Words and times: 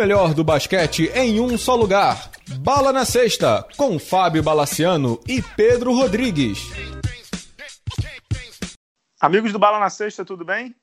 melhor 0.00 0.32
do 0.32 0.42
basquete 0.42 1.12
em 1.14 1.40
um 1.40 1.58
só 1.58 1.74
lugar. 1.74 2.30
Bala 2.60 2.90
na 2.90 3.04
Sexta, 3.04 3.66
com 3.76 3.98
Fábio 3.98 4.42
Balaciano 4.42 5.20
e 5.28 5.42
Pedro 5.42 5.92
Rodrigues. 5.92 6.58
Amigos 9.20 9.52
do 9.52 9.58
Bala 9.58 9.78
na 9.78 9.90
Sexta, 9.90 10.24
tudo 10.24 10.42
bem? 10.42 10.74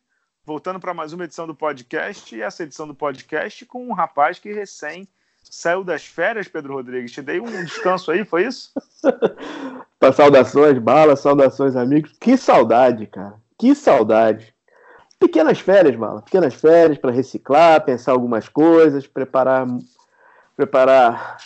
Voltando 0.46 0.80
para 0.80 0.94
mais 0.94 1.14
uma 1.14 1.24
edição 1.24 1.48
do 1.48 1.56
podcast, 1.56 2.36
e 2.36 2.44
essa 2.44 2.62
edição 2.62 2.88
do 2.88 2.94
podcast 2.94 3.66
com 3.66 3.88
um 3.88 3.92
rapaz 3.92 4.38
que 4.38 4.54
recém 4.54 5.08
saiu 5.42 5.84
das 5.84 6.06
férias, 6.06 6.48
Pedro 6.48 6.76
Rodrigues. 6.76 7.12
Te 7.12 7.24
dei 7.24 7.40
um 7.40 7.64
descanso 7.66 8.12
aí, 8.12 8.24
foi 8.24 8.46
isso? 8.46 8.72
saudações, 10.14 10.78
Bala, 10.78 11.16
saudações, 11.16 11.76
amigos. 11.76 12.14
Que 12.22 12.38
saudade, 12.38 13.08
cara. 13.08 13.42
Que 13.58 13.74
saudade. 13.74 14.54
Pequenas 15.20 15.60
férias, 15.60 15.96
Bala. 15.96 16.22
Pequenas 16.22 16.54
férias 16.54 16.98
para 16.98 17.12
reciclar, 17.12 17.84
pensar 17.84 18.12
algumas 18.12 18.48
coisas, 18.48 19.08
preparar, 19.08 19.68
preparar 20.56 21.38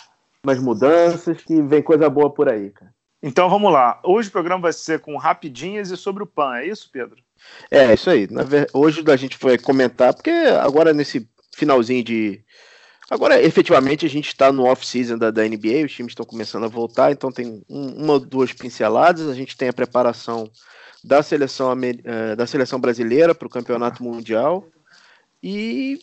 umas 0.44 0.58
mudanças, 0.58 1.42
que 1.42 1.62
vem 1.62 1.82
coisa 1.82 2.10
boa 2.10 2.30
por 2.30 2.48
aí, 2.48 2.70
cara. 2.70 2.92
Então 3.22 3.48
vamos 3.48 3.72
lá. 3.72 4.00
Hoje 4.02 4.28
o 4.28 4.32
programa 4.32 4.62
vai 4.62 4.72
ser 4.72 4.98
com 4.98 5.16
rapidinhas 5.16 5.90
e 5.90 5.96
sobre 5.96 6.24
o 6.24 6.26
PAN, 6.26 6.56
é 6.56 6.66
isso, 6.66 6.90
Pedro? 6.92 7.22
É, 7.70 7.94
isso 7.94 8.10
aí. 8.10 8.28
Hoje 8.72 9.04
a 9.06 9.16
gente 9.16 9.38
vai 9.40 9.56
comentar, 9.56 10.12
porque 10.12 10.30
agora 10.30 10.92
nesse 10.92 11.28
finalzinho 11.54 12.02
de. 12.02 12.42
Agora, 13.08 13.40
efetivamente, 13.42 14.06
a 14.06 14.08
gente 14.08 14.28
está 14.28 14.50
no 14.50 14.64
off-season 14.64 15.18
da, 15.18 15.30
da, 15.30 15.42
NBA, 15.42 15.84
os 15.84 15.92
times 15.92 16.12
estão 16.12 16.24
começando 16.24 16.64
a 16.64 16.68
voltar, 16.68 17.12
então 17.12 17.30
tem 17.30 17.62
um, 17.68 18.02
uma 18.02 18.14
ou 18.14 18.20
duas 18.20 18.52
pinceladas. 18.52 19.28
A 19.28 19.34
gente 19.34 19.56
tem 19.56 19.68
a 19.68 19.72
preparação 19.72 20.50
da 21.04 21.22
seleção, 21.22 21.72
eh, 22.04 22.36
da 22.36 22.46
seleção 22.46 22.80
brasileira 22.80 23.34
para 23.34 23.46
o 23.46 23.50
campeonato 23.50 24.02
mundial. 24.02 24.66
E 25.42 25.98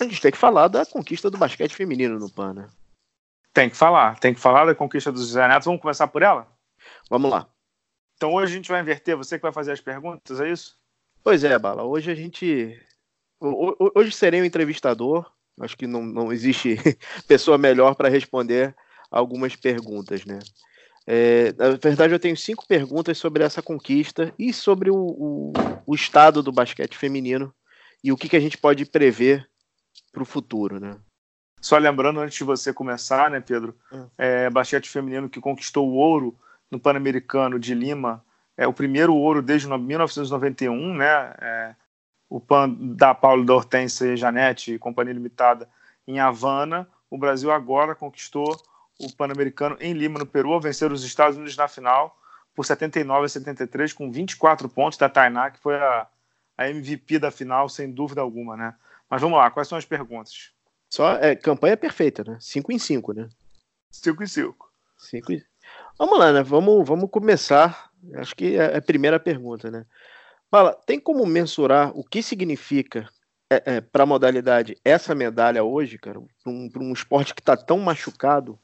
a 0.00 0.04
gente 0.04 0.20
tem 0.20 0.30
que 0.30 0.38
falar 0.38 0.68
da 0.68 0.84
conquista 0.84 1.30
do 1.30 1.38
basquete 1.38 1.74
feminino 1.74 2.18
no 2.18 2.30
PAN, 2.30 2.52
né? 2.54 2.68
Tem 3.54 3.70
que 3.70 3.76
falar, 3.76 4.18
tem 4.18 4.34
que 4.34 4.40
falar 4.40 4.64
da 4.64 4.74
conquista 4.74 5.10
dos 5.10 5.34
Neto. 5.34 5.64
Vamos 5.64 5.80
começar 5.80 6.08
por 6.08 6.22
ela? 6.22 6.46
Vamos 7.08 7.30
lá. 7.30 7.46
Então 8.16 8.34
hoje 8.34 8.52
a 8.52 8.56
gente 8.56 8.70
vai 8.70 8.80
inverter, 8.80 9.16
você 9.16 9.38
que 9.38 9.42
vai 9.42 9.52
fazer 9.52 9.72
as 9.72 9.80
perguntas, 9.80 10.40
é 10.40 10.50
isso? 10.50 10.76
Pois 11.22 11.44
é, 11.44 11.58
Bala. 11.58 11.84
Hoje 11.84 12.10
a 12.10 12.14
gente. 12.14 12.80
Hoje 13.40 14.12
serei 14.12 14.40
o 14.40 14.42
um 14.42 14.46
entrevistador. 14.46 15.30
Acho 15.60 15.76
que 15.76 15.86
não, 15.86 16.02
não 16.02 16.32
existe 16.32 16.76
pessoa 17.28 17.58
melhor 17.58 17.94
para 17.94 18.08
responder 18.08 18.74
algumas 19.10 19.54
perguntas, 19.54 20.24
né? 20.24 20.38
É, 21.06 21.52
na 21.52 21.70
verdade, 21.70 22.12
eu 22.12 22.18
tenho 22.18 22.36
cinco 22.36 22.66
perguntas 22.66 23.18
sobre 23.18 23.42
essa 23.42 23.60
conquista 23.62 24.32
e 24.38 24.52
sobre 24.52 24.90
o, 24.90 24.96
o, 24.96 25.52
o 25.86 25.94
estado 25.94 26.42
do 26.42 26.52
basquete 26.52 26.96
feminino 26.96 27.52
e 28.02 28.12
o 28.12 28.16
que, 28.16 28.28
que 28.28 28.36
a 28.36 28.40
gente 28.40 28.58
pode 28.58 28.84
prever 28.84 29.48
para 30.12 30.22
o 30.22 30.26
futuro, 30.26 30.78
né? 30.78 30.96
Só 31.60 31.78
lembrando, 31.78 32.20
antes 32.20 32.36
de 32.36 32.44
você 32.44 32.72
começar, 32.72 33.30
né, 33.30 33.40
Pedro, 33.40 33.76
hum. 33.92 34.08
é, 34.18 34.50
basquete 34.50 34.88
feminino 34.88 35.28
que 35.28 35.40
conquistou 35.40 35.88
o 35.88 35.94
ouro 35.94 36.36
no 36.70 36.78
Pan-Americano 36.80 37.58
de 37.58 37.74
Lima, 37.74 38.24
é 38.56 38.66
o 38.66 38.72
primeiro 38.72 39.14
ouro 39.14 39.40
desde 39.40 39.68
1991, 39.68 40.94
né? 40.94 41.34
É, 41.40 41.74
o 42.28 42.40
PAN 42.40 42.70
da 42.70 43.14
Paulo 43.14 43.44
da 43.44 43.54
Hortência 43.54 44.06
e 44.06 44.16
Janete, 44.16 44.78
Companhia 44.78 45.12
Limitada, 45.12 45.68
em 46.06 46.18
Havana. 46.18 46.88
O 47.10 47.18
Brasil 47.18 47.50
agora 47.50 47.94
conquistou 47.94 48.56
o 48.98 49.12
Pan-Americano 49.14 49.76
em 49.80 49.92
Lima, 49.92 50.18
no 50.18 50.26
Peru, 50.26 50.52
ao 50.52 50.60
vencer 50.60 50.92
os 50.92 51.04
Estados 51.04 51.36
Unidos 51.36 51.56
na 51.56 51.68
final 51.68 52.16
por 52.54 52.64
79 52.64 53.24
a 53.24 53.28
73, 53.28 53.92
com 53.92 54.10
24 54.10 54.68
pontos 54.68 54.98
da 54.98 55.08
Tainá, 55.08 55.50
que 55.50 55.58
foi 55.58 55.76
a, 55.76 56.06
a 56.56 56.68
MVP 56.68 57.18
da 57.18 57.30
final, 57.30 57.68
sem 57.68 57.90
dúvida 57.90 58.20
alguma, 58.20 58.56
né? 58.56 58.74
Mas 59.08 59.20
vamos 59.20 59.38
lá, 59.38 59.50
quais 59.50 59.68
são 59.68 59.78
as 59.78 59.84
perguntas? 59.84 60.50
Só 60.90 61.14
é, 61.14 61.34
campanha 61.34 61.76
perfeita, 61.76 62.22
né? 62.22 62.36
5 62.40 62.72
em 62.72 62.78
5, 62.78 63.12
né? 63.14 63.28
5 63.90 64.22
em 64.22 64.26
5. 64.26 64.72
5 64.98 65.32
em... 65.32 65.42
Vamos 65.98 66.18
lá, 66.18 66.32
né? 66.32 66.42
Vamos, 66.42 66.86
vamos 66.86 67.10
começar. 67.10 67.90
Acho 68.14 68.34
que 68.34 68.56
é 68.56 68.76
a 68.76 68.82
primeira 68.82 69.18
pergunta, 69.18 69.70
né? 69.70 69.86
Fala, 70.50 70.74
tem 70.86 71.00
como 71.00 71.24
mensurar 71.24 71.96
o 71.96 72.04
que 72.04 72.22
significa 72.22 73.08
é, 73.50 73.76
é, 73.76 73.80
para 73.80 74.02
a 74.02 74.06
modalidade 74.06 74.76
essa 74.84 75.14
medalha 75.14 75.64
hoje, 75.64 75.96
cara? 75.96 76.20
Para 76.42 76.52
um, 76.52 76.70
um 76.76 76.92
esporte 76.92 77.34
que 77.34 77.40
está 77.40 77.56
tão 77.56 77.78
machucado? 77.78 78.58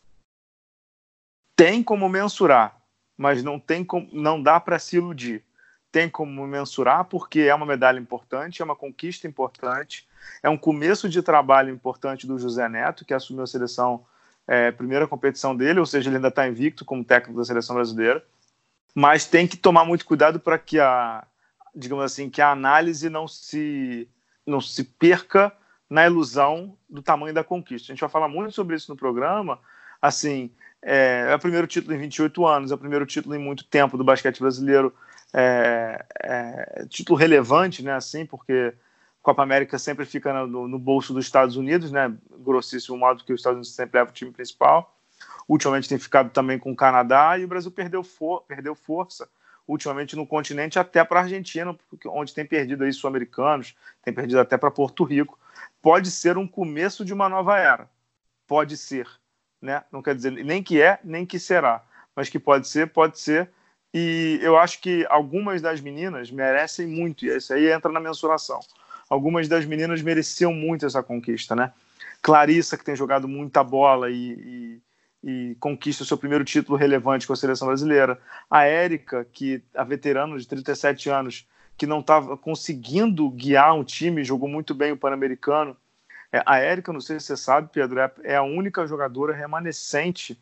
Tem 1.58 1.82
como 1.82 2.08
mensurar, 2.08 2.80
mas 3.16 3.42
não 3.42 3.58
tem 3.58 3.84
como, 3.84 4.08
não 4.12 4.40
dá 4.40 4.60
para 4.60 4.78
se 4.78 4.96
iludir. 4.96 5.42
Tem 5.90 6.08
como 6.08 6.46
mensurar 6.46 7.06
porque 7.06 7.40
é 7.40 7.52
uma 7.52 7.66
medalha 7.66 7.98
importante, 7.98 8.62
é 8.62 8.64
uma 8.64 8.76
conquista 8.76 9.26
importante, 9.26 10.06
é 10.40 10.48
um 10.48 10.56
começo 10.56 11.08
de 11.08 11.20
trabalho 11.20 11.74
importante 11.74 12.28
do 12.28 12.38
José 12.38 12.68
Neto, 12.68 13.04
que 13.04 13.12
assumiu 13.12 13.42
a 13.42 13.46
seleção, 13.48 14.06
é, 14.46 14.70
primeira 14.70 15.08
competição 15.08 15.56
dele, 15.56 15.80
ou 15.80 15.86
seja, 15.86 16.08
ele 16.08 16.18
ainda 16.18 16.28
está 16.28 16.46
invicto 16.46 16.84
como 16.84 17.02
técnico 17.02 17.40
da 17.40 17.44
seleção 17.44 17.74
brasileira. 17.74 18.24
Mas 18.94 19.26
tem 19.26 19.44
que 19.44 19.56
tomar 19.56 19.84
muito 19.84 20.06
cuidado 20.06 20.38
para 20.38 20.60
que 20.60 20.78
a, 20.78 21.26
digamos 21.74 22.04
assim, 22.04 22.30
que 22.30 22.40
a 22.40 22.52
análise 22.52 23.10
não 23.10 23.26
se 23.26 24.08
não 24.46 24.60
se 24.60 24.84
perca 24.84 25.52
na 25.90 26.06
ilusão 26.06 26.78
do 26.88 27.02
tamanho 27.02 27.34
da 27.34 27.42
conquista. 27.42 27.90
A 27.90 27.94
gente 27.96 28.00
vai 28.00 28.08
falar 28.08 28.28
muito 28.28 28.54
sobre 28.54 28.76
isso 28.76 28.92
no 28.92 28.96
programa. 28.96 29.58
Assim, 30.00 30.52
é, 30.82 31.26
é 31.30 31.34
o 31.34 31.38
primeiro 31.38 31.66
título 31.66 31.94
em 31.94 31.98
28 31.98 32.46
anos, 32.46 32.70
é 32.70 32.74
o 32.74 32.78
primeiro 32.78 33.04
título 33.06 33.34
em 33.34 33.38
muito 33.38 33.64
tempo 33.64 33.96
do 33.96 34.04
basquete 34.04 34.40
brasileiro, 34.40 34.94
é, 35.32 36.04
é, 36.22 36.86
título 36.88 37.18
relevante, 37.18 37.82
né? 37.82 37.92
Assim, 37.92 38.24
porque 38.24 38.72
Copa 39.22 39.42
América 39.42 39.78
sempre 39.78 40.06
fica 40.06 40.32
no, 40.46 40.68
no, 40.68 40.78
bolso 40.78 41.12
dos 41.12 41.24
Estados 41.24 41.56
Unidos, 41.56 41.90
né? 41.90 42.12
Grossíssimo 42.38 42.96
modo 42.96 43.24
que 43.24 43.32
os 43.32 43.40
Estados 43.40 43.56
Unidos 43.56 43.74
sempre 43.74 43.98
leva 43.98 44.10
o 44.10 44.14
time 44.14 44.30
principal. 44.30 44.96
Ultimamente 45.48 45.88
tem 45.88 45.98
ficado 45.98 46.30
também 46.30 46.58
com 46.58 46.70
o 46.72 46.76
Canadá 46.76 47.36
e 47.38 47.44
o 47.44 47.48
Brasil 47.48 47.70
perdeu, 47.70 48.02
for, 48.02 48.42
perdeu 48.42 48.74
força 48.74 49.28
ultimamente 49.66 50.16
no 50.16 50.26
continente 50.26 50.78
até 50.78 51.04
para 51.04 51.20
a 51.20 51.22
Argentina, 51.24 51.76
onde 52.06 52.32
tem 52.32 52.46
perdido 52.46 52.84
aí 52.84 52.92
sul-americanos, 52.92 53.76
tem 54.02 54.14
perdido 54.14 54.40
até 54.40 54.56
para 54.56 54.70
Porto 54.70 55.04
Rico. 55.04 55.38
Pode 55.82 56.10
ser 56.10 56.38
um 56.38 56.48
começo 56.48 57.04
de 57.04 57.12
uma 57.12 57.28
nova 57.28 57.58
era. 57.58 57.90
Pode 58.46 58.78
ser 58.78 59.06
né? 59.60 59.82
Não 59.90 60.02
quer 60.02 60.14
dizer 60.14 60.32
nem 60.32 60.62
que 60.62 60.80
é, 60.80 60.98
nem 61.04 61.26
que 61.26 61.38
será, 61.38 61.82
mas 62.14 62.28
que 62.28 62.38
pode 62.38 62.68
ser, 62.68 62.88
pode 62.88 63.18
ser. 63.18 63.50
E 63.92 64.38
eu 64.42 64.58
acho 64.58 64.80
que 64.80 65.06
algumas 65.08 65.62
das 65.62 65.80
meninas 65.80 66.30
merecem 66.30 66.86
muito, 66.86 67.24
e 67.24 67.36
isso 67.36 67.52
aí 67.52 67.70
entra 67.70 67.90
na 67.90 68.00
mensuração. 68.00 68.60
Algumas 69.08 69.48
das 69.48 69.64
meninas 69.64 70.02
mereciam 70.02 70.52
muito 70.52 70.84
essa 70.84 71.02
conquista, 71.02 71.56
né? 71.56 71.72
Clarissa, 72.20 72.76
que 72.76 72.84
tem 72.84 72.94
jogado 72.94 73.26
muita 73.26 73.64
bola 73.64 74.10
e, 74.10 74.80
e, 75.24 75.50
e 75.50 75.56
conquista 75.58 76.02
o 76.02 76.06
seu 76.06 76.18
primeiro 76.18 76.44
título 76.44 76.76
relevante 76.76 77.26
com 77.26 77.32
a 77.32 77.36
seleção 77.36 77.68
brasileira. 77.68 78.20
A 78.50 78.64
Érica, 78.64 79.26
que 79.32 79.62
a 79.74 79.84
veterana 79.84 80.36
de 80.36 80.46
37 80.46 81.08
anos, 81.08 81.46
que 81.76 81.86
não 81.86 82.00
estava 82.00 82.36
conseguindo 82.36 83.30
guiar 83.30 83.74
um 83.74 83.84
time, 83.84 84.24
jogou 84.24 84.48
muito 84.48 84.74
bem 84.74 84.92
o 84.92 84.96
Pan-Americano 84.96 85.76
é, 86.32 86.42
a 86.44 86.58
Érica, 86.58 86.92
não 86.92 87.00
sei 87.00 87.18
se 87.18 87.26
você 87.26 87.36
sabe, 87.36 87.70
Pedro, 87.72 88.00
é, 88.00 88.12
é 88.24 88.36
a 88.36 88.42
única 88.42 88.86
jogadora 88.86 89.34
remanescente 89.34 90.38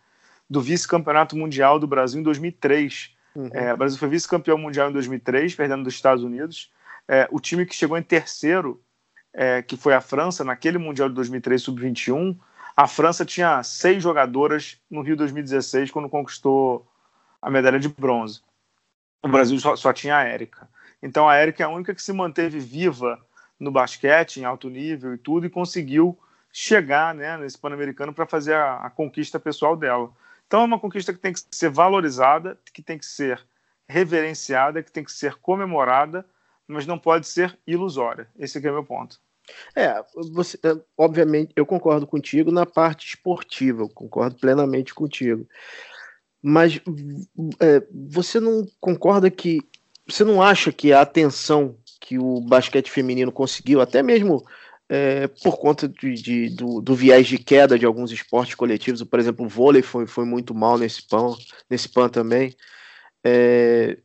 do 0.49 0.61
vice-campeonato 0.61 1.37
mundial 1.37 1.79
do 1.79 1.87
Brasil 1.87 2.21
em 2.21 2.25
2003. 2.25 3.15
Uhum. 3.35 3.51
É, 3.53 3.73
o 3.73 3.77
Brasil 3.77 3.99
foi 3.99 4.09
vice-campeão 4.09 4.59
mundial 4.59 4.91
em 4.91 4.93
2003, 4.93 5.55
perdendo 5.55 5.85
dos 5.85 5.95
Estados 5.95 6.25
Unidos. 6.25 6.73
É, 7.09 7.29
o 7.31 7.39
time 7.39 7.65
que 7.65 7.75
chegou 7.75 7.97
em 7.97 8.03
terceiro, 8.03 8.83
é, 9.33 9.63
que 9.63 9.77
foi 9.77 9.95
a 9.95 10.01
França, 10.01 10.43
naquele 10.43 10.79
Mundial 10.79 11.09
de 11.09 11.15
2003 11.15 11.63
sub-21, 11.63 12.37
a 12.77 12.87
França 12.87 13.25
tinha 13.25 13.63
seis 13.63 14.03
jogadoras 14.03 14.79
no 14.91 15.03
Rio 15.03 15.17
2016, 15.17 15.91
quando 15.91 16.09
conquistou 16.09 16.87
a 17.41 17.51
medalha 17.51 17.79
de 17.79 17.89
bronze. 17.89 18.41
O 19.23 19.29
Brasil 19.29 19.59
só, 19.59 19.77
só 19.77 19.93
tinha 19.93 20.17
a 20.17 20.25
Érica. 20.25 20.69
Então 21.03 21.29
a 21.29 21.37
Érica 21.37 21.63
é 21.63 21.67
a 21.67 21.71
única 21.71 21.95
que 21.95 22.03
se 22.03 22.13
manteve 22.13 22.59
viva 22.59 23.25
no 23.59 23.71
basquete, 23.71 24.39
em 24.39 24.45
alto 24.45 24.69
nível 24.69 25.15
e 25.15 25.19
tudo, 25.19 25.47
e 25.47 25.51
conseguiu 25.51 26.19
chegar 26.53 27.15
né, 27.15 27.37
nesse 27.37 27.59
Pan-Americano 27.59 28.13
para 28.13 28.27
fazer 28.27 28.55
a, 28.55 28.77
a, 28.77 28.91
conquista 28.91 29.39
pessoal 29.39 29.77
dela. 29.77 30.11
Então 30.47 30.63
é 30.63 30.65
uma 30.65 30.79
conquista 30.79 31.13
que 31.13 31.19
tem 31.19 31.33
que 31.33 31.41
ser 31.51 31.71
valorizada, 31.71 32.59
que 32.73 32.83
tem 32.83 32.99
que 32.99 33.07
ser 33.07 33.45
reverenciada, 33.89 34.83
que 34.83 34.91
tem 34.91 35.05
que 35.05 35.13
ser 35.13 35.37
comemorada, 35.37 36.25
mas 36.67 36.87
não 36.87 36.99
pode 36.99 37.27
ser 37.27 37.59
ilusória. 37.67 38.29
Esse 38.39 38.59
aqui 38.59 38.67
é 38.67 38.73
meu 38.73 38.85
ponto. 38.85 39.21
É, 39.75 40.03
você, 40.33 40.59
é, 40.65 40.77
obviamente, 40.97 41.53
eu 41.55 41.65
concordo 41.65 42.07
contigo 42.07 42.51
na 42.51 42.67
parte 42.67 43.07
esportiva, 43.07 43.83
eu 43.83 43.89
concordo 43.89 44.37
plenamente 44.37 44.95
contigo. 44.95 45.47
Mas 46.43 46.81
é, 47.61 47.83
você 47.93 48.41
não 48.41 48.67
concorda 48.81 49.31
que. 49.31 49.61
Você 50.07 50.25
não 50.25 50.41
acha 50.41 50.73
que 50.73 50.93
a 50.93 51.01
atenção 51.01 51.77
que 52.01 52.19
o 52.19 52.41
basquete 52.41 52.91
feminino 52.91 53.33
conseguiu, 53.33 53.81
até 53.81 54.03
mesmo 54.03 54.45
é, 54.89 55.27
por 55.27 55.59
conta 55.59 55.89
de, 55.89 56.15
de, 56.15 56.49
do, 56.51 56.81
do, 56.81 56.95
viés 56.95 57.27
de 57.27 57.39
queda 57.39 57.79
de 57.79 57.85
alguns 57.85 58.13
esportes 58.13 58.55
coletivos, 58.55 59.03
por 59.03 59.19
exemplo, 59.19 59.45
o 59.45 59.49
vôlei 59.49 59.83
foi, 59.83 60.07
foi 60.07 60.25
muito 60.25 60.55
mal 60.55 60.79
nesse 60.79 61.03
PAN, 61.03 61.35
nesse 61.69 61.89
PAN 61.89 62.09
também. 62.09 62.55
É, 63.25 63.99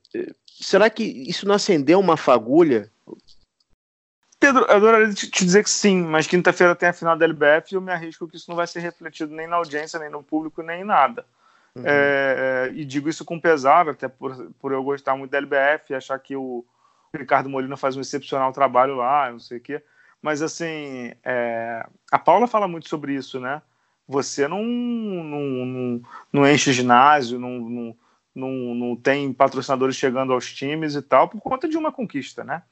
será 0.48 0.90
que 0.90 1.04
isso 1.04 1.48
não 1.48 1.56
acendeu 1.56 2.00
uma 2.00 2.18
fagulha? 2.18 2.92
Pedro, 4.40 4.62
eu 4.62 4.76
adoraria 4.76 5.14
te 5.14 5.46
dizer 5.46 5.64
que 5.64 5.70
sim, 5.70 6.02
mas 6.02 6.26
quinta-feira 6.26 6.76
tem 6.76 6.90
a 6.90 6.94
final 6.94 7.16
da 7.16 7.26
LBF 7.26 7.72
e 7.72 7.76
eu 7.76 7.82
me 7.82 7.92
arrisco 7.92 8.28
que 8.28 8.36
isso 8.36 8.50
não 8.50 8.56
vai 8.56 8.66
ser 8.66 8.80
refletido 8.80 9.32
nem 9.36 9.46
na 9.46 9.58
audiência, 9.58 10.00
nem 10.00 10.10
no 10.10 10.24
público, 10.24 10.64
nem 10.64 10.82
em 10.82 10.84
nada. 10.84 11.24
Uhum. 11.76 11.84
É, 11.86 12.70
é 12.70 12.72
e 12.74 12.84
digo 12.84 13.08
isso 13.08 13.24
com 13.24 13.40
pesar, 13.40 13.88
até 13.88 14.08
por, 14.08 14.52
por 14.60 14.72
eu 14.72 14.84
gostar 14.84 15.16
muito 15.16 15.30
da 15.30 15.38
LBF 15.38 15.92
e 15.92 15.96
achar 15.96 16.18
que 16.18 16.36
o 16.36 16.66
Ricardo 17.18 17.50
Molina 17.50 17.75
faz 17.75 17.98
um 17.98 18.02
excepcional 18.02 18.54
trabalho 18.54 18.96
lá, 18.96 19.31
não 19.31 19.40
sei 19.40 19.58
o 19.58 19.62
quê. 19.62 19.84
Mas, 20.22 20.42
assim, 20.42 21.13
é, 21.24 21.86
a 22.12 22.19
Paula 22.19 22.48
fala 22.48 22.68
muito 22.68 22.88
sobre 22.88 23.13
isso, 23.13 23.40
né? 23.40 23.62
Você 24.08 24.48
não, 24.48 24.63
não, 24.63 25.66
não, 25.66 26.02
não 26.31 26.48
enche 26.48 26.72
ginásio, 26.72 27.40
não, 27.40 27.60
não, 27.60 27.98
não, 28.36 28.75
não 28.75 28.96
tem 28.96 29.34
patrocinadores 29.34 29.96
chegando 29.96 30.31
aos 30.31 30.54
times 30.54 30.96
e 30.96 31.02
tal, 31.02 31.28
por 31.28 31.42
conta 31.42 31.68
de 31.68 31.78
uma 31.78 31.92
conquista, 31.92 32.44
né? 32.44 32.63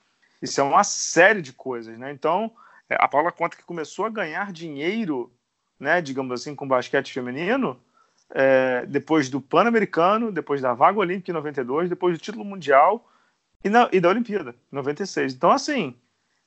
Isso 0.42 0.62
é 0.62 0.64
uma 0.64 0.84
série 0.84 1.42
de 1.42 1.52
coisas, 1.52 1.98
né? 1.98 2.12
Então, 2.12 2.52
é, 2.90 2.96
a 3.00 3.08
Paula 3.08 3.32
conta 3.32 3.58
que 3.58 3.64
começou 3.64 4.06
a 4.06 4.10
ganhar 4.10 4.52
dinheiro, 4.54 5.32
né, 5.80 6.02
digamos 6.02 6.40
assim, 6.40 6.56
com 6.56 6.68
basquete 6.68 7.12
feminino, 7.12 7.80
é, 8.32 8.86
depois 8.86 9.30
do 9.30 9.42
Pan-Americano, 9.42 10.32
depois 10.32 10.62
da 10.62 10.74
vaga 10.74 11.00
olímpica 11.00 11.32
em 11.32 11.34
92, 11.34 11.90
depois 11.90 12.18
do 12.18 12.22
título 12.22 12.46
mundial 12.46 13.06
e, 13.64 13.70
na, 13.70 13.90
e 13.92 14.00
da 14.00 14.10
Olimpíada, 14.10 14.56
em 14.72 14.76
96. 14.76 15.34
Então, 15.34 15.52
assim, 15.52 15.96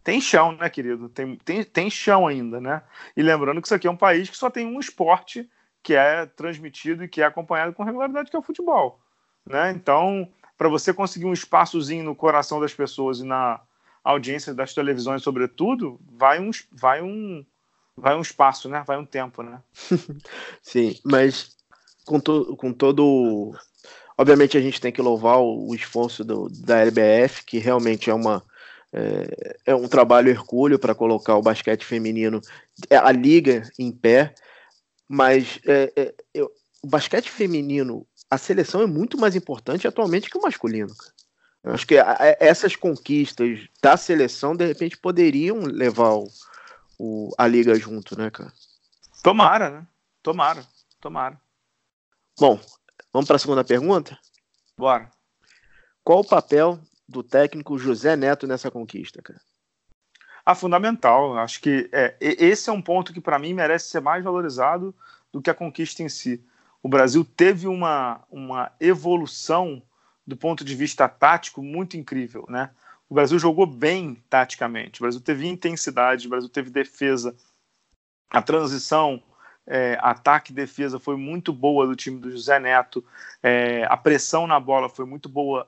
tem 0.02 0.20
chão, 0.20 0.52
né, 0.52 0.68
querido? 0.68 1.08
Tem, 1.08 1.36
tem, 1.36 1.64
tem 1.64 1.90
chão 1.90 2.26
ainda, 2.26 2.60
né? 2.60 2.82
E 3.16 3.22
lembrando 3.22 3.60
que 3.60 3.68
isso 3.68 3.74
aqui 3.74 3.86
é 3.86 3.90
um 3.90 3.96
país 3.96 4.28
que 4.28 4.36
só 4.36 4.50
tem 4.50 4.66
um 4.66 4.80
esporte 4.80 5.48
que 5.82 5.94
é 5.94 6.26
transmitido 6.26 7.04
e 7.04 7.08
que 7.08 7.20
é 7.20 7.24
acompanhado 7.24 7.72
com 7.72 7.82
regularidade, 7.82 8.30
que 8.30 8.36
é 8.36 8.38
o 8.38 8.42
futebol. 8.42 9.00
Né? 9.44 9.72
Então, 9.72 10.28
para 10.56 10.68
você 10.68 10.92
conseguir 10.94 11.26
um 11.26 11.32
espaçozinho 11.32 12.04
no 12.04 12.14
coração 12.14 12.60
das 12.60 12.72
pessoas 12.72 13.18
e 13.18 13.24
na 13.24 13.60
audiência 14.04 14.54
das 14.54 14.72
televisões, 14.74 15.22
sobretudo, 15.22 16.00
vai 16.10 16.40
um, 16.40 16.50
vai 16.70 17.02
um, 17.02 17.44
vai 17.96 18.16
um 18.16 18.20
espaço, 18.20 18.68
né? 18.68 18.82
Vai 18.86 18.96
um 18.98 19.04
tempo, 19.04 19.42
né? 19.42 19.60
Sim, 20.62 20.98
mas 21.04 21.56
com, 22.04 22.20
to, 22.20 22.56
com 22.56 22.72
todo. 22.72 23.52
Obviamente 24.16 24.56
a 24.56 24.60
gente 24.60 24.80
tem 24.80 24.92
que 24.92 25.02
louvar 25.02 25.38
o, 25.38 25.68
o 25.68 25.74
esforço 25.74 26.24
do, 26.24 26.48
da 26.48 26.80
LBF, 26.80 27.44
que 27.44 27.58
realmente 27.58 28.10
é 28.10 28.14
uma. 28.14 28.42
É, 28.94 29.56
é 29.66 29.74
um 29.74 29.88
trabalho 29.88 30.28
hercúleo 30.28 30.78
para 30.78 30.94
colocar 30.94 31.36
o 31.36 31.42
basquete 31.42 31.82
feminino, 31.82 32.42
é, 32.90 32.96
a 32.96 33.10
liga 33.10 33.62
em 33.78 33.90
pé, 33.90 34.34
mas 35.08 35.58
é, 35.66 35.90
é, 35.96 36.14
eu, 36.34 36.52
o 36.82 36.86
basquete 36.86 37.30
feminino, 37.30 38.06
a 38.30 38.36
seleção 38.36 38.82
é 38.82 38.86
muito 38.86 39.16
mais 39.16 39.34
importante 39.34 39.88
atualmente 39.88 40.28
que 40.28 40.36
o 40.36 40.42
masculino. 40.42 40.92
Eu 41.64 41.72
acho 41.72 41.86
que 41.86 41.96
a, 41.96 42.12
a, 42.12 42.36
essas 42.40 42.76
conquistas 42.76 43.60
da 43.80 43.96
seleção, 43.96 44.54
de 44.54 44.66
repente, 44.66 44.98
poderiam 44.98 45.60
levar 45.60 46.14
o, 46.14 46.28
o, 46.98 47.30
a 47.38 47.46
liga 47.46 47.74
junto, 47.76 48.18
né, 48.18 48.30
cara? 48.30 48.52
Tomara, 49.22 49.70
né? 49.70 49.86
Tomara, 50.22 50.66
tomara. 51.00 51.40
Bom, 52.38 52.60
vamos 53.12 53.26
para 53.26 53.36
a 53.36 53.38
segunda 53.38 53.64
pergunta? 53.64 54.18
Bora. 54.76 55.10
Qual 56.04 56.20
o 56.20 56.26
papel 56.26 56.80
do 57.08 57.22
técnico 57.22 57.78
José 57.78 58.16
Neto 58.16 58.46
nessa 58.46 58.70
conquista, 58.70 59.22
cara? 59.22 59.40
Ah, 60.44 60.54
fundamental. 60.54 61.38
Acho 61.38 61.60
que 61.60 61.88
é, 61.92 62.16
esse 62.20 62.68
é 62.68 62.72
um 62.72 62.82
ponto 62.82 63.12
que, 63.12 63.20
para 63.20 63.38
mim, 63.38 63.54
merece 63.54 63.88
ser 63.88 64.00
mais 64.00 64.24
valorizado 64.24 64.94
do 65.32 65.40
que 65.40 65.50
a 65.50 65.54
conquista 65.54 66.02
em 66.02 66.08
si. 66.08 66.44
O 66.82 66.88
Brasil 66.88 67.24
teve 67.24 67.68
uma, 67.68 68.24
uma 68.28 68.72
evolução 68.80 69.82
do 70.26 70.36
ponto 70.36 70.64
de 70.64 70.74
vista 70.74 71.08
tático 71.08 71.62
muito 71.62 71.96
incrível, 71.96 72.44
né? 72.48 72.70
O 73.08 73.14
Brasil 73.14 73.38
jogou 73.38 73.66
bem 73.66 74.22
taticamente, 74.30 75.00
o 75.00 75.04
Brasil 75.04 75.20
teve 75.20 75.46
intensidade, 75.46 76.26
o 76.26 76.30
Brasil 76.30 76.48
teve 76.48 76.70
defesa, 76.70 77.36
a 78.30 78.40
transição 78.40 79.22
é, 79.66 79.96
ataque 80.00 80.52
e 80.52 80.54
defesa 80.54 80.98
foi 80.98 81.16
muito 81.16 81.52
boa 81.52 81.86
do 81.86 81.94
time 81.94 82.18
do 82.18 82.30
José 82.30 82.58
Neto, 82.58 83.04
é, 83.42 83.84
a 83.88 83.96
pressão 83.96 84.46
na 84.46 84.58
bola 84.58 84.88
foi 84.88 85.04
muito 85.04 85.28
boa 85.28 85.66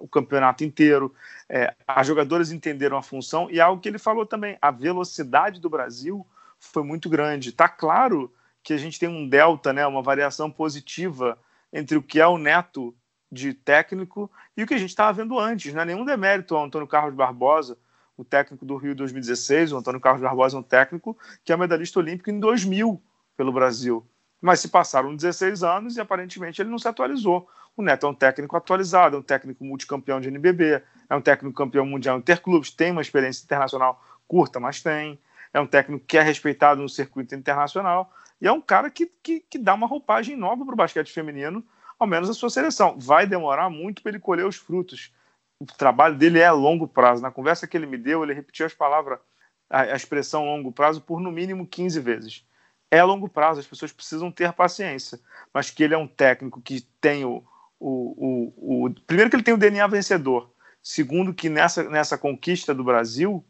o 0.00 0.06
campeonato 0.06 0.62
inteiro, 0.62 1.12
é, 1.48 1.74
as 1.86 2.06
jogadoras 2.06 2.52
entenderam 2.52 2.96
a 2.96 3.02
função 3.02 3.50
e 3.50 3.60
algo 3.60 3.80
que 3.80 3.88
ele 3.88 3.98
falou 3.98 4.24
também, 4.24 4.56
a 4.62 4.70
velocidade 4.70 5.60
do 5.60 5.68
Brasil 5.68 6.26
foi 6.58 6.82
muito 6.82 7.08
grande. 7.08 7.52
Tá 7.52 7.68
claro 7.68 8.32
que 8.62 8.72
a 8.72 8.78
gente 8.78 8.98
tem 8.98 9.08
um 9.08 9.28
delta, 9.28 9.72
né, 9.72 9.86
uma 9.86 10.02
variação 10.02 10.50
positiva 10.50 11.38
entre 11.72 11.96
o 11.96 12.02
que 12.02 12.20
é 12.20 12.26
o 12.26 12.38
Neto 12.38 12.94
de 13.30 13.52
técnico 13.52 14.30
e 14.56 14.62
o 14.62 14.66
que 14.66 14.74
a 14.74 14.78
gente 14.78 14.90
estava 14.90 15.12
vendo 15.12 15.38
antes. 15.38 15.72
Não 15.74 15.82
é 15.82 15.84
nenhum 15.84 16.04
demérito 16.04 16.56
ao 16.56 16.64
Antônio 16.64 16.86
Carlos 16.86 17.14
Barbosa, 17.14 17.76
o 18.16 18.24
técnico 18.24 18.64
do 18.64 18.76
Rio 18.76 18.94
2016. 18.94 19.72
O 19.72 19.76
Antônio 19.76 20.00
Carlos 20.00 20.22
Barbosa 20.22 20.56
é 20.56 20.60
um 20.60 20.62
técnico 20.62 21.16
que 21.44 21.52
é 21.52 21.56
medalhista 21.56 21.98
olímpico 21.98 22.30
em 22.30 22.40
2000 22.40 23.00
pelo 23.38 23.52
Brasil. 23.52 24.04
Mas 24.40 24.60
se 24.60 24.68
passaram 24.68 25.14
16 25.14 25.62
anos 25.62 25.96
e 25.96 26.00
aparentemente 26.00 26.60
ele 26.60 26.68
não 26.68 26.78
se 26.78 26.88
atualizou. 26.88 27.48
O 27.76 27.82
Neto 27.82 28.06
é 28.06 28.08
um 28.10 28.14
técnico 28.14 28.56
atualizado, 28.56 29.16
é 29.16 29.20
um 29.20 29.22
técnico 29.22 29.64
multicampeão 29.64 30.20
de 30.20 30.28
NBB, 30.28 30.82
é 31.08 31.16
um 31.16 31.20
técnico 31.20 31.56
campeão 31.56 31.86
mundial 31.86 32.18
interclubes, 32.18 32.70
tem 32.70 32.90
uma 32.90 33.00
experiência 33.00 33.44
internacional 33.44 34.04
curta, 34.26 34.58
mas 34.58 34.82
tem. 34.82 35.18
É 35.54 35.60
um 35.60 35.66
técnico 35.66 36.04
que 36.04 36.18
é 36.18 36.22
respeitado 36.22 36.82
no 36.82 36.88
circuito 36.88 37.34
internacional 37.34 38.12
e 38.40 38.46
é 38.46 38.52
um 38.52 38.60
cara 38.60 38.90
que, 38.90 39.06
que, 39.22 39.40
que 39.40 39.58
dá 39.58 39.74
uma 39.74 39.86
roupagem 39.86 40.36
nova 40.36 40.64
para 40.64 40.74
o 40.74 40.76
basquete 40.76 41.12
feminino 41.12 41.64
ao 41.98 42.06
menos 42.06 42.28
a 42.28 42.34
sua 42.34 42.50
seleção. 42.50 42.98
Vai 42.98 43.26
demorar 43.26 43.70
muito 43.70 44.02
para 44.02 44.10
ele 44.10 44.20
colher 44.20 44.44
os 44.44 44.56
frutos. 44.56 45.12
O 45.60 45.66
trabalho 45.66 46.16
dele 46.16 46.38
é 46.38 46.46
a 46.46 46.52
longo 46.52 46.86
prazo. 46.86 47.22
Na 47.22 47.30
conversa 47.30 47.66
que 47.66 47.76
ele 47.76 47.86
me 47.86 47.96
deu, 47.96 48.22
ele 48.22 48.34
repetiu 48.34 48.66
as 48.66 48.74
palavras, 48.74 49.18
a, 49.68 49.80
a 49.82 49.96
expressão 49.96 50.44
longo 50.44 50.70
prazo 50.70 51.00
por 51.00 51.20
no 51.20 51.32
mínimo 51.32 51.66
15 51.66 52.00
vezes. 52.00 52.47
É 52.90 53.00
a 53.00 53.04
longo 53.04 53.28
prazo, 53.28 53.60
as 53.60 53.66
pessoas 53.66 53.92
precisam 53.92 54.30
ter 54.30 54.52
paciência. 54.52 55.20
Mas 55.52 55.70
que 55.70 55.82
ele 55.82 55.94
é 55.94 55.98
um 55.98 56.06
técnico 56.06 56.60
que 56.60 56.80
tem 57.00 57.24
o. 57.24 57.42
o, 57.78 58.52
o, 58.56 58.84
o... 58.86 58.94
Primeiro, 59.06 59.30
que 59.30 59.36
ele 59.36 59.42
tem 59.42 59.54
o 59.54 59.58
DNA 59.58 59.86
vencedor. 59.86 60.50
Segundo, 60.82 61.34
que 61.34 61.48
nessa, 61.48 61.84
nessa 61.84 62.16
conquista 62.16 62.74
do 62.74 62.84
Brasil, 62.84 63.44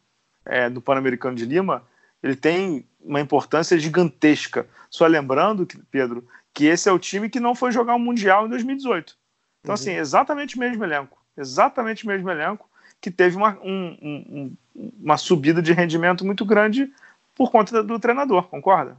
é, 0.44 0.68
do 0.68 0.80
Pan-Americano 0.80 1.36
de 1.36 1.44
Lima, 1.44 1.84
ele 2.22 2.34
tem 2.34 2.86
uma 3.00 3.20
importância 3.20 3.78
gigantesca. 3.78 4.66
Só 4.90 5.06
lembrando, 5.06 5.66
Pedro, 5.90 6.26
que 6.52 6.64
esse 6.66 6.88
é 6.88 6.92
o 6.92 6.98
time 6.98 7.28
que 7.28 7.38
não 7.38 7.54
foi 7.54 7.70
jogar 7.70 7.94
o 7.94 7.98
Mundial 7.98 8.46
em 8.46 8.50
2018. 8.50 9.16
Então, 9.60 9.72
uhum. 9.72 9.74
assim, 9.74 9.92
exatamente 9.92 10.56
o 10.56 10.58
mesmo 10.58 10.82
elenco. 10.82 11.18
Exatamente 11.36 12.04
o 12.04 12.08
mesmo 12.08 12.28
elenco 12.28 12.68
que 13.00 13.10
teve 13.10 13.36
uma, 13.36 13.56
um, 13.62 13.96
um, 14.02 14.56
uma 15.00 15.16
subida 15.16 15.62
de 15.62 15.72
rendimento 15.72 16.24
muito 16.24 16.44
grande 16.44 16.92
por 17.34 17.50
conta 17.50 17.82
do 17.82 17.98
treinador, 18.00 18.48
concorda? 18.48 18.96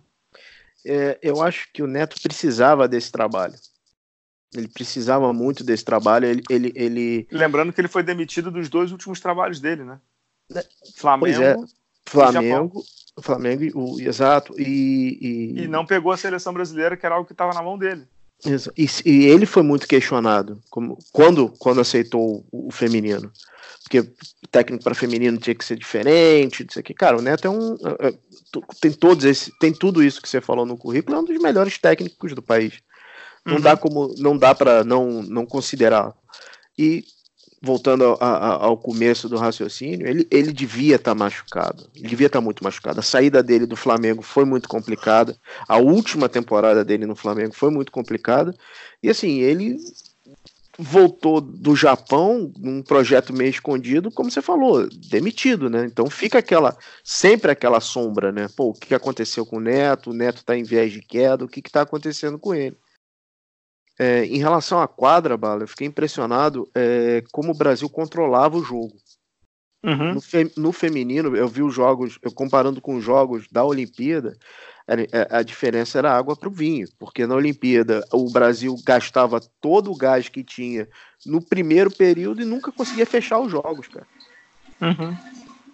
É, 0.86 1.20
eu 1.22 1.42
acho 1.42 1.68
que 1.74 1.84
o 1.84 1.88
Neto 1.88 2.22
precisava 2.22 2.88
desse 2.88 3.12
trabalho. 3.12 3.56
Ele 4.56 4.68
precisava 4.68 5.32
muito 5.32 5.64
desse 5.64 5.86
trabalho. 5.86 6.26
Ele, 6.26 6.44
ele, 6.50 6.74
ele... 6.76 7.28
Lembrando 7.32 7.72
que 7.72 7.80
ele 7.80 7.88
foi 7.88 8.02
demitido 8.02 8.50
dos 8.50 8.70
dois 8.70 8.92
últimos 8.92 9.20
trabalhos 9.20 9.60
dele, 9.60 9.84
né? 9.84 10.00
É, 10.56 10.66
Flamengo, 10.96 11.44
é. 11.44 11.56
Flamengo 12.06 12.84
Flamengo, 13.22 13.66
o, 13.76 14.00
exato. 14.00 14.54
E, 14.60 15.18
e... 15.22 15.64
e 15.64 15.68
não 15.68 15.86
pegou 15.86 16.12
a 16.12 16.18
seleção 16.18 16.54
brasileira, 16.54 16.98
que 16.98 17.06
era 17.06 17.16
algo 17.16 17.28
que 17.28 17.34
estava 17.34 17.54
na 17.54 17.62
mão 17.62 17.78
dele. 17.78 18.06
E, 18.78 18.88
e, 19.06 19.26
ele 19.26 19.46
foi 19.46 19.62
muito 19.64 19.86
questionado 19.86 20.62
como, 20.70 20.98
quando, 21.12 21.50
quando 21.60 21.82
aceitou 21.82 22.46
o, 22.52 22.68
o 22.68 22.72
feminino. 22.72 23.32
Porque 23.90 24.08
técnico 24.52 24.84
para 24.84 24.94
feminino 24.94 25.40
tinha 25.40 25.56
que 25.56 25.66
ser 25.66 25.76
diferente, 25.76 26.64
isso 26.70 26.80
aqui. 26.80 26.94
Cara, 26.94 27.18
o 27.18 27.22
Neto 27.24 27.48
é 27.48 27.50
um. 27.50 27.74
É, 27.74 28.10
é 28.10 28.14
tem, 28.80 28.92
todos 28.92 29.26
esse, 29.26 29.52
tem 29.60 29.74
tudo 29.74 30.04
isso 30.04 30.22
que 30.22 30.30
você 30.30 30.40
falou 30.40 30.64
no 30.64 30.78
currículo, 30.78 31.18
é 31.18 31.20
um 31.20 31.26
dos 31.26 31.42
melhores 31.42 31.80
técnicos 31.80 32.36
do 32.36 32.42
país. 32.42 32.76
Não 33.44 33.56
uhum. 33.56 33.62
dá 33.62 33.76
como. 33.76 34.14
Não 34.20 34.38
dá 34.38 34.54
para 34.54 34.84
não, 34.84 35.24
não 35.24 35.44
considerar. 35.44 36.14
E 36.78 37.04
voltando 37.62 38.16
a, 38.20 38.26
a, 38.26 38.66
ao 38.66 38.78
começo 38.78 39.28
do 39.28 39.38
raciocínio, 39.38 40.08
ele, 40.08 40.28
ele 40.30 40.54
devia 40.54 40.98
estar 40.98 41.12
tá 41.12 41.16
machucado. 41.16 41.90
Ele 41.96 42.08
devia 42.08 42.28
estar 42.28 42.40
tá 42.40 42.46
muito 42.46 42.64
machucado. 42.64 43.00
A 43.00 43.04
saída 43.04 43.42
dele 43.42 43.66
do 43.66 43.76
Flamengo 43.76 44.22
foi 44.22 44.46
muito 44.46 44.70
complicada. 44.70 45.36
A 45.68 45.78
última 45.78 46.30
temporada 46.30 46.86
dele 46.86 47.08
no 47.08 47.16
Flamengo 47.16 47.56
foi 47.56 47.72
muito 47.72 47.92
complicada. 47.92 48.56
E 49.02 49.10
assim, 49.10 49.40
ele 49.40 49.78
voltou 50.82 51.42
do 51.42 51.76
Japão 51.76 52.54
num 52.58 52.82
projeto 52.82 53.34
meio 53.34 53.50
escondido, 53.50 54.10
como 54.10 54.32
você 54.32 54.42
falou, 54.42 54.88
demitido, 55.10 55.70
né? 55.70 55.86
Então 55.86 56.10
fica 56.10 56.40
aquela 56.40 56.78
sempre 57.04 57.52
aquela 57.52 57.82
sombra, 57.82 58.32
né? 58.32 58.48
Pô, 58.56 58.70
o 58.70 58.74
que 58.74 58.96
aconteceu 58.96 59.46
com 59.46 59.58
o 59.58 59.62
Neto? 59.62 60.12
O 60.12 60.14
Neto 60.14 60.38
está 60.38 60.58
em 60.58 60.64
viés 60.64 60.94
de 60.94 61.02
queda, 61.02 61.44
o 61.44 61.50
que 61.50 61.60
está 61.60 61.82
acontecendo 61.82 62.40
com 62.40 62.56
ele? 62.56 62.78
É, 64.00 64.24
em 64.24 64.38
relação 64.38 64.82
à 64.82 64.88
quadra, 64.88 65.36
Bala, 65.36 65.64
eu 65.64 65.68
fiquei 65.68 65.86
impressionado 65.86 66.70
é, 66.74 67.22
como 67.34 67.52
o 67.52 67.58
Brasil 67.58 67.90
controlava 67.90 68.58
o 68.58 68.64
jogo. 68.64 68.96
Uhum. 69.84 70.14
No, 70.14 70.22
fe, 70.22 70.52
no, 70.56 70.72
feminino, 70.72 71.36
eu 71.36 71.48
vi 71.48 71.62
os 71.62 71.74
jogos, 71.74 72.18
eu 72.22 72.32
comparando 72.32 72.80
com 72.80 72.96
os 72.96 73.04
jogos 73.04 73.48
da 73.52 73.64
Olimpíada, 73.66 74.38
a, 74.90 75.38
a 75.40 75.44
diferença 75.44 76.00
era 76.00 76.16
água 76.16 76.36
para 76.36 76.50
o 76.50 76.52
vinho, 76.52 76.88
porque 76.98 77.28
na 77.28 77.36
Olimpíada 77.36 78.04
o 78.12 78.30
Brasil 78.30 78.76
gastava 78.84 79.40
todo 79.62 79.92
o 79.92 79.96
gás 79.96 80.30
que 80.30 80.44
tinha 80.44 80.88
no 81.26 81.42
primeiro 81.42 81.92
período 81.92 82.42
e 82.42 82.46
nunca 82.46 82.72
conseguia 82.72 83.06
fechar 83.06 83.40
os 83.40 83.52
jogos, 83.52 83.88
cara. 83.88 84.08
Uhum. 84.82 85.16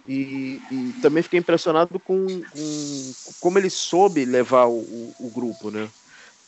E, 0.07 0.61
e 0.71 0.95
também 1.01 1.23
fiquei 1.23 1.39
impressionado 1.39 1.99
com, 1.99 2.27
com, 2.27 3.13
como 3.39 3.57
ele 3.57 3.69
soube 3.69 4.25
levar 4.25 4.65
o, 4.65 4.79
o, 4.79 5.15
o, 5.19 5.29
grupo, 5.29 5.71
né? 5.71 5.87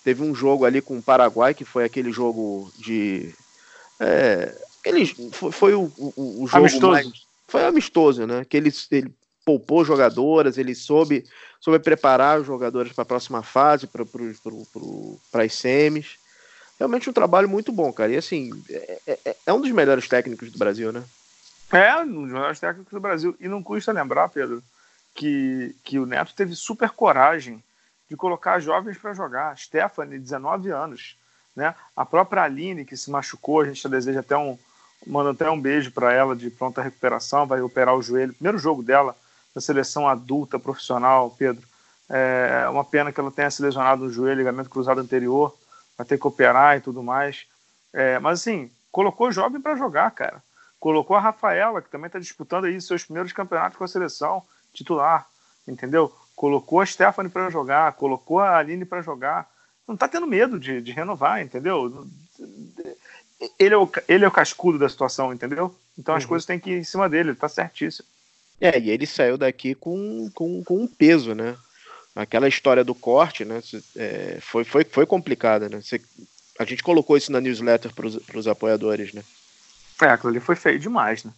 Teve 0.03 0.21
um 0.21 0.35
jogo 0.35 0.65
ali 0.65 0.81
com 0.81 0.97
o 0.97 1.01
Paraguai, 1.01 1.53
que 1.53 1.65
foi 1.65 1.83
aquele 1.83 2.11
jogo 2.11 2.71
de. 2.77 3.33
É, 3.99 4.55
ele, 4.85 5.05
foi, 5.31 5.51
foi 5.51 5.73
o, 5.73 5.91
o, 5.97 6.43
o, 6.43 6.47
jogo 6.47 6.57
amistoso. 6.57 6.91
mais. 6.91 7.07
Foi 7.47 7.65
amistoso, 7.65 8.27
né? 8.27 8.45
Que 8.45 8.57
ele, 8.57 8.71
ele 8.91 9.11
poupou 9.47 9.85
jogadoras, 9.85 10.57
ele 10.57 10.75
soube, 10.75 11.25
soube 11.61 11.79
preparar 11.79 12.37
os 12.37 12.45
jogadores 12.45 12.91
para 12.91 13.03
a 13.03 13.05
próxima 13.05 13.41
fase, 13.41 13.87
para 13.87 15.43
as 15.45 15.53
semis. 15.53 16.17
Realmente 16.77 17.09
um 17.09 17.13
trabalho 17.13 17.47
muito 17.47 17.71
bom, 17.71 17.93
cara. 17.93 18.11
E 18.11 18.17
assim, 18.17 18.51
é, 18.69 18.99
é, 19.07 19.35
é 19.45 19.53
um 19.53 19.61
dos 19.61 19.71
melhores 19.71 20.05
técnicos 20.05 20.51
do 20.51 20.59
Brasil, 20.59 20.91
né? 20.91 21.01
É, 21.71 21.95
um 21.95 22.23
dos 22.23 22.33
melhores 22.33 22.59
técnicos 22.59 22.91
do 22.91 22.99
Brasil. 22.99 23.37
E 23.39 23.47
não 23.47 23.63
custa 23.63 23.93
lembrar, 23.93 24.27
Pedro, 24.27 24.61
que, 25.15 25.73
que 25.81 25.97
o 25.97 26.05
Neto 26.05 26.35
teve 26.35 26.53
super 26.53 26.89
coragem 26.89 27.63
de 28.09 28.17
colocar 28.17 28.59
jovens 28.59 28.97
para 28.97 29.13
jogar. 29.13 29.57
Stephanie, 29.57 30.19
19 30.19 30.71
anos. 30.71 31.15
Né? 31.55 31.73
A 31.95 32.05
própria 32.05 32.43
Aline, 32.43 32.83
que 32.83 32.97
se 32.97 33.09
machucou, 33.09 33.61
a 33.61 33.65
gente 33.65 33.87
deseja 33.87 34.19
até 34.19 34.35
um. 34.35 34.59
Manda 35.05 35.31
até 35.31 35.49
um 35.49 35.61
beijo 35.61 35.89
para 35.91 36.11
ela 36.11 36.35
de 36.35 36.49
pronta 36.49 36.81
recuperação, 36.81 37.47
vai 37.47 37.61
operar 37.61 37.95
o 37.95 38.01
joelho. 38.01 38.33
Primeiro 38.33 38.57
jogo 38.57 38.83
dela 38.83 39.15
na 39.57 39.61
seleção 39.61 40.07
adulta, 40.07 40.59
profissional, 40.59 41.31
Pedro. 41.31 41.67
É 42.07 42.69
uma 42.69 42.85
pena 42.85 43.11
que 43.11 43.19
ela 43.19 43.31
tenha 43.31 43.49
se 43.49 43.59
lesionado 43.59 44.05
no 44.05 44.11
joelho, 44.11 44.37
ligamento 44.37 44.69
cruzado 44.69 45.01
anterior, 45.01 45.57
vai 45.97 46.05
ter 46.05 46.19
que 46.19 46.27
operar 46.27 46.77
e 46.77 46.81
tudo 46.81 47.01
mais. 47.01 47.47
É, 47.91 48.19
mas 48.19 48.39
assim, 48.39 48.69
colocou 48.91 49.31
jovem 49.31 49.59
para 49.59 49.75
jogar, 49.75 50.11
cara. 50.11 50.43
Colocou 50.79 51.17
a 51.17 51.19
Rafaela, 51.19 51.81
que 51.81 51.89
também 51.89 52.05
está 52.05 52.19
disputando 52.19 52.65
aí 52.65 52.79
seus 52.79 53.03
primeiros 53.03 53.33
campeonatos 53.33 53.79
com 53.79 53.83
a 53.83 53.87
seleção 53.87 54.43
titular, 54.71 55.25
entendeu? 55.67 56.13
Colocou 56.35 56.79
a 56.79 56.85
Stephanie 56.85 57.31
para 57.31 57.49
jogar, 57.49 57.93
colocou 57.93 58.39
a 58.39 58.57
Aline 58.57 58.85
para 58.85 59.01
jogar. 59.01 59.49
Não 59.87 59.95
está 59.95 60.07
tendo 60.07 60.27
medo 60.27 60.59
de, 60.59 60.81
de, 60.83 60.91
renovar, 60.91 61.41
entendeu? 61.41 62.07
Ele 63.57 63.73
é, 63.73 63.77
o, 63.77 63.89
ele 64.07 64.23
é 64.23 64.27
o 64.27 64.31
cascudo 64.31 64.77
da 64.77 64.87
situação, 64.87 65.33
entendeu? 65.33 65.75
Então 65.97 66.13
as 66.13 66.23
uhum. 66.23 66.29
coisas 66.29 66.45
têm 66.45 66.59
que 66.59 66.69
ir 66.69 66.77
em 66.77 66.83
cima 66.83 67.09
dele, 67.09 67.29
ele 67.29 67.37
está 67.37 67.49
certíssimo. 67.49 68.07
É, 68.59 68.79
e 68.79 68.89
ele 68.89 69.05
saiu 69.05 69.37
daqui 69.37 69.75
com, 69.75 70.29
com, 70.33 70.63
com 70.63 70.83
um 70.83 70.87
peso, 70.87 71.35
né? 71.35 71.55
Aquela 72.15 72.47
história 72.47 72.83
do 72.83 72.95
corte, 72.95 73.45
né? 73.45 73.61
É, 73.95 74.39
foi, 74.41 74.63
foi, 74.63 74.83
foi 74.83 75.05
complicada, 75.05 75.69
né? 75.69 75.79
Você, 75.81 76.01
a 76.57 76.65
gente 76.65 76.81
colocou 76.81 77.15
isso 77.15 77.31
na 77.31 77.39
newsletter 77.39 77.93
para 77.93 78.37
os 78.39 78.47
apoiadores, 78.47 79.13
né? 79.13 79.23
É, 80.01 80.07
aquilo 80.07 80.31
ali 80.31 80.39
foi 80.39 80.55
feio 80.55 80.79
demais, 80.79 81.23
né? 81.23 81.31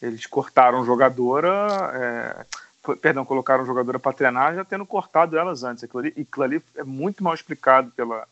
Eles 0.00 0.26
cortaram 0.26 0.84
jogadora, 0.84 1.50
é, 1.94 2.46
foi, 2.82 2.96
perdão, 2.96 3.24
colocaram 3.24 3.66
jogadora 3.66 3.98
para 3.98 4.12
treinar 4.12 4.54
já 4.54 4.64
tendo 4.64 4.86
cortado 4.86 5.36
elas 5.36 5.64
antes. 5.64 5.82
Aquilo 5.82 6.00
ali, 6.00 6.12
e 6.16 6.22
aquilo 6.22 6.44
ali 6.44 6.62
é 6.76 6.84
muito 6.84 7.22
mal 7.22 7.34
explicado 7.34 7.90
pela, 7.92 8.26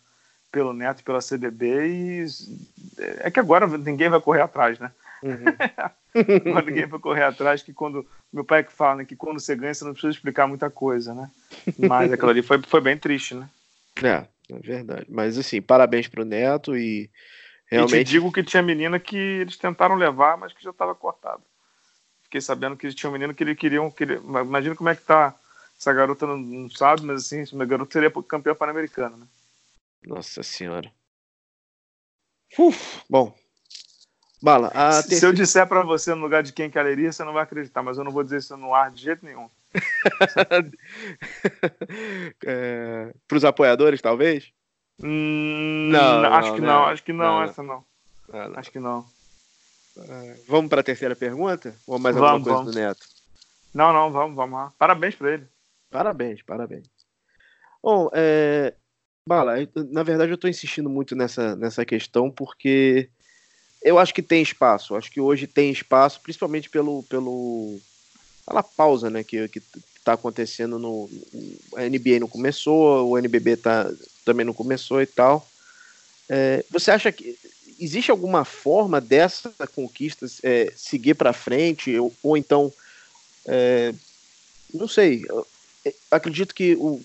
pelo 0.50 0.72
Neto 0.72 1.00
e 1.00 1.04
pela 1.04 1.20
CBB 1.20 1.86
e 1.88 2.26
é 3.18 3.30
que 3.30 3.40
agora 3.40 3.66
ninguém 3.66 4.08
vai 4.08 4.20
correr 4.20 4.42
atrás, 4.42 4.78
né? 4.78 4.92
Uhum. 5.22 5.44
agora 6.46 6.66
ninguém 6.66 6.86
vai 6.86 7.00
correr 7.00 7.24
atrás 7.24 7.62
que 7.62 7.72
quando 7.72 8.06
meu 8.32 8.44
pai 8.44 8.64
que 8.64 8.72
fala 8.72 8.96
né, 8.96 9.04
que 9.04 9.16
quando 9.16 9.40
você 9.40 9.54
ganha 9.54 9.72
você 9.72 9.84
não 9.84 9.92
precisa 9.92 10.12
explicar 10.12 10.46
muita 10.46 10.70
coisa, 10.70 11.14
né? 11.14 11.30
Mas 11.78 12.12
aquilo 12.12 12.30
ali 12.30 12.42
foi, 12.42 12.60
foi 12.62 12.80
bem 12.80 12.96
triste, 12.96 13.34
né? 13.34 13.48
É, 14.02 14.26
é 14.50 14.58
verdade. 14.58 15.06
Mas 15.10 15.36
assim, 15.36 15.60
parabéns 15.60 16.08
pro 16.08 16.24
Neto 16.24 16.74
e 16.74 17.10
Realmente... 17.70 18.00
E 18.00 18.04
te 18.04 18.10
digo 18.10 18.32
que 18.32 18.42
tinha 18.42 18.62
menina 18.62 18.98
que 18.98 19.16
eles 19.16 19.56
tentaram 19.56 19.94
levar, 19.94 20.36
mas 20.36 20.52
que 20.52 20.62
já 20.62 20.70
estava 20.70 20.94
cortado. 20.94 21.42
Fiquei 22.24 22.40
sabendo 22.40 22.76
que 22.76 22.92
tinha 22.92 23.08
um 23.08 23.12
menino 23.12 23.32
que 23.32 23.44
eles 23.44 23.56
queriam. 23.56 23.90
Que 23.90 24.02
ele... 24.02 24.14
Imagina 24.16 24.74
como 24.74 24.88
é 24.88 24.96
que 24.96 25.02
tá. 25.02 25.36
Essa 25.78 25.92
garota 25.92 26.26
não, 26.26 26.36
não 26.36 26.68
sabe, 26.68 27.02
mas 27.02 27.24
assim, 27.24 27.40
essa 27.40 27.64
garota 27.64 27.92
seria 27.92 28.10
campeã 28.10 28.54
pan-americana, 28.54 29.16
né? 29.16 29.26
Nossa 30.04 30.42
senhora. 30.42 30.90
Uf, 32.58 33.02
bom. 33.08 33.34
Bala, 34.42 34.72
se, 35.02 35.24
eu 35.24 35.34
disser 35.34 35.66
para 35.66 35.82
você 35.82 36.14
no 36.14 36.22
lugar 36.22 36.42
de 36.42 36.52
quem 36.52 36.70
quereria, 36.70 37.12
você 37.12 37.22
não 37.22 37.34
vai 37.34 37.42
acreditar, 37.42 37.82
mas 37.82 37.98
eu 37.98 38.04
não 38.04 38.10
vou 38.10 38.24
dizer 38.24 38.38
isso 38.38 38.56
no 38.56 38.74
ar 38.74 38.90
de 38.90 39.02
jeito 39.02 39.24
nenhum. 39.24 39.48
é, 42.46 43.12
para 43.28 43.36
os 43.36 43.44
apoiadores, 43.44 44.00
talvez? 44.00 44.50
Hum, 45.02 45.90
não, 45.92 46.22
não, 46.22 46.32
acho 46.32 46.54
que 46.54 46.60
não, 46.60 46.86
né? 46.86 46.92
acho 46.92 47.04
que 47.04 47.12
não, 47.12 47.24
não 47.24 47.42
essa 47.42 47.62
não. 47.62 47.84
não. 48.32 48.58
Acho 48.58 48.70
que 48.70 48.78
não. 48.78 49.04
É, 49.98 50.36
vamos 50.48 50.70
para 50.70 50.80
a 50.80 50.84
terceira 50.84 51.14
pergunta? 51.14 51.74
Ou 51.86 51.98
mais 51.98 52.16
vamos, 52.16 52.30
alguma 52.30 52.44
coisa 52.44 52.58
vamos. 52.58 52.74
do 52.74 52.80
Neto? 52.80 53.06
Não, 53.74 53.92
não, 53.92 54.10
vamos, 54.10 54.34
vamos 54.34 54.58
lá. 54.58 54.72
Parabéns 54.78 55.14
para 55.14 55.34
ele. 55.34 55.46
Parabéns, 55.90 56.42
parabéns. 56.42 56.88
Bom, 57.82 58.10
é... 58.12 58.74
Bala, 59.26 59.54
na 59.90 60.02
verdade 60.02 60.32
eu 60.32 60.34
estou 60.34 60.50
insistindo 60.50 60.88
muito 60.88 61.14
nessa, 61.14 61.54
nessa 61.54 61.84
questão 61.84 62.30
porque 62.30 63.10
eu 63.82 63.98
acho 63.98 64.14
que 64.14 64.22
tem 64.22 64.42
espaço. 64.42 64.94
Acho 64.94 65.10
que 65.10 65.20
hoje 65.20 65.46
tem 65.46 65.70
espaço, 65.70 66.20
principalmente 66.20 66.68
pelo, 66.68 67.02
pelo 67.04 67.80
pela 68.46 68.62
pausa 68.62 69.08
né, 69.08 69.22
que, 69.22 69.48
que 69.48 69.62
está 69.96 70.14
acontecendo 70.14 70.78
no. 70.78 71.08
A 71.76 71.82
NBA 71.82 72.18
não 72.20 72.28
começou, 72.28 73.08
o 73.08 73.18
NBB 73.18 73.56
tá, 73.56 73.90
também 74.24 74.44
não 74.44 74.52
começou 74.52 75.00
e 75.00 75.06
tal. 75.06 75.46
É, 76.28 76.64
você 76.70 76.90
acha 76.90 77.12
que 77.12 77.38
existe 77.78 78.10
alguma 78.10 78.44
forma 78.44 79.00
dessa 79.00 79.52
conquista 79.74 80.26
é, 80.42 80.72
seguir 80.76 81.14
para 81.14 81.32
frente 81.32 81.96
ou, 81.98 82.12
ou 82.22 82.36
então 82.36 82.72
é, 83.46 83.94
não 84.72 84.86
sei 84.86 85.24
acredito 86.10 86.54
que 86.54 86.76
o, 86.76 87.02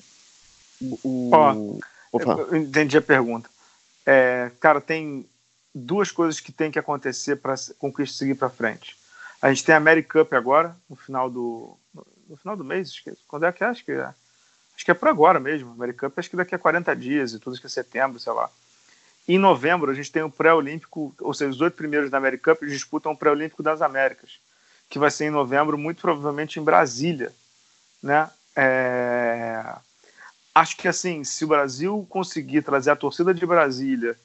o 1.01 1.32
oh, 1.34 2.20
eu 2.51 2.55
entendi 2.58 2.98
a 2.98 3.01
pergunta 3.01 3.50
é, 4.05 4.51
cara 4.60 4.82
tem 4.82 5.25
duas 5.75 6.10
coisas 6.10 6.39
que 6.39 6.51
tem 6.51 6.72
que 6.72 6.79
acontecer 6.79 7.36
para 7.36 7.53
a 7.53 7.58
conquista 7.77 8.17
seguir 8.17 8.36
para 8.36 8.50
frente 8.50 8.98
a 9.41 9.50
gente 9.50 9.63
tem 9.63 9.75
a 9.75 9.79
Mary 9.79 10.01
Cup 10.01 10.34
agora 10.34 10.75
no 10.89 10.96
final 10.96 11.29
do 11.29 11.77
no 12.27 12.38
final 12.38 12.55
do 12.55 12.63
mês 12.63 13.03
quando 13.27 13.46
é 13.46 13.51
que 13.51 13.63
é? 13.63 13.67
acho 13.67 13.86
que 13.86 13.91
é 13.91 14.13
Acho 14.75 14.84
que 14.84 14.91
é 14.91 14.94
por 14.94 15.08
agora 15.08 15.39
mesmo. 15.39 15.72
American 15.72 16.10
Cup 16.10 16.20
acho 16.20 16.29
que 16.29 16.36
daqui 16.36 16.53
a 16.53 16.60
40 16.60 16.96
dias 16.96 17.34
e 17.34 17.39
tudo, 17.39 17.60
que 17.60 17.65
é 17.65 17.70
setembro, 17.70 18.20
sei 18.20 18.34
lá. 18.34 18.50
Em 19.27 19.39
novembro, 19.39 19.89
a 19.89 19.94
gente 19.94 20.12
tem 20.12 20.22
o 20.22 20.29
pré-olímpico, 20.29 21.15
ou 21.20 21.34
seja, 21.34 21.50
os 21.50 21.62
oito 21.62 21.75
primeiros 21.75 22.12
da 22.12 22.17
American 22.17 22.53
Cup 22.53 22.63
disputam 22.65 23.13
o 23.13 23.17
pré-olímpico 23.17 23.63
das 23.63 23.82
Américas, 23.82 24.39
que 24.89 25.00
vai 25.00 25.10
ser 25.10 25.25
em 25.25 25.29
novembro, 25.32 25.77
muito 25.77 26.01
provavelmente 26.01 26.60
em 26.60 26.63
Brasília. 26.63 27.32
Né? 28.03 28.29
É... 28.55 29.63
Acho 30.53 30.77
que 30.77 30.88
assim, 30.88 31.24
se 31.24 31.44
o 31.44 31.48
Brasil 31.48 32.05
conseguir 32.10 32.62
trazer 32.62 32.91
a 32.91 32.96
torcida 32.96 33.34
de 33.34 33.46
Brasília 33.46 34.15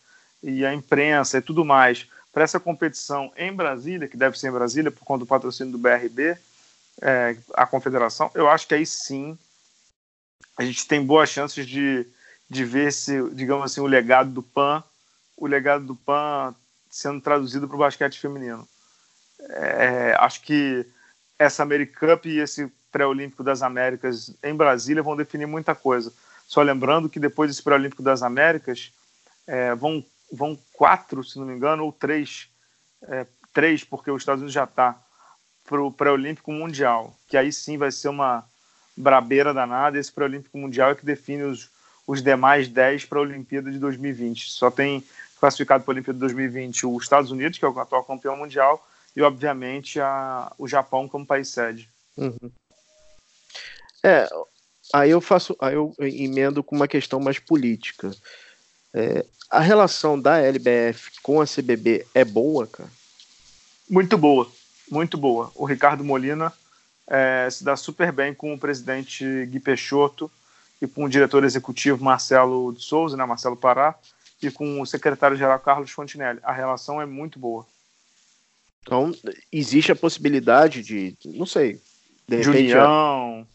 e 0.43 0.65
a 0.65 0.73
imprensa 0.73 1.39
e 1.39 1.43
tudo 1.43 1.65
mais 1.65 2.09
para 2.33 2.45
essa 2.45 2.61
competição 2.61 3.33
em 3.37 3.53
Brasília, 3.53 4.09
que 4.09 4.17
deve 4.17 4.39
ser 4.39 4.49
em 4.49 4.53
Brasília 4.53 4.91
por 4.91 5.05
conta 5.05 5.25
do 5.25 5.29
patrocínio 5.29 5.73
do 5.73 5.79
BRB, 5.79 6.37
é, 7.03 7.37
a 7.55 7.67
confederação, 7.67 8.31
eu 8.35 8.49
acho 8.49 8.69
que 8.69 8.75
aí 8.75 8.87
sim 8.87 9.37
a 10.57 10.65
gente 10.65 10.87
tem 10.87 11.05
boas 11.05 11.31
chances 11.31 11.67
de, 11.67 12.07
de 12.49 12.65
ver 12.65 12.89
esse, 12.89 13.31
digamos 13.31 13.65
assim, 13.65 13.81
o 13.81 13.87
legado 13.87 14.31
do 14.31 14.43
PAN, 14.43 14.85
o 15.37 15.47
legado 15.47 15.85
do 15.85 15.97
PAN 15.97 16.55
sendo 16.91 17.21
traduzido 17.21 17.67
para 17.67 17.77
o 17.77 17.81
basquete 17.81 18.21
feminino. 18.21 18.69
É, 19.49 20.15
acho 20.19 20.43
que 20.43 20.85
essa 21.39 21.63
Americup 21.63 22.29
e 22.29 22.41
esse 22.41 22.71
pré-olímpico 22.93 23.43
das 23.43 23.63
Américas 23.63 24.35
em 24.43 24.55
Brasília 24.55 25.03
vão 25.03 25.17
definir 25.17 25.47
muita 25.47 25.75
coisa. 25.75 26.13
Só 26.47 26.61
lembrando 26.61 27.09
que 27.09 27.21
depois 27.21 27.49
desse 27.49 27.63
pré-olímpico 27.63 28.03
das 28.03 28.23
Américas 28.23 28.93
é, 29.47 29.75
vão, 29.75 30.05
vão 30.31 30.59
quatro, 30.73 31.25
se 31.25 31.39
não 31.39 31.47
me 31.47 31.55
engano, 31.55 31.85
ou 31.85 31.93
três, 31.93 32.49
é, 33.03 33.27
três 33.53 33.85
porque 33.85 34.11
os 34.11 34.23
Estados 34.23 34.41
Unidos 34.41 34.55
já 34.55 34.65
está 34.65 35.01
para 35.65 35.83
o 35.83 35.93
pré-olímpico 35.93 36.53
mundial, 36.53 37.17
que 37.29 37.37
aí 37.37 37.53
sim 37.53 37.79
vai 37.79 37.93
ser 37.93 38.09
uma 38.09 38.45
brabeira 38.97 39.55
danada. 39.55 39.99
Esse 39.99 40.13
pré-olímpico 40.13 40.59
mundial 40.59 40.91
é 40.91 40.95
que 40.95 41.07
define 41.07 41.45
os, 41.45 41.71
os 42.07 42.23
demais 42.23 42.69
10 42.69 43.05
para 43.05 43.19
a 43.19 43.23
Olimpíada 43.23 43.71
de 43.71 43.79
2020. 43.79 44.51
Só 44.51 44.71
tem 44.71 45.05
classificado 45.39 45.85
para 45.85 45.93
a 45.93 45.95
Olimpíada 45.95 46.17
de 46.17 46.21
2020 46.21 46.87
os 46.87 47.03
Estados 47.05 47.31
Unidos, 47.31 47.59
que 47.59 47.65
é 47.65 47.69
o 47.69 47.79
atual 47.79 48.05
campeão 48.05 48.37
mundial, 48.37 48.87
e 49.15 49.23
obviamente 49.23 50.01
a, 50.01 50.53
o 50.59 50.69
Japão 50.69 51.09
como 51.09 51.27
país 51.27 51.49
sede. 51.49 51.89
Uhum. 52.17 52.51
É, 54.03 54.29
aí 54.93 55.11
eu 55.11 55.21
faço, 55.21 55.57
aí 55.61 55.75
eu 55.75 55.95
emendo 55.99 56.63
com 56.63 56.77
uma 56.77 56.89
questão 56.89 57.21
mais 57.21 57.39
política. 57.39 58.11
É, 58.93 59.25
a 59.51 59.61
relação 59.61 60.21
da 60.21 60.39
LBF 60.39 61.21
com 61.23 61.41
a 61.41 61.47
CBB 61.47 62.07
é 62.15 62.25
boa, 62.25 62.67
cara? 62.67 62.89
Muito 63.89 64.17
boa, 64.17 64.51
muito 64.91 65.17
boa. 65.19 65.51
O 65.55 65.65
Ricardo 65.65 66.05
Molina 66.05 66.53
é, 67.07 67.49
se 67.51 67.65
dá 67.65 67.77
super 67.77 68.13
bem 68.13 68.33
com 68.33 68.55
o 68.55 68.59
presidente 68.59 69.25
Gui 69.47 69.59
Peixoto 69.59 70.31
e 70.81 70.87
com 70.87 71.05
o 71.05 71.09
diretor 71.09 71.45
executivo 71.45 72.03
Marcelo 72.03 72.73
de 72.73 72.83
Souza, 72.83 73.17
né, 73.17 73.25
Marcelo 73.25 73.57
Pará, 73.57 73.95
e 74.41 74.51
com 74.51 74.81
o 74.81 74.87
secretário-geral 74.87 75.59
Carlos 75.59 75.91
Fontinelli. 75.91 76.39
A 76.43 76.53
relação 76.53 77.03
é 77.03 77.07
muito 77.07 77.39
boa. 77.39 77.67
Então, 78.83 79.13
existe 79.53 79.93
a 79.93 79.97
possibilidade 79.97 80.83
de, 80.83 81.15
não 81.25 81.45
sei, 81.45 81.81
De 82.27 82.37
repente. 82.37 82.69
Junião, 82.69 83.47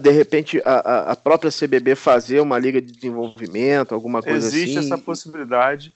de 0.00 0.10
repente 0.10 0.62
a, 0.64 1.12
a 1.12 1.16
própria 1.16 1.50
CBB 1.50 1.94
fazer 1.94 2.40
uma 2.40 2.58
liga 2.58 2.80
de 2.80 2.90
desenvolvimento, 2.92 3.94
alguma 3.94 4.22
coisa 4.22 4.38
existe 4.38 4.62
assim. 4.62 4.78
Existe 4.78 4.92
essa 4.92 5.02
possibilidade. 5.02 5.92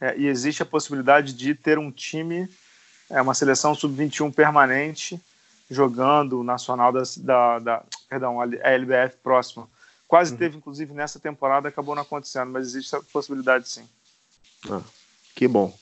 É, 0.00 0.16
e 0.16 0.28
existe 0.28 0.62
a 0.62 0.66
possibilidade 0.66 1.32
de 1.32 1.54
ter 1.54 1.76
um 1.76 1.90
time, 1.90 2.48
é, 3.10 3.20
uma 3.20 3.34
seleção 3.34 3.74
sub-21 3.74 4.32
permanente, 4.32 5.20
jogando 5.68 6.40
o 6.40 6.44
Nacional 6.44 6.92
da, 6.92 7.02
da, 7.18 7.58
da, 7.58 7.84
Perdão, 8.08 8.40
a 8.40 8.44
LBF 8.44 9.16
próxima. 9.22 9.68
Quase 10.06 10.32
uhum. 10.32 10.38
teve, 10.38 10.56
inclusive, 10.56 10.94
nessa 10.94 11.18
temporada, 11.18 11.68
acabou 11.68 11.94
não 11.94 12.02
acontecendo, 12.02 12.50
mas 12.50 12.68
existe 12.68 12.94
essa 12.94 13.04
possibilidade 13.12 13.68
sim. 13.68 13.86
Ah, 14.70 14.80
que 15.34 15.48
bom. 15.48 15.76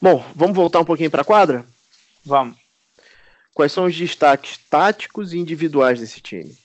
Bom, 0.00 0.24
vamos 0.34 0.56
voltar 0.56 0.80
um 0.80 0.84
pouquinho 0.84 1.10
para 1.10 1.22
a 1.22 1.24
quadra? 1.24 1.66
Vamos. 2.24 2.56
Quais 3.60 3.72
são 3.72 3.84
os 3.84 3.94
destaques 3.94 4.56
táticos 4.56 5.34
e 5.34 5.38
individuais 5.38 6.00
desse 6.00 6.18
time? 6.18 6.56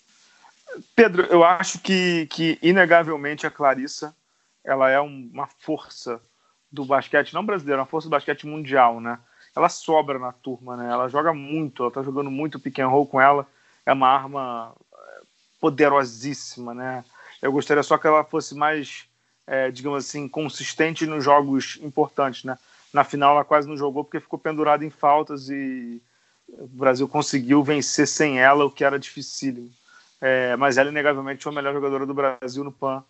Pedro, 0.95 1.23
eu 1.23 1.43
acho 1.43 1.77
que, 1.79 2.25
que 2.27 2.57
inegavelmente 2.61 3.45
a 3.45 3.51
Clarissa 3.51 4.15
ela 4.63 4.89
é 4.89 4.97
uma 5.01 5.45
força 5.59 6.21
do 6.71 6.85
basquete, 6.85 7.33
não 7.33 7.45
brasileiro, 7.45 7.81
uma 7.81 7.85
força 7.85 8.07
do 8.07 8.11
basquete 8.11 8.47
mundial, 8.47 9.01
né? 9.01 9.19
Ela 9.53 9.67
sobra 9.67 10.17
na 10.17 10.31
turma, 10.31 10.77
né? 10.77 10.89
Ela 10.89 11.09
joga 11.09 11.33
muito, 11.33 11.83
ela 11.83 11.91
tá 11.91 12.01
jogando 12.01 12.31
muito 12.31 12.61
pick 12.61 12.79
and 12.79 12.87
roll 12.87 13.05
com 13.05 13.19
ela, 13.19 13.45
é 13.85 13.91
uma 13.91 14.07
arma 14.07 14.73
é, 14.93 15.21
poderosíssima, 15.59 16.73
né? 16.73 17.03
Eu 17.41 17.51
gostaria 17.51 17.83
só 17.83 17.97
que 17.97 18.07
ela 18.07 18.23
fosse 18.23 18.55
mais, 18.55 19.03
é, 19.45 19.69
digamos 19.69 20.05
assim, 20.05 20.29
consistente 20.29 21.05
nos 21.05 21.25
jogos 21.25 21.77
importantes, 21.81 22.45
né? 22.45 22.57
Na 22.93 23.03
final 23.03 23.33
ela 23.33 23.43
quase 23.43 23.67
não 23.67 23.75
jogou 23.75 24.05
porque 24.05 24.21
ficou 24.21 24.39
pendurada 24.39 24.85
em 24.85 24.89
faltas 24.89 25.49
e 25.49 26.01
o 26.47 26.67
Brasil 26.67 27.07
conseguiu 27.07 27.63
vencer 27.63 28.07
sem 28.07 28.39
ela, 28.39 28.65
o 28.65 28.71
que 28.71 28.83
era 28.83 28.99
dificílimo. 28.99 29.71
É, 30.21 30.55
mas 30.55 30.77
ela, 30.77 30.89
inegavelmente, 30.89 31.43
foi 31.43 31.51
a 31.51 31.55
melhor 31.55 31.73
jogadora 31.73 32.05
do 32.05 32.13
Brasil 32.13 32.63
no 32.63 32.71
PAN, 32.71 33.03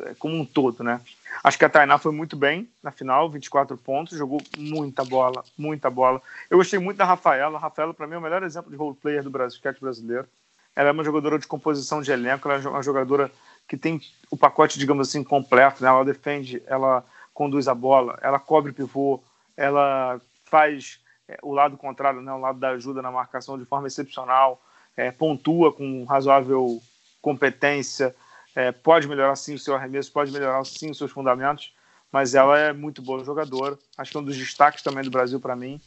é, 0.00 0.14
como 0.18 0.36
um 0.36 0.44
todo, 0.44 0.82
né? 0.82 1.00
Acho 1.44 1.58
que 1.58 1.64
a 1.64 1.68
Tainá 1.68 1.98
foi 1.98 2.12
muito 2.12 2.36
bem 2.36 2.68
na 2.82 2.90
final, 2.90 3.30
24 3.30 3.76
pontos, 3.76 4.16
jogou 4.16 4.40
muita 4.56 5.04
bola, 5.04 5.44
muita 5.56 5.90
bola. 5.90 6.20
Eu 6.48 6.58
gostei 6.58 6.78
muito 6.78 6.96
da 6.96 7.04
Rafaela. 7.04 7.58
A 7.58 7.60
Rafaela, 7.60 7.92
para 7.92 8.06
mim, 8.06 8.14
é 8.14 8.18
o 8.18 8.22
melhor 8.22 8.42
exemplo 8.42 8.70
de 8.70 8.76
role 8.76 8.96
player 8.96 9.22
do 9.22 9.30
basquete 9.30 9.80
brasileiro. 9.80 10.26
Ela 10.74 10.88
é 10.88 10.92
uma 10.92 11.04
jogadora 11.04 11.38
de 11.38 11.46
composição 11.46 12.02
de 12.02 12.10
elenco, 12.10 12.48
ela 12.48 12.62
é 12.62 12.68
uma 12.68 12.82
jogadora 12.82 13.30
que 13.66 13.76
tem 13.76 14.00
o 14.30 14.36
pacote, 14.36 14.78
digamos 14.78 15.08
assim, 15.08 15.22
completo. 15.22 15.82
Né? 15.82 15.88
Ela 15.88 16.04
defende, 16.04 16.62
ela 16.66 17.04
conduz 17.32 17.68
a 17.68 17.74
bola, 17.74 18.18
ela 18.22 18.38
cobre 18.38 18.72
pivô, 18.72 19.22
ela 19.56 20.20
faz 20.44 21.00
é, 21.28 21.38
o 21.42 21.52
lado 21.52 21.76
contrário, 21.76 22.20
né, 22.20 22.32
o 22.32 22.38
lado 22.38 22.58
da 22.58 22.70
ajuda 22.70 23.02
na 23.02 23.10
marcação 23.10 23.58
de 23.58 23.64
forma 23.64 23.86
excepcional, 23.86 24.62
é, 24.96 25.10
pontua 25.10 25.72
com 25.72 26.04
razoável 26.04 26.80
competência, 27.20 28.14
é, 28.54 28.72
pode 28.72 29.08
melhorar 29.08 29.36
sim 29.36 29.54
o 29.54 29.58
seu 29.58 29.74
arremesso, 29.74 30.12
pode 30.12 30.32
melhorar 30.32 30.64
sim 30.64 30.90
os 30.90 30.98
seus 30.98 31.10
fundamentos, 31.10 31.74
mas 32.10 32.34
ela 32.34 32.58
é 32.58 32.72
muito 32.72 33.02
boa 33.02 33.22
jogadora. 33.24 33.76
Acho 33.98 34.10
que 34.12 34.16
é 34.16 34.20
um 34.20 34.24
dos 34.24 34.36
destaques 34.36 34.82
também 34.82 35.04
do 35.04 35.10
Brasil 35.10 35.40
para 35.40 35.56
mim. 35.56 35.80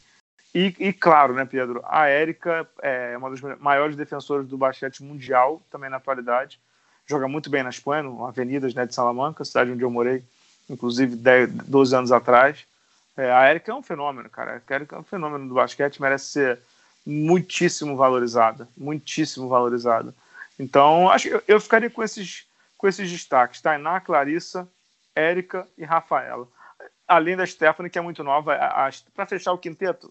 E, 0.54 0.74
e, 0.78 0.92
claro, 0.92 1.32
né, 1.32 1.44
Pedro, 1.44 1.80
a 1.84 2.06
Érica 2.06 2.68
é 2.82 3.16
uma 3.16 3.30
das 3.30 3.40
maiores 3.58 3.96
defensoras 3.96 4.46
do 4.46 4.58
basquete 4.58 5.02
mundial, 5.02 5.62
também 5.70 5.88
na 5.88 5.96
atualidade. 5.96 6.60
Joga 7.06 7.26
muito 7.26 7.48
bem 7.48 7.62
na 7.62 7.70
Espanha, 7.70 8.02
no 8.02 8.26
Avenidas 8.26 8.74
né, 8.74 8.86
de 8.86 8.94
Salamanca, 8.94 9.44
cidade 9.44 9.70
onde 9.70 9.82
eu 9.82 9.90
morei, 9.90 10.22
inclusive 10.68 11.16
10, 11.16 11.50
12 11.66 11.96
anos 11.96 12.12
atrás. 12.12 12.66
É, 13.20 13.30
a 13.30 13.50
Erika 13.50 13.70
é 13.70 13.74
um 13.74 13.82
fenômeno, 13.82 14.30
cara. 14.30 14.62
A 14.66 14.74
Erika 14.74 14.96
é 14.96 14.98
um 14.98 15.04
fenômeno 15.04 15.46
do 15.46 15.54
basquete, 15.54 16.00
merece 16.00 16.24
ser 16.26 16.60
muitíssimo 17.04 17.94
valorizada, 17.94 18.66
muitíssimo 18.74 19.46
valorizada. 19.46 20.14
Então, 20.58 21.10
acho 21.10 21.28
que 21.28 21.42
eu, 21.46 21.60
ficaria 21.60 21.90
com 21.90 22.02
esses, 22.02 22.46
com 22.78 22.88
esses 22.88 23.10
destaques: 23.10 23.60
Tainá, 23.60 24.00
Clarissa, 24.00 24.66
Érica 25.14 25.68
e 25.76 25.84
Rafaela. 25.84 26.48
Além 27.06 27.36
da 27.36 27.46
Stephanie, 27.46 27.90
que 27.90 27.98
é 27.98 28.02
muito 28.02 28.24
nova, 28.24 28.56
para 29.14 29.26
fechar 29.26 29.52
o 29.52 29.58
quinteto, 29.58 30.10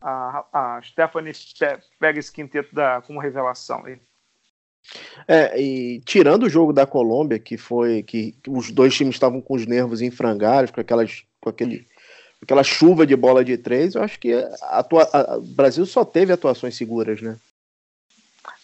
a, 0.00 0.44
a 0.50 0.82
Stephanie 0.82 1.34
pega 1.98 2.18
esse 2.18 2.32
quinteto 2.32 2.74
da, 2.74 3.02
como 3.02 3.20
revelação. 3.20 3.84
Aí. 3.84 4.00
É, 5.26 5.60
e 5.60 6.00
tirando 6.00 6.44
o 6.44 6.48
jogo 6.48 6.72
da 6.72 6.86
Colômbia, 6.86 7.38
que 7.38 7.58
foi 7.58 8.02
que, 8.02 8.34
os 8.48 8.70
dois 8.70 8.94
times 8.94 9.16
estavam 9.16 9.42
com 9.42 9.54
os 9.54 9.66
nervos 9.66 10.00
em 10.00 10.10
frangalhos, 10.10 10.70
com 10.70 10.80
aquelas 10.80 11.26
com 11.40 11.50
aquele 11.50 11.86
aquela 12.42 12.62
chuva 12.62 13.06
de 13.06 13.16
bola 13.16 13.44
de 13.44 13.56
três, 13.56 13.94
eu 13.94 14.02
acho 14.02 14.18
que 14.18 14.34
o 14.34 15.40
Brasil 15.40 15.84
só 15.86 16.04
teve 16.04 16.32
atuações 16.32 16.76
seguras, 16.76 17.20
né? 17.20 17.36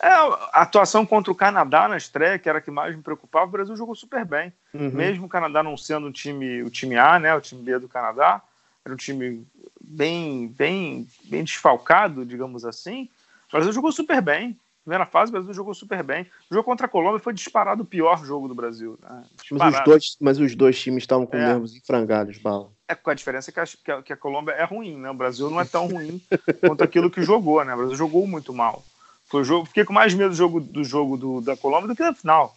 É, 0.03 0.09
a 0.09 0.63
atuação 0.63 1.07
contra 1.07 1.31
o 1.33 1.35
Canadá 1.35 1.89
na 1.89 1.97
estreia, 1.97 2.39
que 2.39 2.49
era 2.49 2.59
a 2.59 2.61
que 2.61 2.71
mais 2.71 2.95
me 2.95 3.03
preocupava, 3.03 3.47
o 3.47 3.51
Brasil 3.51 3.77
jogou 3.77 3.95
super 3.95 4.25
bem. 4.25 4.53
Uhum. 4.73 4.91
Mesmo 4.91 5.27
o 5.27 5.29
Canadá 5.29 5.63
não 5.63 5.77
sendo 5.77 6.07
um 6.07 6.13
time, 6.13 6.63
o 6.63 6.71
time 6.71 6.97
A, 6.97 7.19
né, 7.19 7.35
o 7.35 7.41
time 7.41 7.63
B 7.63 7.79
do 7.79 7.89
Canadá, 7.89 8.43
era 8.85 8.93
um 8.93 8.97
time 8.97 9.47
bem, 9.81 10.49
bem, 10.49 11.09
bem 11.25 11.45
desfalcado, 11.45 12.25
digamos 12.25 12.65
assim. 12.65 13.09
O 13.49 13.53
Brasil 13.53 13.73
jogou 13.73 13.93
super 13.93 14.21
bem. 14.21 14.59
Primeira 14.85 15.07
fase, 15.07 15.31
o 15.31 15.33
Brasil 15.33 15.55
jogou 15.55 15.73
super 15.73 16.03
bem. 16.03 16.27
O 16.51 16.55
jogo 16.55 16.65
contra 16.65 16.85
a 16.85 16.89
Colômbia 16.89 17.19
foi 17.19 17.33
disparado 17.33 17.83
o 17.83 17.87
pior 17.87 18.23
jogo 18.23 18.47
do 18.47 18.55
Brasil. 18.55 18.99
Né? 19.03 19.25
Mas, 19.53 19.79
os 19.79 19.85
dois, 19.85 20.17
mas 20.21 20.39
os 20.39 20.55
dois 20.55 20.79
times 20.79 21.05
estavam 21.05 21.25
com 21.25 21.39
é. 21.39 21.41
nervos 21.41 21.75
enfrangados, 21.75 22.37
Bala. 22.37 22.71
É, 22.87 22.95
com 22.95 23.09
a 23.09 23.15
diferença 23.15 23.51
que 23.51 23.59
a, 23.59 24.03
que 24.03 24.13
a, 24.13 24.17
Colômbia 24.17 24.53
é 24.53 24.65
ruim, 24.65 24.99
né? 24.99 25.11
O 25.11 25.15
Brasil 25.15 25.49
não 25.49 25.59
é 25.59 25.65
tão 25.65 25.87
ruim 25.89 26.21
quanto 26.61 26.85
aquilo 26.85 27.11
que 27.11 27.23
jogou, 27.23 27.65
né? 27.65 27.73
O 27.73 27.79
Brasil 27.79 27.97
jogou 27.97 28.27
muito 28.27 28.53
mal. 28.53 28.85
Foi 29.25 29.41
o 29.41 29.45
jogo, 29.45 29.65
fiquei 29.65 29.87
com 29.87 29.93
mais 29.95 30.13
medo 30.13 30.29
do 30.29 30.37
jogo, 30.37 30.61
do 30.61 30.85
jogo 30.85 31.17
do, 31.17 31.41
da 31.41 31.57
Colômbia 31.57 31.89
do 31.89 31.97
que 31.97 32.03
da 32.03 32.15
final. 32.15 32.55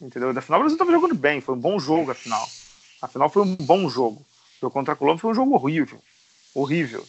Entendeu? 0.00 0.34
Da 0.34 0.40
final 0.40 0.58
o 0.58 0.62
Brasil 0.64 0.74
estava 0.74 0.90
jogando 0.90 1.14
bem, 1.14 1.40
foi 1.40 1.54
um 1.54 1.60
bom 1.60 1.78
jogo 1.78 2.10
a 2.10 2.14
final. 2.14 2.48
A 3.00 3.06
final 3.06 3.30
foi 3.30 3.42
um 3.42 3.54
bom 3.54 3.88
jogo. 3.88 4.20
O 4.56 4.60
jogo 4.62 4.72
contra 4.72 4.94
a 4.94 4.96
Colômbia 4.96 5.20
foi 5.20 5.30
um 5.30 5.34
jogo 5.34 5.54
horrível. 5.54 6.02
Horrível. 6.52 7.06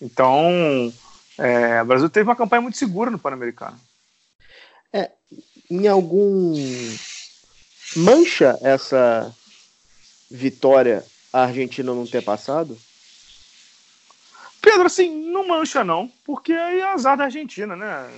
Então, 0.00 0.90
é, 1.36 1.82
o 1.82 1.84
Brasil 1.84 2.08
teve 2.08 2.30
uma 2.30 2.36
campanha 2.36 2.62
muito 2.62 2.78
segura 2.78 3.10
no 3.10 3.18
Pan-Americano. 3.18 3.78
É, 4.92 5.10
em 5.70 5.86
algum. 5.86 6.54
Mancha 7.96 8.56
essa 8.62 9.34
vitória 10.30 11.04
a 11.32 11.42
Argentina 11.44 11.94
não 11.94 12.06
ter 12.06 12.22
passado? 12.22 12.76
Pedro, 14.60 14.86
assim, 14.86 15.30
não 15.30 15.46
mancha 15.46 15.82
não, 15.82 16.10
porque 16.24 16.52
aí 16.52 16.80
é 16.80 16.90
azar 16.90 17.16
da 17.16 17.24
Argentina, 17.24 17.74
né? 17.74 18.10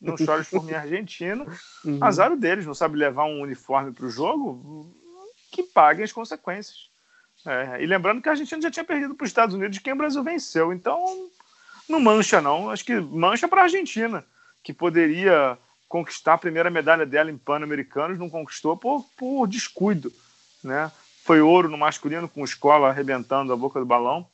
Não 0.00 0.16
chores 0.18 0.48
por 0.48 0.62
mim, 0.64 0.72
argentino. 0.72 1.46
Uhum. 1.84 1.98
Azar 2.00 2.36
deles, 2.36 2.66
não 2.66 2.74
sabe 2.74 2.96
levar 2.96 3.24
um 3.24 3.40
uniforme 3.40 3.92
para 3.92 4.06
o 4.06 4.10
jogo, 4.10 4.94
que 5.50 5.62
paguem 5.62 6.04
as 6.04 6.12
consequências. 6.12 6.90
É, 7.44 7.82
e 7.82 7.86
lembrando 7.86 8.22
que 8.22 8.28
a 8.28 8.32
Argentina 8.32 8.62
já 8.62 8.70
tinha 8.70 8.84
perdido 8.84 9.14
para 9.14 9.24
os 9.24 9.30
Estados 9.30 9.54
Unidos, 9.54 9.76
de 9.76 9.82
quem 9.82 9.92
o 9.92 9.96
Brasil 9.96 10.22
venceu. 10.22 10.72
Então, 10.72 11.28
não 11.88 11.98
mancha 11.98 12.40
não. 12.40 12.70
Acho 12.70 12.84
que 12.84 12.94
mancha 12.94 13.48
para 13.48 13.62
a 13.62 13.64
Argentina, 13.64 14.24
que 14.62 14.72
poderia 14.72 15.58
conquistar 15.92 16.32
a 16.32 16.38
primeira 16.38 16.70
medalha 16.70 17.04
dela 17.04 17.30
em 17.30 17.36
Pan-Americanos, 17.36 18.18
não 18.18 18.30
conquistou 18.30 18.78
por, 18.78 19.04
por 19.14 19.46
descuido, 19.46 20.10
né? 20.64 20.90
foi 21.22 21.42
ouro 21.42 21.68
no 21.68 21.76
masculino, 21.76 22.26
com 22.26 22.42
escola 22.42 22.88
arrebentando 22.88 23.52
a 23.52 23.56
boca 23.56 23.78
do 23.78 23.84
balão. 23.84 24.26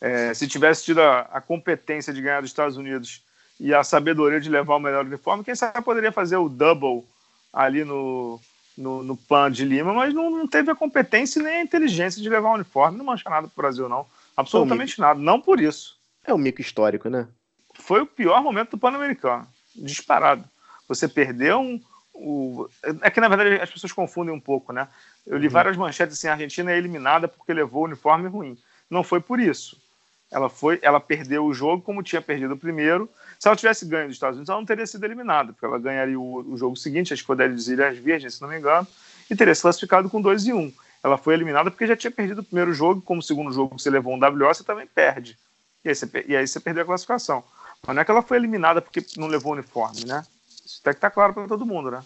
É, 0.00 0.32
se 0.32 0.46
tivesse 0.46 0.84
tido 0.84 1.02
a, 1.02 1.22
a, 1.32 1.40
competência 1.40 2.12
de 2.12 2.22
ganhar 2.22 2.42
dos 2.42 2.50
Estados 2.50 2.76
Unidos 2.76 3.24
e 3.58 3.74
a 3.74 3.82
sabedoria 3.82 4.40
de 4.40 4.48
levar 4.48 4.76
o 4.76 4.80
melhor 4.80 5.04
uniforme, 5.04 5.42
quem 5.42 5.56
sabe 5.56 5.82
poderia 5.82 6.12
fazer 6.12 6.36
o 6.36 6.48
double 6.48 7.04
ali 7.52 7.82
no, 7.82 8.40
no, 8.78 9.02
no 9.02 9.16
PAN 9.16 9.50
de 9.50 9.64
Lima, 9.64 9.92
mas 9.92 10.14
não, 10.14 10.30
não, 10.30 10.46
teve 10.46 10.70
a 10.70 10.76
competência 10.76 11.42
nem 11.42 11.56
a 11.56 11.62
inteligência 11.62 12.22
de 12.22 12.28
levar 12.28 12.50
o 12.50 12.54
uniforme. 12.54 12.96
Não 12.96 13.04
mancha 13.04 13.28
nada 13.28 13.48
para 13.48 13.52
o 13.52 13.62
Brasil, 13.62 13.88
não. 13.88 14.06
Absolutamente 14.36 15.00
nada. 15.00 15.18
Não 15.18 15.40
por 15.40 15.60
isso. 15.60 15.98
É 16.24 16.32
um 16.32 16.38
mico 16.38 16.60
histórico, 16.60 17.08
né? 17.08 17.26
Foi 17.74 18.00
o 18.00 18.06
pior 18.06 18.40
momento 18.44 18.70
do 18.70 18.78
Pan-Americano. 18.78 19.44
Disparado. 19.74 20.53
Você 20.94 21.08
perdeu 21.08 21.60
um, 21.60 21.80
o... 22.14 22.68
É 23.02 23.10
que, 23.10 23.20
na 23.20 23.28
verdade, 23.28 23.60
as 23.60 23.70
pessoas 23.70 23.92
confundem 23.92 24.34
um 24.34 24.40
pouco, 24.40 24.72
né? 24.72 24.88
Eu 25.26 25.36
li 25.38 25.46
uhum. 25.46 25.52
várias 25.52 25.76
manchetes 25.76 26.16
assim, 26.16 26.28
a 26.28 26.32
Argentina 26.32 26.72
é 26.72 26.78
eliminada 26.78 27.26
porque 27.26 27.52
levou 27.52 27.82
o 27.82 27.86
uniforme 27.86 28.28
ruim. 28.28 28.56
Não 28.88 29.02
foi 29.02 29.20
por 29.20 29.40
isso. 29.40 29.82
Ela 30.30 30.48
foi, 30.48 30.78
ela 30.82 31.00
perdeu 31.00 31.44
o 31.44 31.54
jogo 31.54 31.82
como 31.82 32.02
tinha 32.02 32.20
perdido 32.20 32.54
o 32.54 32.56
primeiro. 32.56 33.08
Se 33.38 33.48
ela 33.48 33.56
tivesse 33.56 33.84
ganho 33.86 34.06
dos 34.06 34.16
Estados 34.16 34.36
Unidos, 34.36 34.48
ela 34.48 34.58
não 34.58 34.66
teria 34.66 34.86
sido 34.86 35.04
eliminada, 35.04 35.52
porque 35.52 35.64
ela 35.64 35.78
ganharia 35.78 36.18
o, 36.18 36.52
o 36.52 36.56
jogo 36.56 36.76
seguinte, 36.76 37.12
acho 37.12 37.22
que 37.22 37.26
foi 37.26 37.36
das 37.36 37.68
Ilhas 37.68 37.98
Virgens, 37.98 38.34
se 38.34 38.42
não 38.42 38.48
me 38.48 38.58
engano, 38.58 38.86
e 39.30 39.36
teria 39.36 39.54
se 39.54 39.62
classificado 39.62 40.08
com 40.10 40.20
2 40.20 40.46
e 40.46 40.52
1. 40.52 40.58
Um. 40.58 40.72
Ela 41.02 41.18
foi 41.18 41.34
eliminada 41.34 41.70
porque 41.70 41.86
já 41.86 41.94
tinha 41.94 42.10
perdido 42.10 42.40
o 42.40 42.44
primeiro 42.44 42.72
jogo, 42.72 43.02
como 43.02 43.20
o 43.20 43.22
segundo 43.22 43.52
jogo 43.52 43.78
você 43.78 43.90
levou 43.90 44.14
um 44.14 44.18
WO, 44.18 44.54
você 44.54 44.64
também 44.64 44.86
perde. 44.86 45.36
E 45.84 45.90
aí, 45.90 45.94
você, 45.94 46.24
e 46.26 46.36
aí 46.36 46.46
você 46.46 46.58
perdeu 46.58 46.82
a 46.82 46.86
classificação. 46.86 47.44
Mas 47.86 47.94
não 47.94 48.00
é 48.00 48.04
que 48.04 48.10
ela 48.10 48.22
foi 48.22 48.38
eliminada 48.38 48.80
porque 48.80 49.04
não 49.18 49.26
levou 49.26 49.52
o 49.52 49.54
uniforme, 49.54 50.04
né? 50.06 50.24
Isso 50.64 50.82
tem 50.82 50.92
que 50.92 50.98
estar 50.98 51.10
tá 51.10 51.14
claro 51.14 51.34
para 51.34 51.46
todo 51.46 51.66
mundo, 51.66 51.90
né? 51.90 52.02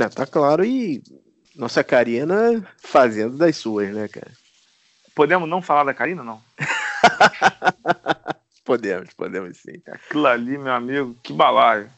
É, 0.00 0.08
tá 0.08 0.26
claro 0.26 0.64
e 0.64 1.02
nossa 1.54 1.84
Karina 1.84 2.66
fazendo 2.78 3.36
das 3.36 3.56
suas, 3.56 3.94
né, 3.94 4.08
cara? 4.08 4.32
Podemos 5.14 5.48
não 5.48 5.60
falar 5.60 5.84
da 5.84 5.92
Karina, 5.92 6.24
não? 6.24 6.42
podemos, 8.64 9.12
podemos 9.12 9.58
sim. 9.58 9.82
Aquilo 9.86 10.26
ali, 10.26 10.56
meu 10.56 10.72
amigo, 10.72 11.14
que 11.22 11.32
balaio. 11.32 11.90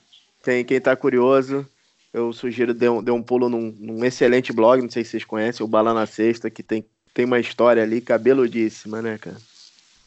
Quem, 0.43 0.65
quem 0.65 0.81
tá 0.81 0.97
curioso, 0.97 1.67
eu 2.13 2.33
sugiro 2.33 2.75
dê 2.75 2.89
um, 2.89 3.03
dê 3.03 3.13
um 3.13 3.23
pulo 3.23 3.49
num, 3.49 3.73
num, 3.79 4.05
excelente 4.05 4.53
blog, 4.53 4.83
não 4.83 4.91
sei 4.91 5.05
se 5.05 5.13
vocês 5.13 5.25
conhecem, 5.25 5.65
o 5.65 5.69
Bala 5.69 5.95
na 5.95 6.07
Sexta, 6.07 6.51
que 6.51 6.63
tem, 6.63 6.85
tem 7.15 7.25
uma 7.25 7.39
história 7.39 7.83
ali 7.83 8.01
cabeludíssima, 8.01 9.01
né, 9.01 9.19
cara? 9.19 9.37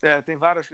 É, 0.01 0.21
tem 0.21 0.35
várias. 0.35 0.69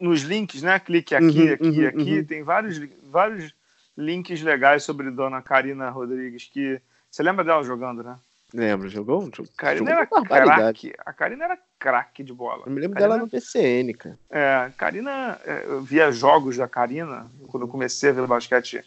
Nos 0.00 0.22
links, 0.22 0.62
né? 0.62 0.80
Clique 0.80 1.14
aqui, 1.14 1.26
uhum, 1.26 1.52
aqui, 1.52 1.64
uhum, 1.64 1.86
aqui. 1.86 2.18
Uhum. 2.18 2.24
Tem 2.24 2.42
vários, 2.42 2.80
vários 3.04 3.54
links 3.96 4.42
legais 4.42 4.82
sobre 4.82 5.10
Dona 5.10 5.42
Karina 5.42 5.90
Rodrigues. 5.90 6.48
que 6.52 6.80
Você 7.10 7.22
lembra 7.22 7.44
dela 7.44 7.62
jogando, 7.62 8.02
né? 8.02 8.16
Lembro, 8.52 8.88
jogou? 8.88 9.28
Jogou, 9.34 9.52
Karina 9.56 9.90
era 9.90 10.06
craque. 10.06 10.92
A 11.04 11.12
Karina 11.12 11.44
era 11.44 11.58
craque 11.78 12.22
de 12.22 12.32
bola. 12.32 12.62
Eu 12.66 12.72
me 12.72 12.80
lembro 12.80 12.94
Karina, 12.96 13.14
dela 13.14 13.24
no 13.24 13.28
PCN, 13.28 13.92
cara. 13.94 14.18
É, 14.30 14.70
Karina, 14.76 15.40
é, 15.44 15.64
eu 15.66 15.82
via 15.82 16.12
jogos 16.12 16.56
da 16.56 16.68
Karina 16.68 17.26
quando 17.48 17.64
eu 17.64 17.68
comecei 17.68 18.10
a 18.10 18.12
ver 18.12 18.26
basquete, 18.28 18.84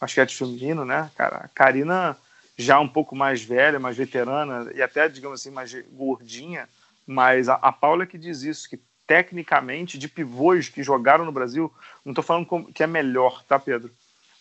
basquete 0.00 0.36
feminino, 0.36 0.84
né? 0.84 1.10
Cara, 1.16 1.36
a 1.36 1.48
Karina 1.48 2.16
já 2.58 2.80
um 2.80 2.88
pouco 2.88 3.14
mais 3.14 3.42
velha, 3.42 3.78
mais 3.78 3.96
veterana 3.96 4.70
e 4.74 4.82
até, 4.82 5.08
digamos 5.08 5.40
assim, 5.40 5.50
mais 5.50 5.72
gordinha, 5.92 6.68
mas 7.06 7.48
a, 7.48 7.54
a 7.54 7.70
Paula 7.70 8.06
que 8.06 8.18
diz 8.18 8.42
isso, 8.42 8.68
que 8.68 8.80
tecnicamente, 9.06 9.98
de 9.98 10.08
pivôs 10.08 10.68
que 10.68 10.82
jogaram 10.82 11.24
no 11.24 11.32
Brasil, 11.32 11.72
não 12.04 12.10
estou 12.12 12.24
falando 12.24 12.72
que 12.72 12.82
é 12.82 12.86
melhor, 12.86 13.44
tá, 13.44 13.58
Pedro? 13.58 13.92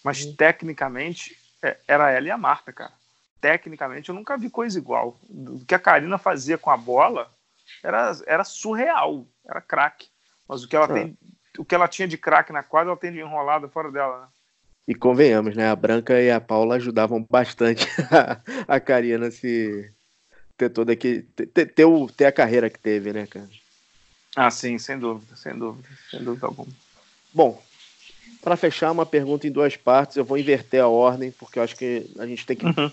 Mas 0.03 0.23
uhum. 0.25 0.35
tecnicamente, 0.35 1.37
é, 1.61 1.77
era 1.87 2.11
ela 2.11 2.27
e 2.27 2.31
a 2.31 2.37
Marta, 2.37 2.73
cara 2.73 2.93
tecnicamente, 3.43 4.07
eu 4.07 4.15
nunca 4.15 4.37
vi 4.37 4.49
coisa 4.49 4.79
igual. 4.79 5.19
O 5.29 5.65
que 5.65 5.75
a 5.75 5.79
Karina 5.79 6.17
fazia 6.17 6.57
com 6.57 6.69
a 6.69 6.77
bola 6.77 7.29
era, 7.83 8.17
era 8.25 8.45
surreal, 8.45 9.27
era 9.45 9.59
craque. 9.59 10.07
Mas 10.47 10.63
o 10.63 10.67
que 10.67 10.77
ela 10.77 10.85
é. 10.85 10.93
tem, 10.93 11.17
o 11.57 11.65
que 11.65 11.75
ela 11.75 11.89
tinha 11.89 12.07
de 12.07 12.17
craque 12.17 12.53
na 12.53 12.63
quadra, 12.63 12.91
ela 12.91 12.99
tem 12.99 13.11
de 13.11 13.19
enrolada 13.19 13.67
fora 13.67 13.91
dela, 13.91 14.21
né? 14.21 14.27
E 14.87 14.95
convenhamos, 14.95 15.57
né? 15.57 15.69
A 15.69 15.75
Branca 15.75 16.21
e 16.21 16.31
a 16.31 16.39
Paula 16.39 16.75
ajudavam 16.75 17.25
bastante 17.29 17.85
a, 18.09 18.39
a 18.75 18.79
Karina 18.79 19.29
se 19.29 19.93
ter 20.55 20.69
toda 20.69 20.93
aqui 20.93 21.23
ter, 21.35 21.65
ter, 21.65 21.85
o, 21.85 22.07
ter 22.07 22.27
a 22.27 22.31
carreira 22.31 22.69
que 22.69 22.79
teve, 22.79 23.11
né, 23.11 23.27
cara? 23.27 23.49
Ah, 24.37 24.49
sim, 24.49 24.77
sem 24.77 24.97
dúvida, 24.97 25.35
sem 25.35 25.53
dúvida, 25.53 25.87
sem 26.09 26.23
dúvida 26.23 26.47
alguma. 26.47 26.71
Bom, 27.33 27.61
para 28.41 28.57
fechar 28.57 28.91
uma 28.91 29.05
pergunta 29.05 29.47
em 29.47 29.51
duas 29.51 29.75
partes, 29.75 30.17
eu 30.17 30.25
vou 30.25 30.37
inverter 30.37 30.81
a 30.81 30.87
ordem, 30.87 31.31
porque 31.31 31.59
eu 31.59 31.63
acho 31.63 31.75
que 31.75 32.05
a 32.17 32.25
gente 32.25 32.45
tem 32.45 32.57
que 32.57 32.65
uhum 32.65 32.91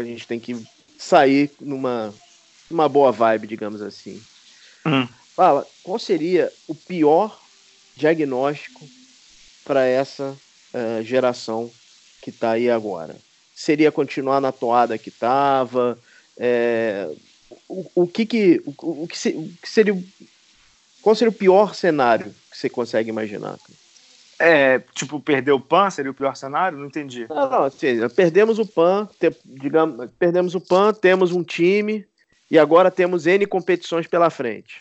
a 0.00 0.04
gente 0.04 0.26
tem 0.26 0.40
que 0.40 0.56
sair 0.98 1.50
numa, 1.60 2.14
numa 2.70 2.88
boa 2.88 3.12
vibe, 3.12 3.46
digamos 3.46 3.82
assim. 3.82 4.22
Hum. 4.86 5.06
Fala, 5.34 5.66
qual 5.82 5.98
seria 5.98 6.52
o 6.66 6.74
pior 6.74 7.38
diagnóstico 7.96 8.88
para 9.64 9.84
essa 9.84 10.36
uh, 10.74 11.02
geração 11.02 11.70
que 12.20 12.30
está 12.30 12.52
aí 12.52 12.70
agora? 12.70 13.16
Seria 13.54 13.92
continuar 13.92 14.40
na 14.40 14.52
toada 14.52 14.98
que 14.98 15.08
estava? 15.08 15.98
É, 16.36 17.08
o, 17.68 17.90
o, 17.94 18.06
que 18.06 18.24
que, 18.24 18.62
o, 18.64 19.02
o, 19.02 19.08
que, 19.08 19.18
se, 19.18 19.30
o 19.30 19.52
que 19.60 19.68
seria 19.68 19.96
qual 21.00 21.14
seria 21.14 21.30
o 21.30 21.34
pior 21.34 21.74
cenário 21.74 22.34
que 22.50 22.56
você 22.56 22.68
consegue 22.68 23.10
imaginar? 23.10 23.58
É, 24.44 24.80
tipo, 24.92 25.20
perder 25.20 25.52
o 25.52 25.60
PAN 25.60 25.88
seria 25.88 26.10
o 26.10 26.14
pior 26.14 26.34
cenário? 26.34 26.76
Não 26.76 26.86
entendi. 26.86 27.26
Não, 27.28 27.48
não, 27.48 27.62
assim, 27.62 28.08
perdemos 28.08 28.58
o 28.58 28.66
PAN, 28.66 29.08
te, 29.20 29.32
digamos, 29.44 30.10
perdemos 30.18 30.56
o 30.56 30.60
PAN, 30.60 30.92
temos 30.92 31.30
um 31.30 31.44
time 31.44 32.04
e 32.50 32.58
agora 32.58 32.90
temos 32.90 33.24
N 33.24 33.46
competições 33.46 34.08
pela 34.08 34.30
frente. 34.30 34.80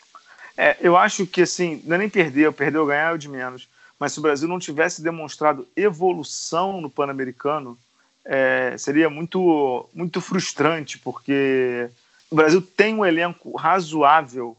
É, 0.57 0.77
eu 0.81 0.97
acho 0.97 1.27
que 1.27 1.43
assim, 1.43 1.79
não 1.85 1.95
é 1.95 1.99
nem 1.99 2.09
perder, 2.09 2.51
perder 2.53 2.79
ou 2.79 2.87
ganhar 2.87 3.11
é 3.11 3.13
o 3.13 3.19
de 3.19 3.29
menos. 3.29 3.69
Mas 3.99 4.13
se 4.13 4.19
o 4.19 4.23
Brasil 4.23 4.47
não 4.47 4.57
tivesse 4.57 5.03
demonstrado 5.03 5.67
evolução 5.75 6.81
no 6.81 6.89
Pan-Americano, 6.89 7.77
é, 8.25 8.75
seria 8.79 9.11
muito, 9.11 9.87
muito 9.93 10.19
frustrante, 10.19 10.97
porque 10.97 11.87
o 12.31 12.35
Brasil 12.35 12.63
tem 12.63 12.95
um 12.95 13.05
elenco 13.05 13.55
razoável 13.55 14.57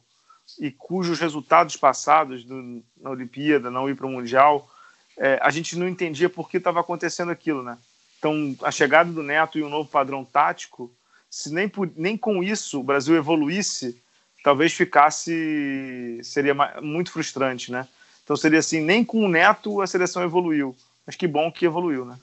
e 0.61 0.71
cujos 0.71 1.19
resultados 1.19 1.77
passados 1.77 2.45
do, 2.45 2.85
na 3.01 3.11
Olimpíada, 3.11 3.69
não 3.69 3.91
ir 3.91 3.97
para 3.97 4.07
o 4.07 4.11
Mundial, 4.11 4.71
é, 5.19 5.39
a 5.43 5.51
gente 5.51 5.77
não 5.77 5.89
entendia 5.89 6.29
por 6.29 6.49
que 6.49 6.57
estava 6.57 6.81
acontecendo 6.81 7.31
aquilo, 7.31 7.63
né? 7.63 7.79
Então, 8.19 8.57
a 8.63 8.71
chegada 8.71 9.11
do 9.11 9.23
Neto 9.23 9.59
e 9.59 9.65
um 9.65 9.69
novo 9.69 9.89
padrão 9.89 10.25
tático, 10.25 10.95
se 11.29 11.53
nem, 11.53 11.69
por, 11.69 11.91
nem 11.97 12.17
com 12.17 12.43
isso 12.43 12.81
o 12.81 12.85
Brasil 12.85 13.17
evoluísse, 13.17 14.01
talvez 14.45 14.73
ficasse. 14.73 16.21
seria 16.23 16.55
muito 16.81 17.11
frustrante, 17.11 17.73
né? 17.73 17.89
Então 18.23 18.37
seria 18.37 18.61
assim: 18.61 18.81
nem 18.81 19.05
com 19.05 19.25
o 19.25 19.29
Neto 19.29 19.81
a 19.81 19.87
seleção 19.87 20.23
evoluiu. 20.23 20.77
Mas 21.07 21.17
que 21.17 21.27
bom 21.27 21.51
que 21.51 21.67
evoluiu, 21.67 22.05
né? 22.05 22.17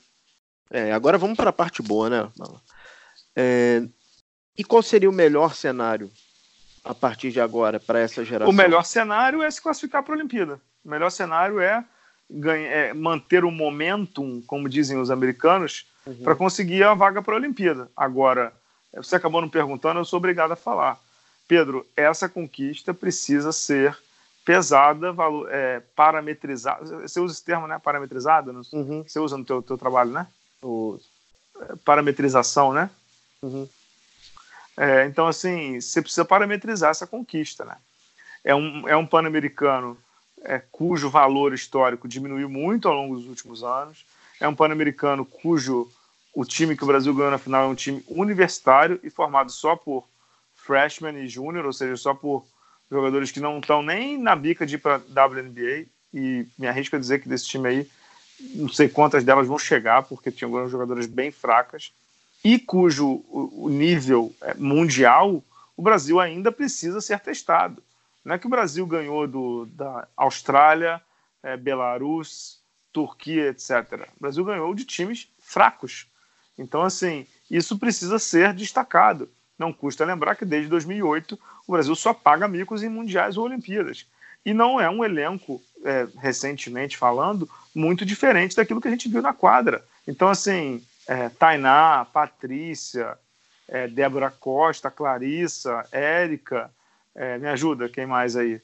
É, 0.70 0.92
agora 0.92 1.18
vamos 1.18 1.36
para 1.36 1.50
a 1.50 1.52
parte 1.52 1.82
boa, 1.82 2.08
né? 2.08 2.28
É, 3.36 3.82
e 4.56 4.64
qual 4.64 4.82
seria 4.82 5.10
o 5.10 5.12
melhor 5.12 5.54
cenário 5.54 6.10
a 6.84 6.94
partir 6.94 7.30
de 7.30 7.40
agora 7.40 7.78
para 7.78 7.98
essa 7.98 8.24
geração? 8.24 8.50
O 8.50 8.56
melhor 8.56 8.84
cenário 8.84 9.42
é 9.42 9.50
se 9.50 9.60
classificar 9.60 10.02
para 10.02 10.14
a 10.14 10.16
Olimpíada. 10.16 10.60
O 10.84 10.88
melhor 10.88 11.10
cenário 11.10 11.60
é 11.60 11.84
é, 12.46 12.92
manter 12.94 13.44
o 13.44 13.50
momentum, 13.50 14.42
como 14.46 14.68
dizem 14.68 14.98
os 14.98 15.10
americanos, 15.10 15.86
uhum. 16.06 16.22
para 16.22 16.36
conseguir 16.36 16.82
a 16.84 16.94
vaga 16.94 17.22
para 17.22 17.34
a 17.34 17.38
Olimpíada. 17.38 17.90
Agora, 17.96 18.52
você 18.94 19.16
acabou 19.16 19.40
não 19.40 19.48
perguntando, 19.48 20.00
eu 20.00 20.04
sou 20.04 20.18
obrigado 20.18 20.52
a 20.52 20.56
falar. 20.56 20.98
Pedro, 21.46 21.86
essa 21.96 22.28
conquista 22.28 22.94
precisa 22.94 23.52
ser 23.52 23.96
pesada, 24.44 25.14
é, 25.50 25.80
parametrizada. 25.94 27.08
Você 27.08 27.20
usa 27.20 27.34
esse 27.34 27.44
termo, 27.44 27.66
né? 27.66 27.78
Parametrizada? 27.78 28.52
Uhum. 28.72 29.02
Você 29.06 29.18
usa 29.18 29.36
no 29.36 29.44
teu, 29.44 29.62
teu 29.62 29.76
trabalho, 29.76 30.10
né? 30.10 30.26
Uso. 30.62 31.04
É, 31.60 31.76
parametrização, 31.84 32.72
né? 32.72 32.90
Uhum. 33.42 33.68
É, 34.76 35.06
então, 35.06 35.26
assim, 35.26 35.80
você 35.80 36.00
precisa 36.00 36.24
parametrizar 36.24 36.90
essa 36.90 37.06
conquista, 37.06 37.64
né? 37.64 37.76
É 38.42 38.54
um, 38.54 38.88
é 38.88 38.96
um 38.96 39.06
pan-americano 39.06 39.98
é, 40.44 40.58
cujo 40.70 41.10
valor 41.10 41.52
histórico 41.52 42.08
diminuiu 42.08 42.48
muito 42.48 42.88
ao 42.88 42.94
longo 42.94 43.16
dos 43.16 43.26
últimos 43.26 43.62
anos. 43.62 44.04
É 44.40 44.48
um 44.48 44.54
Pan-Americano 44.54 45.24
cujo 45.24 45.90
o 46.34 46.44
time 46.44 46.76
que 46.76 46.84
o 46.84 46.86
Brasil 46.86 47.14
ganhou 47.14 47.30
na 47.30 47.38
final 47.38 47.64
é 47.64 47.66
um 47.66 47.74
time 47.74 48.02
universitário 48.08 49.00
e 49.02 49.10
formado 49.10 49.50
só 49.50 49.76
por 49.76 50.06
freshman 50.54 51.18
e 51.18 51.28
júnior, 51.28 51.66
ou 51.66 51.72
seja, 51.72 51.96
só 51.96 52.14
por 52.14 52.44
jogadores 52.90 53.30
que 53.30 53.40
não 53.40 53.58
estão 53.58 53.82
nem 53.82 54.18
na 54.18 54.34
bica 54.36 54.64
de 54.64 54.76
ir 54.76 54.78
para 54.78 54.96
WNBA. 54.98 55.86
E 56.12 56.46
me 56.58 56.66
arrisco 56.66 56.96
a 56.96 56.98
dizer 56.98 57.20
que 57.20 57.28
desse 57.28 57.46
time 57.46 57.68
aí, 57.68 57.90
não 58.54 58.68
sei 58.68 58.88
quantas 58.88 59.24
delas 59.24 59.46
vão 59.46 59.58
chegar, 59.58 60.02
porque 60.02 60.30
tinham 60.30 60.48
algumas 60.48 60.70
jogadoras 60.70 61.06
bem 61.06 61.30
fracas. 61.30 61.92
E 62.42 62.58
cujo 62.58 63.22
o 63.28 63.68
nível 63.68 64.34
é, 64.40 64.54
mundial, 64.54 65.44
o 65.76 65.82
Brasil 65.82 66.18
ainda 66.18 66.50
precisa 66.50 67.00
ser 67.00 67.20
testado. 67.20 67.82
Não 68.24 68.34
é 68.34 68.38
que 68.38 68.46
o 68.46 68.50
Brasil 68.50 68.86
ganhou 68.86 69.26
do, 69.26 69.66
da 69.66 70.06
Austrália, 70.16 71.00
é, 71.42 71.56
Belarus, 71.56 72.60
Turquia, 72.92 73.48
etc. 73.48 74.08
O 74.16 74.20
Brasil 74.20 74.44
ganhou 74.44 74.74
de 74.74 74.84
times 74.84 75.28
fracos. 75.38 76.06
Então, 76.58 76.82
assim, 76.82 77.26
isso 77.50 77.78
precisa 77.78 78.18
ser 78.18 78.52
destacado. 78.52 79.30
Não 79.58 79.72
custa 79.72 80.04
lembrar 80.04 80.36
que 80.36 80.44
desde 80.44 80.68
2008 80.68 81.38
o 81.66 81.72
Brasil 81.72 81.94
só 81.94 82.12
paga 82.12 82.48
micos 82.48 82.82
em 82.82 82.88
mundiais 82.88 83.36
ou 83.36 83.44
Olimpíadas. 83.44 84.06
E 84.44 84.54
não 84.54 84.80
é 84.80 84.88
um 84.88 85.04
elenco, 85.04 85.62
é, 85.84 86.06
recentemente 86.18 86.96
falando, 86.96 87.48
muito 87.74 88.04
diferente 88.04 88.56
daquilo 88.56 88.80
que 88.80 88.88
a 88.88 88.90
gente 88.90 89.08
viu 89.08 89.22
na 89.22 89.32
quadra. 89.32 89.84
Então, 90.06 90.28
assim, 90.28 90.84
é, 91.06 91.28
Tainá, 91.28 92.06
Patrícia, 92.10 93.18
é, 93.68 93.86
Débora 93.86 94.30
Costa, 94.30 94.90
Clarissa, 94.90 95.86
Érica, 95.92 96.70
é, 97.20 97.36
me 97.36 97.48
ajuda, 97.48 97.86
quem 97.86 98.06
mais 98.06 98.34
aí? 98.34 98.62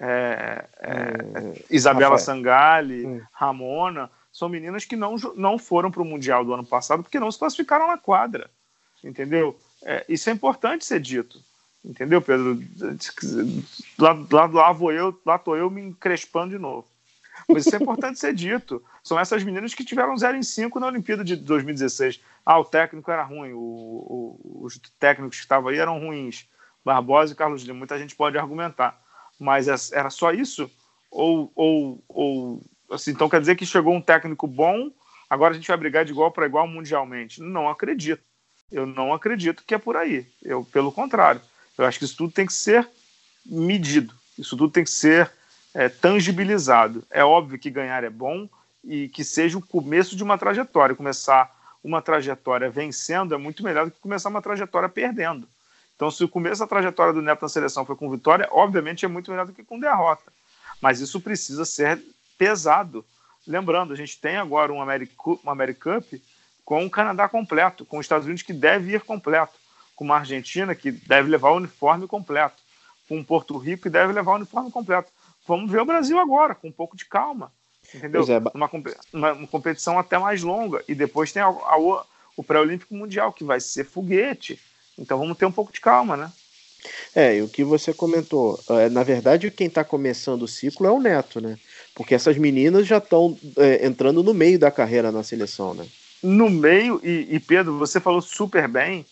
É, 0.00 0.64
é 0.80 1.64
Isabela 1.70 2.12
Rafael. 2.12 2.24
Sangali, 2.24 3.06
hum. 3.06 3.20
Ramona, 3.30 4.10
são 4.32 4.48
meninas 4.48 4.86
que 4.86 4.96
não, 4.96 5.16
não 5.36 5.58
foram 5.58 5.90
para 5.90 6.00
o 6.00 6.06
Mundial 6.06 6.42
do 6.42 6.54
ano 6.54 6.64
passado 6.64 7.02
porque 7.02 7.20
não 7.20 7.30
se 7.30 7.38
classificaram 7.38 7.86
na 7.86 7.98
quadra, 7.98 8.50
entendeu? 9.04 9.58
É, 9.84 10.06
isso 10.08 10.30
é 10.30 10.32
importante 10.32 10.86
ser 10.86 11.00
dito, 11.00 11.38
entendeu, 11.84 12.22
Pedro? 12.22 12.58
Lá, 13.98 14.16
lá, 14.32 14.46
lá 14.46 14.72
vou 14.72 14.90
eu, 14.90 15.20
lá 15.26 15.38
tô 15.38 15.54
eu 15.54 15.70
me 15.70 15.82
encrespando 15.82 16.56
de 16.56 16.58
novo. 16.58 16.86
Mas 17.46 17.66
isso 17.66 17.76
é 17.76 17.78
importante 17.78 18.18
ser 18.18 18.34
dito. 18.34 18.82
São 19.02 19.18
essas 19.18 19.44
meninas 19.44 19.74
que 19.74 19.84
tiveram 19.84 20.16
0 20.16 20.36
em 20.36 20.42
5 20.42 20.80
na 20.80 20.86
Olimpíada 20.86 21.22
de 21.22 21.36
2016. 21.36 22.20
Ah, 22.44 22.58
o 22.58 22.64
técnico 22.64 23.10
era 23.10 23.22
ruim, 23.22 23.52
o, 23.52 23.58
o, 23.58 24.60
os 24.64 24.78
técnicos 24.98 25.36
que 25.36 25.42
estavam 25.42 25.68
aí 25.68 25.78
eram 25.78 25.98
ruins. 25.98 26.48
Barbosa 26.88 27.34
e 27.34 27.36
Carlos 27.36 27.62
Lima. 27.62 27.78
Muita 27.78 27.98
gente 27.98 28.16
pode 28.16 28.38
argumentar. 28.38 28.98
Mas 29.38 29.68
é, 29.68 29.74
era 29.92 30.08
só 30.08 30.32
isso? 30.32 30.70
Ou, 31.10 31.52
ou, 31.54 32.02
ou 32.08 32.62
assim, 32.90 33.10
então 33.10 33.28
quer 33.28 33.40
dizer 33.40 33.56
que 33.56 33.66
chegou 33.66 33.94
um 33.94 34.00
técnico 34.00 34.46
bom, 34.46 34.90
agora 35.28 35.52
a 35.52 35.56
gente 35.56 35.68
vai 35.68 35.76
brigar 35.76 36.04
de 36.06 36.12
igual 36.12 36.30
para 36.30 36.46
igual 36.46 36.66
mundialmente? 36.66 37.42
Não 37.42 37.68
acredito. 37.68 38.22
Eu 38.72 38.86
não 38.86 39.12
acredito 39.12 39.64
que 39.66 39.74
é 39.74 39.78
por 39.78 39.96
aí. 39.96 40.26
Eu, 40.42 40.64
pelo 40.64 40.90
contrário, 40.90 41.40
eu 41.76 41.84
acho 41.84 41.98
que 41.98 42.06
isso 42.06 42.16
tudo 42.16 42.32
tem 42.32 42.46
que 42.46 42.52
ser 42.52 42.88
medido. 43.44 44.14
Isso 44.38 44.56
tudo 44.56 44.72
tem 44.72 44.84
que 44.84 44.90
ser 44.90 45.30
é, 45.74 45.88
tangibilizado. 45.90 47.04
É 47.10 47.22
óbvio 47.22 47.58
que 47.58 47.70
ganhar 47.70 48.02
é 48.02 48.10
bom 48.10 48.48
e 48.82 49.08
que 49.08 49.24
seja 49.24 49.58
o 49.58 49.66
começo 49.66 50.16
de 50.16 50.22
uma 50.22 50.38
trajetória. 50.38 50.96
Começar 50.96 51.54
uma 51.84 52.00
trajetória 52.00 52.70
vencendo 52.70 53.34
é 53.34 53.38
muito 53.38 53.62
melhor 53.62 53.86
do 53.86 53.90
que 53.90 54.00
começar 54.00 54.30
uma 54.30 54.42
trajetória 54.42 54.88
perdendo. 54.88 55.46
Então, 55.98 56.12
se 56.12 56.22
o 56.22 56.28
começo 56.28 56.60
da 56.60 56.66
trajetória 56.68 57.12
do 57.12 57.20
Neto 57.20 57.42
na 57.42 57.48
seleção 57.48 57.84
foi 57.84 57.96
com 57.96 58.08
vitória, 58.08 58.48
obviamente 58.52 59.04
é 59.04 59.08
muito 59.08 59.32
melhor 59.32 59.46
do 59.46 59.52
que 59.52 59.64
com 59.64 59.80
derrota. 59.80 60.32
Mas 60.80 61.00
isso 61.00 61.20
precisa 61.20 61.64
ser 61.64 62.00
pesado. 62.38 63.04
Lembrando, 63.44 63.92
a 63.92 63.96
gente 63.96 64.16
tem 64.20 64.36
agora 64.36 64.72
um 64.72 64.80
American, 64.80 65.40
um 65.44 65.50
American 65.50 66.00
Cup 66.00 66.20
com 66.64 66.86
o 66.86 66.90
Canadá 66.90 67.28
completo, 67.28 67.84
com 67.84 67.98
os 67.98 68.04
Estados 68.04 68.26
Unidos 68.26 68.44
que 68.44 68.52
deve 68.52 68.94
ir 68.94 69.00
completo, 69.00 69.54
com 69.96 70.04
uma 70.04 70.18
Argentina 70.18 70.72
que 70.72 70.92
deve 70.92 71.28
levar 71.28 71.50
o 71.50 71.56
uniforme 71.56 72.06
completo, 72.06 72.62
com 73.08 73.24
Porto 73.24 73.58
Rico 73.58 73.82
que 73.82 73.90
deve 73.90 74.12
levar 74.12 74.32
o 74.32 74.36
uniforme 74.36 74.70
completo. 74.70 75.10
Vamos 75.48 75.68
ver 75.68 75.80
o 75.80 75.84
Brasil 75.84 76.16
agora, 76.20 76.54
com 76.54 76.68
um 76.68 76.72
pouco 76.72 76.96
de 76.96 77.06
calma, 77.06 77.50
entendeu? 77.92 78.22
É. 78.28 78.38
Uma, 78.54 78.70
uma, 79.12 79.32
uma, 79.32 79.46
competição 79.48 79.98
até 79.98 80.16
mais 80.16 80.44
longa. 80.44 80.84
E 80.86 80.94
depois 80.94 81.32
tem 81.32 81.42
a, 81.42 81.46
a, 81.46 81.76
o 82.36 82.44
pré-olímpico 82.44 82.94
mundial, 82.94 83.32
que 83.32 83.42
vai 83.42 83.58
ser 83.58 83.82
foguete. 83.84 84.60
Então 84.98 85.18
vamos 85.18 85.38
ter 85.38 85.46
um 85.46 85.52
pouco 85.52 85.72
de 85.72 85.80
calma, 85.80 86.16
né? 86.16 86.32
É, 87.14 87.36
e 87.36 87.42
o 87.42 87.48
que 87.48 87.64
você 87.64 87.92
comentou, 87.92 88.58
é, 88.70 88.88
na 88.88 89.02
verdade 89.02 89.50
quem 89.50 89.66
está 89.66 89.84
começando 89.84 90.42
o 90.42 90.48
ciclo 90.48 90.86
é 90.86 90.90
o 90.90 91.00
Neto, 91.00 91.40
né? 91.40 91.58
Porque 91.94 92.14
essas 92.14 92.36
meninas 92.36 92.86
já 92.86 92.98
estão 92.98 93.36
é, 93.56 93.86
entrando 93.86 94.22
no 94.22 94.32
meio 94.32 94.58
da 94.58 94.70
carreira 94.70 95.10
na 95.10 95.22
seleção, 95.22 95.74
né? 95.74 95.86
No 96.22 96.50
meio, 96.50 97.00
e, 97.02 97.34
e 97.34 97.40
Pedro, 97.40 97.78
você 97.78 98.00
falou 98.00 98.20
super 98.20 98.68
bem, 98.68 99.06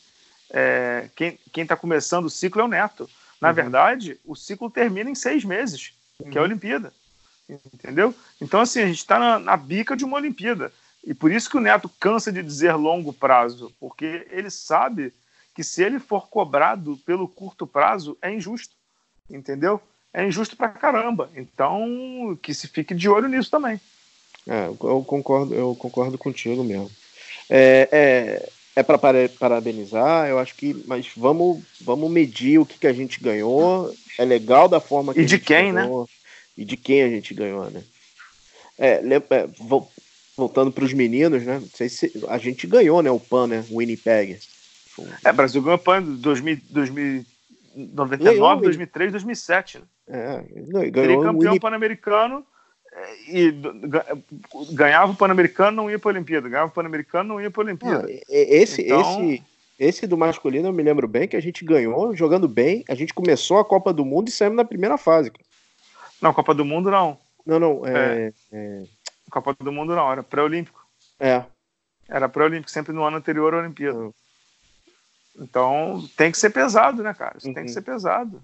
é, 0.51 1.09
quem 1.15 1.39
está 1.57 1.77
começando 1.77 2.27
o 2.27 2.31
ciclo 2.31 2.63
é 2.63 2.65
o 2.65 2.69
Neto. 2.69 3.09
Na 3.41 3.49
uhum. 3.49 3.55
verdade, 3.55 4.19
o 4.25 4.35
ciclo 4.35 4.71
termina 4.71 5.11
em 5.11 5.15
seis 5.15 5.45
meses, 5.45 5.93
uhum. 6.19 6.31
que 6.31 6.39
é 6.39 6.41
a 6.41 6.45
Olimpíada. 6.45 6.93
Entendeu? 7.49 8.15
Então, 8.41 8.61
assim, 8.61 8.81
a 8.81 8.87
gente 8.87 8.99
está 8.99 9.19
na, 9.19 9.39
na 9.39 9.57
bica 9.57 9.97
de 9.97 10.05
uma 10.05 10.17
Olimpíada. 10.17 10.73
E 11.05 11.15
por 11.15 11.31
isso 11.31 11.49
que 11.49 11.57
o 11.57 11.61
Neto 11.61 11.89
cansa 12.01 12.33
de 12.33 12.43
dizer 12.43 12.73
longo 12.75 13.13
prazo, 13.13 13.73
porque 13.79 14.27
ele 14.31 14.51
sabe 14.51 15.13
que 15.57 15.65
se 15.65 15.83
ele 15.83 15.99
for 15.99 16.29
cobrado 16.29 16.99
pelo 17.07 17.27
curto 17.27 17.67
prazo, 17.67 18.17
é 18.21 18.31
injusto. 18.31 18.75
Entendeu? 19.29 19.81
É 20.13 20.23
injusto 20.23 20.55
pra 20.55 20.69
caramba. 20.69 21.31
Então, 21.35 22.39
que 22.43 22.53
se 22.53 22.69
fique 22.69 22.95
de 22.95 23.09
olho 23.09 23.27
nisso 23.27 23.51
também. 23.51 23.81
É, 24.47 24.67
eu 24.67 25.03
concordo, 25.05 25.55
eu 25.55 25.75
concordo 25.75 26.19
contigo 26.19 26.63
mesmo. 26.63 26.91
É, 27.49 27.89
é, 27.91 28.49
é 28.77 28.83
para 28.83 28.99
parabenizar, 29.39 30.29
eu 30.29 30.39
acho 30.39 30.55
que, 30.55 30.85
mas 30.87 31.09
vamos, 31.17 31.63
vamos 31.81 32.11
medir 32.11 32.59
o 32.59 32.67
que, 32.67 32.79
que 32.79 32.87
a 32.87 32.93
gente 32.93 33.19
ganhou. 33.19 33.93
É 34.19 34.27
legal 34.27 34.69
da 34.69 34.79
forma 34.79 35.15
que 35.15 35.21
e 35.21 35.25
de 35.25 35.39
quem, 35.39 35.73
né? 35.73 35.83
ganhou, 35.83 36.03
né? 36.03 36.09
E 36.59 36.65
de 36.67 36.77
quem 36.77 37.03
a 37.03 37.09
gente 37.09 37.33
ganhou, 37.33 37.71
né? 37.71 37.83
É, 38.79 39.01
é 39.01 39.49
voltando 40.37 40.71
para 40.71 40.85
os 40.85 40.93
meninos, 40.93 41.43
né? 41.45 41.61
Não 41.61 41.71
sei 41.75 41.89
se 41.89 42.13
a 42.29 42.37
gente 42.37 42.67
ganhou, 42.67 43.03
né? 43.03 43.11
O 43.11 43.19
PAN, 43.19 43.47
né? 43.47 43.65
O 43.71 43.81
É, 45.25 45.33
Brasil 45.33 45.63
ganhou 45.63 45.77
o 45.77 45.83
PAN 45.83 46.01
em 46.01 46.17
2099, 46.17 48.63
2003, 48.63 49.13
2007. 49.13 49.79
Né? 49.79 49.85
É, 50.09 50.43
ganhou 50.91 50.93
Seria 50.93 51.23
campeão 51.23 51.59
pan-americano 51.59 52.45
e 53.29 53.55
ganhava 54.73 55.13
o 55.13 55.17
Pan-Americano, 55.17 55.77
não 55.77 55.91
ia 55.91 55.99
para 55.99 56.11
a 56.11 56.15
Olimpíada, 56.15 56.49
ganhava 56.49 56.71
o 56.71 56.75
Pan-Americano, 56.75 57.29
não 57.29 57.41
ia 57.41 57.51
para 57.51 57.63
a 57.63 57.67
Olimpíada. 57.67 58.07
esse, 58.29 58.83
então... 58.83 59.01
esse, 59.01 59.43
esse 59.79 60.07
do 60.07 60.17
masculino 60.17 60.69
eu 60.69 60.73
me 60.73 60.83
lembro 60.83 61.07
bem 61.07 61.29
que 61.29 61.37
a 61.37 61.41
gente 61.41 61.65
ganhou 61.65 62.17
jogando 62.17 62.49
bem, 62.49 62.85
a 62.89 62.95
gente 62.95 63.13
começou 63.13 63.59
a 63.59 63.65
Copa 63.65 63.93
do 63.93 64.05
Mundo 64.05 64.29
e 64.29 64.33
saímos 64.33 64.57
na 64.57 64.65
primeira 64.65 64.97
fase. 64.97 65.31
Não, 66.23 66.33
Copa 66.33 66.55
do 66.55 66.65
Mundo 66.65 66.91
não. 66.91 67.19
Não, 67.45 67.59
não, 67.59 67.87
é... 67.87 67.93
é... 67.93 68.33
é... 68.53 68.83
Copa 69.31 69.55
do 69.61 69.73
Mundo 69.73 69.95
não, 69.95 70.11
era 70.11 70.23
pré-olímpico. 70.23 70.87
É. 71.21 71.43
Era 72.09 72.29
pré-olímpico, 72.29 72.71
sempre 72.71 72.93
no 72.93 73.05
ano 73.05 73.19
anterior 73.19 73.53
à 73.53 73.59
Olimpíada. 73.59 74.11
Então 75.39 76.09
tem 76.17 76.31
que 76.31 76.39
ser 76.39 76.51
pesado, 76.51 77.03
né, 77.03 77.13
cara? 77.15 77.37
Isso 77.37 77.49
uhum. 77.49 77.55
tem 77.55 77.65
que 77.65 77.71
uhum. 77.71 77.75
ser 77.75 77.83
pesado. 77.83 78.43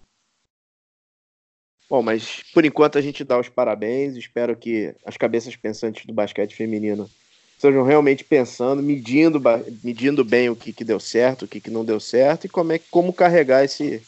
Bom, 1.88 2.02
mas 2.02 2.42
por 2.54 2.64
enquanto 2.64 2.96
a 2.96 3.02
gente 3.02 3.24
dá 3.24 3.38
os 3.38 3.48
parabéns. 3.48 4.16
Espero 4.16 4.56
que 4.56 4.94
as 5.04 5.16
cabeças 5.16 5.54
pensantes 5.56 6.06
do 6.06 6.12
basquete 6.12 6.54
feminino 6.54 7.10
estejam 7.54 7.84
realmente 7.84 8.24
pensando, 8.24 8.82
medindo, 8.82 9.40
medindo 9.84 10.24
bem 10.24 10.48
o 10.48 10.56
que, 10.56 10.72
que 10.72 10.84
deu 10.84 10.98
certo, 10.98 11.44
o 11.44 11.48
que, 11.48 11.60
que 11.60 11.70
não 11.70 11.84
deu 11.84 12.00
certo 12.00 12.46
e 12.46 12.48
como, 12.48 12.72
é, 12.72 12.80
como 12.90 13.12
carregar 13.12 13.64
esse, 13.64 14.02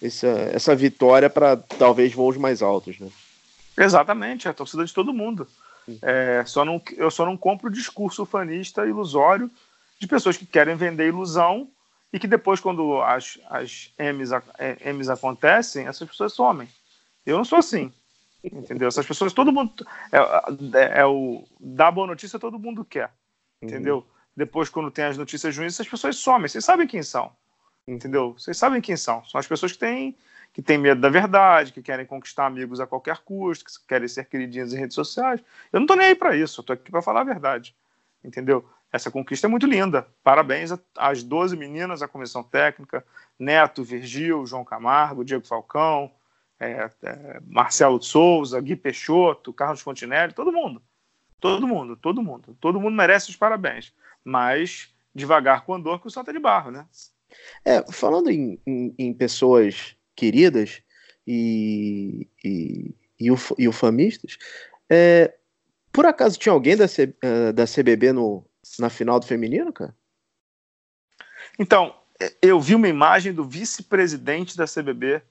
essa, 0.00 0.28
essa 0.52 0.76
vitória 0.76 1.28
para 1.28 1.56
talvez 1.56 2.12
voos 2.12 2.36
mais 2.36 2.62
altos. 2.62 3.00
Né? 3.00 3.08
Exatamente, 3.76 4.46
é 4.46 4.50
a 4.50 4.54
torcida 4.54 4.84
de 4.84 4.94
todo 4.94 5.12
mundo. 5.12 5.48
É, 6.02 6.44
só 6.46 6.64
não, 6.64 6.80
eu 6.96 7.10
só 7.10 7.24
não 7.24 7.36
compro 7.36 7.68
o 7.68 7.72
discurso 7.72 8.24
fanista 8.24 8.86
ilusório 8.86 9.50
de 9.98 10.06
pessoas 10.06 10.36
que 10.36 10.46
querem 10.46 10.76
vender 10.76 11.08
ilusão 11.08 11.68
e 12.16 12.18
que 12.18 12.26
depois, 12.26 12.60
quando 12.60 13.02
as, 13.02 13.38
as 13.50 13.92
M's, 13.98 14.30
M's 14.86 15.10
acontecem, 15.10 15.86
essas 15.86 16.08
pessoas 16.08 16.32
somem. 16.32 16.66
Eu 17.26 17.36
não 17.36 17.44
sou 17.44 17.58
assim. 17.58 17.92
Entendeu? 18.42 18.88
Essas 18.88 19.04
pessoas, 19.04 19.34
todo 19.34 19.52
mundo. 19.52 19.86
É, 20.10 20.16
é, 20.78 21.00
é 21.00 21.04
o. 21.04 21.44
Dar 21.60 21.90
boa 21.90 22.06
notícia, 22.06 22.38
todo 22.38 22.58
mundo 22.58 22.86
quer. 22.86 23.12
Entendeu? 23.60 23.96
Uhum. 23.96 24.04
Depois, 24.34 24.70
quando 24.70 24.90
tem 24.90 25.04
as 25.04 25.18
notícias 25.18 25.54
ruins, 25.54 25.74
essas 25.74 25.86
pessoas 25.86 26.16
somem. 26.16 26.48
Vocês 26.48 26.64
sabem 26.64 26.86
quem 26.86 27.02
são. 27.02 27.30
Entendeu? 27.86 28.32
Vocês 28.32 28.56
sabem 28.56 28.80
quem 28.80 28.96
são. 28.96 29.22
São 29.26 29.38
as 29.38 29.46
pessoas 29.46 29.72
que 29.72 29.78
têm, 29.78 30.16
que 30.54 30.62
têm 30.62 30.78
medo 30.78 31.02
da 31.02 31.10
verdade, 31.10 31.70
que 31.70 31.82
querem 31.82 32.06
conquistar 32.06 32.46
amigos 32.46 32.80
a 32.80 32.86
qualquer 32.86 33.18
custo, 33.18 33.66
que 33.66 33.86
querem 33.86 34.08
ser 34.08 34.24
queridinhas 34.24 34.72
em 34.72 34.78
redes 34.78 34.94
sociais. 34.94 35.38
Eu 35.70 35.80
não 35.80 35.86
tô 35.86 35.94
nem 35.94 36.06
aí 36.06 36.14
para 36.14 36.34
isso. 36.34 36.62
Eu 36.62 36.64
tô 36.64 36.72
aqui 36.72 36.90
para 36.90 37.02
falar 37.02 37.20
a 37.20 37.24
verdade. 37.24 37.76
Entendeu? 38.24 38.66
Essa 38.92 39.10
conquista 39.10 39.46
é 39.46 39.50
muito 39.50 39.66
linda. 39.66 40.06
Parabéns 40.22 40.70
às 40.96 41.22
12 41.22 41.56
meninas, 41.56 42.02
à 42.02 42.08
comissão 42.08 42.42
técnica, 42.42 43.04
Neto, 43.38 43.82
Virgil, 43.82 44.46
João 44.46 44.64
Camargo, 44.64 45.24
Diego 45.24 45.46
Falcão, 45.46 46.10
é, 46.58 46.90
é, 47.02 47.40
Marcelo 47.46 48.02
Souza, 48.02 48.60
Gui 48.60 48.76
Peixoto, 48.76 49.52
Carlos 49.52 49.80
Fontinelli, 49.80 50.32
todo 50.32 50.52
mundo. 50.52 50.82
Todo 51.40 51.66
mundo, 51.66 51.96
todo 51.96 52.22
mundo. 52.22 52.56
Todo 52.60 52.80
mundo 52.80 52.94
merece 52.94 53.30
os 53.30 53.36
parabéns. 53.36 53.92
Mas 54.24 54.94
devagar 55.14 55.64
com 55.64 55.74
andor 55.74 56.00
que 56.00 56.06
o 56.06 56.10
salto 56.10 56.30
é 56.30 56.32
de 56.32 56.38
barro, 56.38 56.70
né? 56.70 56.86
É, 57.64 57.82
falando 57.92 58.30
em, 58.30 58.58
em, 58.66 58.94
em 58.98 59.12
pessoas 59.12 59.96
queridas 60.14 60.82
e, 61.26 62.28
e, 62.44 62.94
e, 63.18 63.30
uf, 63.30 63.54
e 63.58 63.68
ufamistas, 63.68 64.38
é, 64.88 65.34
por 65.92 66.06
acaso 66.06 66.38
tinha 66.38 66.52
alguém 66.52 66.76
da, 66.76 66.86
C, 66.86 67.14
uh, 67.24 67.52
da 67.52 67.64
CBB 67.64 68.12
no, 68.12 68.44
na 68.78 68.90
final 68.90 69.18
do 69.18 69.26
feminino, 69.26 69.72
cara? 69.72 69.94
Então, 71.58 71.94
eu 72.42 72.60
vi 72.60 72.74
uma 72.74 72.88
imagem 72.88 73.32
do 73.32 73.44
vice-presidente 73.44 74.56
da 74.56 74.64
CBB 74.64 75.22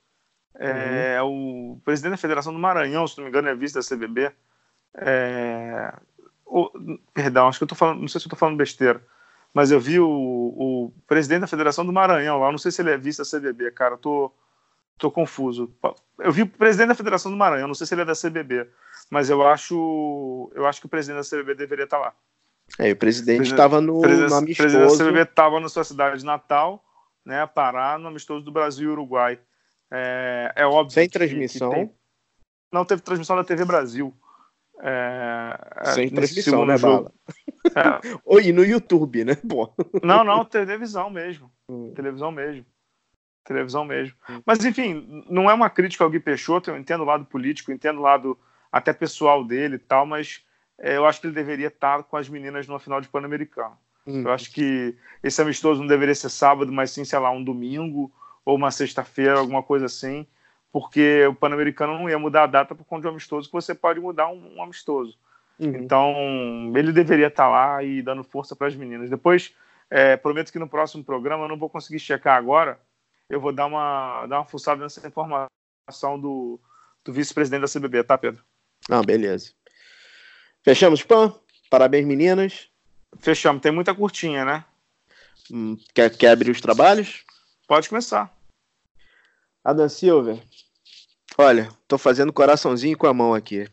é, 0.58 1.22
uhum. 1.22 1.74
O 1.74 1.80
presidente 1.82 2.12
da 2.12 2.18
Federação 2.18 2.54
do 2.54 2.60
Maranhão, 2.60 3.08
se 3.08 3.18
não 3.18 3.26
me 3.26 3.30
engano, 3.30 3.50
é 3.50 3.56
vice 3.56 3.76
da 3.76 3.82
CBB. 3.82 4.32
É, 4.96 5.94
o, 6.46 6.72
perdão, 7.14 7.48
acho 7.48 7.60
que 7.60 7.64
eu 7.64 7.68
tô 7.68 7.76
falando, 7.76 8.00
não 8.00 8.08
sei 8.08 8.22
se 8.22 8.26
eu 8.26 8.30
estou 8.30 8.40
falando 8.40 8.58
besteira, 8.58 9.06
mas 9.54 9.72
eu 9.72 9.80
vi 9.80 10.00
o, 10.00 10.08
o, 10.08 10.94
presidente 11.06 11.42
da 11.42 11.48
Federação 11.48 11.86
do 11.86 11.92
Maranhão 11.92 12.40
lá, 12.40 12.52
não 12.52 12.58
sei 12.58 12.72
se 12.72 12.82
ele 12.82 12.92
é 12.92 12.98
vice 12.98 13.20
da 13.20 13.40
CBB, 13.40 13.72
cara, 13.72 13.96
eu 13.96 13.98
tô, 13.98 14.34
tô 14.98 15.12
confuso. 15.12 15.74
Eu 16.20 16.32
vi 16.32 16.44
o 16.44 16.48
presidente 16.48 16.90
da 16.90 16.96
Federação 16.96 17.32
do 17.32 17.38
Maranhão, 17.38 17.68
não 17.68 17.76
sei 17.76 17.86
se 17.86 17.94
ele 17.94 18.04
é 18.04 18.06
da 18.06 18.14
CBB, 18.14 18.70
mas 19.10 19.30
eu 19.30 19.46
acho, 19.46 20.52
eu 20.56 20.66
acho 20.66 20.80
que 20.80 20.86
o 20.86 20.90
presidente 20.90 21.30
da 21.30 21.38
CBB 21.38 21.56
deveria 21.56 21.84
estar 21.84 21.98
lá. 21.98 22.14
É, 22.80 22.92
o 22.92 22.96
presidente 22.96 23.44
estava 23.44 23.80
no, 23.80 24.02
no 24.02 24.36
amistoso. 24.36 24.42
O 24.42 24.56
presidente 24.56 24.98
da 24.98 25.06
CBB 25.06 25.22
estava 25.22 25.60
na 25.60 25.70
sua 25.70 25.84
cidade 25.84 26.26
natal, 26.26 26.84
né, 27.26 27.46
Pará, 27.48 27.98
no 27.98 28.08
amistoso 28.08 28.44
do 28.44 28.52
Brasil 28.52 28.90
e 28.90 28.92
Uruguai. 28.92 29.40
É, 29.92 30.52
é 30.56 30.66
óbvio. 30.66 30.94
Sem 30.94 31.08
transmissão. 31.08 31.70
Que 31.70 31.76
tem... 31.76 31.92
Não 32.72 32.84
teve 32.84 33.02
transmissão 33.02 33.36
da 33.36 33.44
TV 33.44 33.64
Brasil. 33.64 34.14
É, 34.82 35.58
é 35.78 35.92
Sem 35.92 36.10
transmissão, 36.10 36.66
né, 36.66 36.78
jogo. 36.78 37.12
Bala? 37.74 38.02
É. 38.04 38.20
Ou 38.26 38.42
no 38.54 38.66
YouTube, 38.66 39.24
né? 39.24 39.36
Pô. 39.36 39.72
Não, 40.04 40.24
não, 40.24 40.44
televisão 40.44 41.10
mesmo. 41.10 41.52
Hum. 41.70 41.94
Televisão 41.96 42.32
mesmo. 42.32 42.66
Televisão 43.46 43.86
mesmo. 43.86 44.16
Hum. 44.30 44.42
Mas, 44.46 44.66
enfim, 44.66 45.24
não 45.30 45.50
é 45.50 45.54
uma 45.54 45.70
crítica 45.70 46.04
ao 46.04 46.10
Gui 46.10 46.20
Peixoto, 46.20 46.72
eu 46.72 46.78
entendo 46.78 47.02
o 47.02 47.06
lado 47.06 47.26
político, 47.26 47.72
entendo 47.72 48.00
o 48.00 48.04
lado 48.04 48.38
até 48.72 48.92
pessoal 48.92 49.44
dele 49.46 49.76
e 49.76 49.80
tal, 49.80 50.06
mas 50.06 50.44
eu 50.80 51.06
acho 51.06 51.22
que 51.22 51.28
ele 51.28 51.34
deveria 51.34 51.68
estar 51.68 52.04
com 52.04 52.18
as 52.18 52.28
meninas 52.30 52.68
no 52.68 52.80
final 52.80 53.00
de 53.00 53.08
Pan-Americano. 53.08 53.78
Hum. 54.06 54.24
Eu 54.24 54.32
acho 54.32 54.52
que 54.52 54.96
esse 55.24 55.42
amistoso 55.42 55.82
não 55.82 55.88
deveria 55.88 56.16
ser 56.16 56.30
sábado, 56.30 56.72
mas 56.72 56.92
sim, 56.92 57.04
sei 57.04 57.20
lá, 57.20 57.32
um 57.32 57.44
domingo 57.44 58.12
ou 58.44 58.56
uma 58.56 58.72
sexta-feira, 58.72 59.40
alguma 59.40 59.64
coisa 59.64 59.86
assim, 59.86 60.28
porque 60.72 61.26
o 61.26 61.34
Pan-Americano 61.34 61.98
não 61.98 62.10
ia 62.10 62.20
mudar 62.20 62.44
a 62.44 62.48
data 62.48 62.76
por 62.76 62.86
conta 62.86 63.02
de 63.02 63.08
um 63.08 63.12
amistoso, 63.12 63.48
que 63.48 63.54
você 63.54 63.74
pode 63.74 64.00
mudar 64.00 64.28
um, 64.28 64.58
um 64.58 64.62
amistoso. 64.62 65.18
Uhum. 65.58 65.76
Então, 65.76 66.14
ele 66.76 66.92
deveria 66.92 67.28
estar 67.28 67.48
lá 67.48 67.82
e 67.82 68.02
dando 68.02 68.24
força 68.24 68.56
para 68.56 68.68
as 68.68 68.76
meninas. 68.76 69.10
Depois, 69.10 69.56
é, 69.90 70.18
prometo 70.18 70.52
que 70.52 70.60
no 70.60 70.70
próximo 70.70 71.04
programa 71.04 71.46
eu 71.46 71.50
não 71.50 71.58
vou 71.58 71.70
conseguir 71.70 72.00
checar 72.00 72.38
agora, 72.38 72.80
eu 73.30 73.40
vou 73.40 73.52
dar 73.52 73.66
uma, 73.66 74.28
dar 74.28 74.40
uma 74.40 74.46
fuçada 74.46 74.82
nessa 74.84 75.06
informação 75.08 76.20
do, 76.20 76.60
do 77.04 77.14
vice-presidente 77.14 77.62
da 77.62 77.80
CBB, 77.80 78.04
tá, 78.04 78.18
Pedro? 78.18 78.44
Não, 78.90 79.02
beleza. 79.02 79.54
Fechamos, 80.66 81.04
Pan? 81.04 81.32
Parabéns, 81.70 82.08
meninas. 82.08 82.70
Fechamos. 83.20 83.62
Tem 83.62 83.72
muita 83.72 83.94
curtinha, 83.94 84.44
né? 84.44 84.66
Hum, 85.52 85.78
quer, 85.94 86.10
quer 86.10 86.32
abrir 86.32 86.50
os 86.50 86.60
trabalhos? 86.60 87.24
Pode 87.68 87.88
começar. 87.88 88.36
Adam 89.64 89.88
Silver. 89.88 90.42
Olha, 91.38 91.70
tô 91.88 92.00
fazendo 92.00 92.34
coraçãozinho 92.34 92.98
com 92.98 93.06
a 93.06 93.14
mão 93.14 93.36
aqui. 93.36 93.70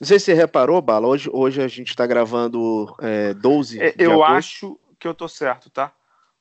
Não 0.00 0.08
sei 0.08 0.18
se 0.18 0.24
você 0.24 0.34
reparou, 0.34 0.82
Bala, 0.82 1.06
hoje, 1.06 1.30
hoje 1.32 1.62
a 1.62 1.68
gente 1.68 1.90
está 1.90 2.04
gravando 2.08 2.92
é, 3.00 3.32
12 3.34 3.80
é, 3.80 3.94
Eu 3.96 4.14
agosto. 4.14 4.32
acho 4.32 4.80
que 4.98 5.06
eu 5.06 5.14
tô 5.14 5.28
certo, 5.28 5.70
tá? 5.70 5.92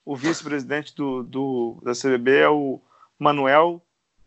O 0.03 0.15
vice-presidente 0.15 0.95
do, 0.95 1.21
do, 1.21 1.79
da 1.83 1.91
CBB 1.91 2.37
é 2.37 2.49
o 2.49 2.81
Manuel 3.19 3.79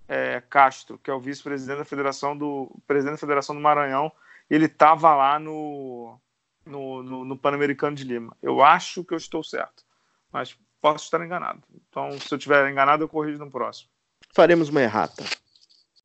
é, 0.06 0.40
Castro, 0.48 1.00
que 1.02 1.10
é 1.10 1.14
o 1.14 1.18
vice-presidente 1.18 1.78
da 1.78 1.84
Federação 1.84 2.36
do 2.36 2.70
presidente 2.86 3.14
da 3.14 3.18
Federação 3.18 3.56
do 3.56 3.60
Maranhão. 3.60 4.12
Ele 4.48 4.66
estava 4.66 5.14
lá 5.14 5.38
no, 5.38 6.18
no, 6.64 7.02
no, 7.02 7.24
no 7.24 7.38
Pan-Americano 7.38 7.96
de 7.96 8.04
Lima. 8.04 8.36
Eu 8.42 8.62
acho 8.62 9.04
que 9.04 9.14
eu 9.14 9.18
estou 9.18 9.42
certo, 9.42 9.84
mas 10.30 10.56
posso 10.80 11.04
estar 11.04 11.24
enganado. 11.24 11.62
Então, 11.88 12.12
se 12.18 12.32
eu 12.32 12.38
estiver 12.38 12.70
enganado, 12.70 13.04
eu 13.04 13.08
corrijo 13.08 13.38
no 13.38 13.50
próximo. 13.50 13.90
Faremos 14.34 14.68
uma 14.68 14.82
errata. 14.82 15.24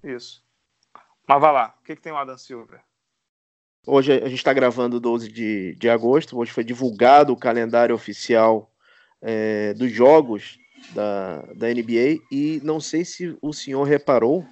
Isso. 0.04 0.44
Mas 1.28 1.42
vai 1.42 1.52
lá. 1.52 1.76
O 1.80 1.84
que, 1.84 1.96
que 1.96 2.02
tem 2.02 2.12
o 2.12 2.18
Adam 2.18 2.38
Silver? 2.38 2.82
Hoje 3.86 4.12
a 4.14 4.28
gente 4.28 4.40
está 4.40 4.54
gravando 4.54 5.00
12 5.00 5.32
de, 5.32 5.76
de 5.76 5.90
agosto. 5.90 6.38
Hoje 6.38 6.52
foi 6.52 6.64
divulgado 6.64 7.34
o 7.34 7.38
calendário 7.38 7.96
oficial 7.96 8.72
é, 9.22 9.74
dos 9.74 9.92
jogos 9.92 10.58
da, 10.94 11.42
da 11.56 11.68
NBA. 11.68 12.20
E 12.32 12.62
não 12.64 12.80
sei 12.80 13.06
se 13.06 13.38
o 13.42 13.54
senhor 13.54 13.84
reparou, 13.84 14.46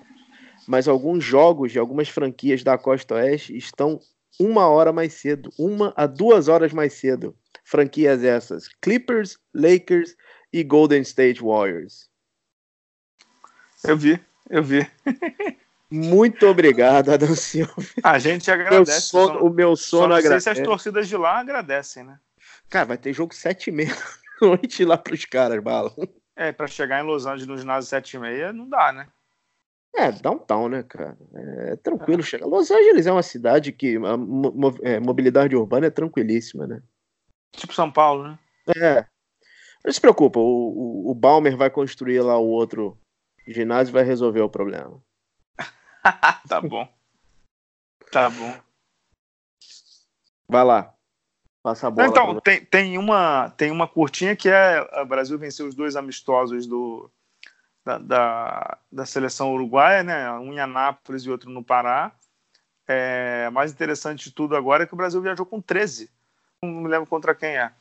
mas 0.68 0.88
alguns 0.88 1.24
jogos 1.24 1.72
de 1.72 1.80
algumas 1.80 2.10
franquias 2.10 2.64
da 2.64 2.78
Costa 2.78 3.16
Oeste 3.16 3.56
estão 3.56 4.00
uma 4.40 4.68
hora 4.68 4.92
mais 4.92 5.14
cedo, 5.14 5.50
uma 5.58 5.94
a 5.96 6.06
duas 6.06 6.48
horas 6.48 6.74
mais 6.74 6.94
cedo. 6.94 7.36
Franquias 7.64 8.24
essas: 8.24 8.68
Clippers, 8.82 9.38
Lakers 9.54 10.16
e 10.52 10.64
Golden 10.64 11.02
State 11.02 11.42
Warriors. 11.42 12.10
Eu 13.84 13.98
vi, 13.98 14.20
eu 14.50 14.64
vi. 14.64 14.88
Muito 15.90 16.48
obrigado, 16.48 17.12
Adão 17.12 17.36
Silva. 17.36 17.76
A 18.04 18.18
gente 18.20 18.50
agradece. 18.50 19.16
Meu 19.16 19.26
sono, 19.26 19.46
o 19.46 19.50
meu 19.50 19.76
sono 19.76 20.14
Só 20.14 20.20
agradece. 20.20 20.44
se 20.44 20.50
as 20.50 20.60
torcidas 20.60 21.08
de 21.08 21.16
lá 21.16 21.40
agradecem, 21.40 22.04
né? 22.04 22.20
Cara, 22.70 22.86
vai 22.86 22.98
ter 22.98 23.14
jogo 23.14 23.34
sete 23.34 23.70
e 23.70 23.72
meia 23.72 23.96
noite 24.42 24.84
lá 24.84 24.98
pros 24.98 25.26
caras, 25.26 25.62
bala. 25.62 25.94
É, 26.36 26.52
para 26.52 26.68
chegar 26.68 27.02
em 27.02 27.08
Los 27.08 27.26
Angeles 27.26 27.48
no 27.48 27.58
ginásio 27.58 27.90
sete 27.90 28.18
e 28.18 28.20
meia 28.20 28.52
não 28.52 28.68
dá, 28.68 28.92
né? 28.92 29.08
É, 29.98 30.12
downtown, 30.12 30.68
né, 30.68 30.84
cara? 30.84 31.18
É 31.34 31.76
tranquilo 31.78 32.20
é. 32.20 32.24
chegar. 32.24 32.46
Los 32.46 32.70
Angeles 32.70 33.06
é 33.06 33.12
uma 33.12 33.24
cidade 33.24 33.72
que 33.72 33.96
a 33.96 34.18
mo 34.18 34.76
é, 34.82 35.00
mobilidade 35.00 35.56
urbana 35.56 35.88
é 35.88 35.90
tranquilíssima, 35.90 36.68
né? 36.68 36.82
Tipo 37.56 37.74
São 37.74 37.90
Paulo, 37.90 38.28
né? 38.28 38.40
É. 38.76 39.06
Não 39.86 39.94
se 39.94 40.02
preocupa, 40.02 40.40
o, 40.40 40.44
o, 40.44 41.12
o 41.12 41.16
Balmer 41.16 41.56
vai 41.56 41.70
construir 41.70 42.20
lá 42.22 42.38
o 42.38 42.48
outro 42.48 42.98
ginásio 43.48 43.92
e 43.92 43.94
vai 43.94 44.04
resolver 44.04 44.42
o 44.42 44.50
problema. 44.50 45.02
tá 46.50 46.60
bom. 46.60 46.88
Tá 48.12 48.30
bom. 48.30 48.54
Vai 50.48 50.64
lá. 50.64 50.94
Passa 51.64 51.88
a 51.88 51.92
bola. 51.92 52.08
Então, 52.08 52.40
tem, 52.42 52.66
tem, 52.66 52.98
uma, 52.98 53.50
tem 53.52 53.72
uma 53.72 53.88
curtinha 53.88 54.36
que 54.36 54.50
é 54.50 54.82
o 55.02 55.06
Brasil 55.06 55.38
venceu 55.38 55.68
os 55.68 55.74
dois 55.74 55.96
amistosos 55.96 56.68
do, 56.68 57.10
da, 57.86 58.00
da, 58.00 58.78
da, 58.92 59.06
seleção 59.06 59.54
uruguaia, 59.54 60.04
né? 60.04 60.32
Um 60.34 60.52
em 60.52 60.60
Anápolis 60.60 61.24
e 61.24 61.30
outro 61.30 61.50
no 61.52 61.64
Pará. 61.64 62.12
É, 62.88 63.50
mais 63.52 63.72
interessante 63.72 64.26
de 64.26 64.32
tudo 64.32 64.56
agora 64.56 64.84
é 64.84 64.88
que 64.88 64.94
o 64.94 64.98
Brasil 64.98 65.22
viajou 65.22 65.46
com 65.46 65.62
13. 65.62 66.10
Não 66.62 66.70
me 66.70 66.90
lembro 66.90 67.08
contra 67.08 67.36
quem 67.36 67.58
é. 67.58 67.72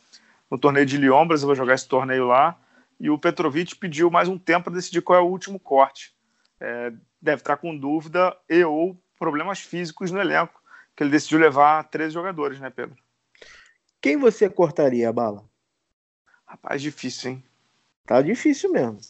No 0.51 0.59
torneio 0.59 0.85
de 0.85 0.99
Lyon, 0.99 1.23
o 1.23 1.27
Brasil 1.27 1.47
vai 1.47 1.57
jogar 1.57 1.75
esse 1.75 1.89
torneio 1.89 2.27
lá. 2.27 2.59
E 3.01 3.09
o 3.11 3.19
Petrovic 3.19 3.75
pediu 3.77 4.11
mais 4.11 4.29
um 4.29 4.39
tempo 4.39 4.65
para 4.65 4.75
decidir 4.75 5.01
qual 5.01 5.19
é 5.19 5.23
o 5.23 5.27
último 5.29 5.59
corte. 5.59 6.15
É, 6.61 6.93
deve 7.21 7.41
estar 7.41 7.57
com 7.57 7.77
dúvida 7.77 8.37
e 8.49 8.63
ou 8.63 8.97
problemas 9.19 9.61
físicos 9.61 10.11
no 10.11 10.21
elenco, 10.21 10.63
que 10.95 11.03
ele 11.03 11.11
decidiu 11.11 11.39
levar 11.39 11.83
13 11.85 12.13
jogadores, 12.13 12.61
né, 12.61 12.71
Pedro? 12.71 12.97
Quem 14.01 14.19
você 14.19 14.51
cortaria 14.51 15.09
a 15.09 15.13
bala? 15.13 15.45
Rapaz, 16.47 16.83
difícil, 16.83 17.33
hein? 17.33 17.45
Tá 18.07 18.21
difícil 18.21 18.71
mesmo. 18.71 19.01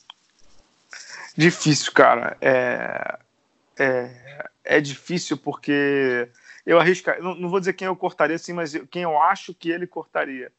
Difícil, 1.37 1.93
cara. 1.93 2.37
É, 2.41 3.19
é, 3.79 4.11
é 4.65 4.81
difícil 4.81 5.37
porque 5.37 6.29
eu 6.65 6.79
arriscaria. 6.79 7.23
Não, 7.23 7.35
não, 7.35 7.49
vou 7.49 7.61
dizer 7.61 7.73
quem 7.75 7.87
eu 7.87 7.97
cortaria, 7.97 8.37
assim, 8.37 8.53
mas 8.53 8.75
quem 8.91 9.03
eu 9.03 9.21
acho 9.21 9.53
que 9.53 9.71
ele 9.71 9.87
cortaria. 9.87 10.51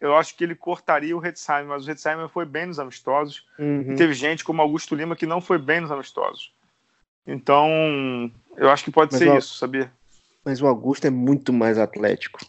Eu 0.00 0.16
acho 0.16 0.36
que 0.36 0.44
ele 0.44 0.54
cortaria 0.54 1.16
o 1.16 1.20
Redsheimer, 1.20 1.66
mas 1.66 1.84
o 1.84 1.86
Redsheimer 1.86 2.28
foi 2.28 2.44
bem 2.44 2.66
nos 2.66 2.78
amistosos. 2.78 3.46
Uhum. 3.58 3.92
E 3.92 3.96
teve 3.96 4.12
gente 4.12 4.44
como 4.44 4.60
Augusto 4.60 4.94
Lima 4.94 5.16
que 5.16 5.26
não 5.26 5.40
foi 5.40 5.58
bem 5.58 5.80
nos 5.80 5.90
amistosos. 5.90 6.52
Então, 7.26 8.30
eu 8.56 8.68
acho 8.68 8.84
que 8.84 8.90
pode 8.90 9.12
mas 9.12 9.18
ser 9.18 9.30
o, 9.30 9.38
isso, 9.38 9.56
sabia? 9.56 9.90
Mas 10.44 10.60
o 10.60 10.66
Augusto 10.66 11.06
é 11.06 11.10
muito 11.10 11.52
mais 11.52 11.78
atlético. 11.78 12.40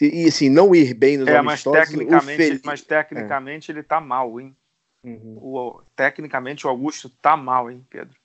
E 0.00 0.26
assim, 0.26 0.48
não 0.48 0.74
ir 0.74 0.94
bem 0.94 1.16
nos 1.16 1.26
é, 1.26 1.36
amistosos... 1.36 1.78
Mas 1.78 1.88
tecnicamente, 1.88 2.60
mas 2.64 2.82
tecnicamente 2.82 3.70
é. 3.70 3.74
ele 3.74 3.82
tá 3.82 4.00
mal, 4.00 4.38
hein? 4.38 4.54
Uhum. 5.02 5.38
O, 5.40 5.82
tecnicamente 5.96 6.66
o 6.66 6.70
Augusto 6.70 7.08
tá 7.08 7.36
mal, 7.36 7.70
hein, 7.70 7.84
Pedro? 7.88 8.16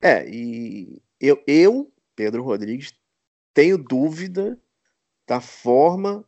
É, 0.00 0.28
e 0.28 1.00
eu, 1.20 1.42
eu, 1.46 1.92
Pedro 2.14 2.42
Rodrigues, 2.42 2.94
tenho 3.54 3.78
dúvida 3.78 4.58
da 5.26 5.40
forma 5.40 6.24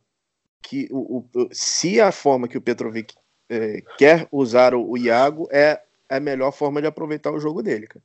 que 0.61 0.87
o, 0.91 1.19
o 1.19 1.49
se 1.51 2.01
a 2.01 2.11
forma 2.11 2.47
que 2.47 2.57
o 2.57 2.61
Petrovic 2.61 3.15
é, 3.47 3.81
quer 3.97 4.27
usar 4.31 4.73
o, 4.73 4.89
o 4.89 4.97
Iago 4.97 5.47
é 5.51 5.81
a 6.09 6.19
melhor 6.19 6.51
forma 6.51 6.81
de 6.81 6.87
aproveitar 6.87 7.31
o 7.31 7.39
jogo 7.39 7.61
dele, 7.61 7.87
cara. 7.87 8.03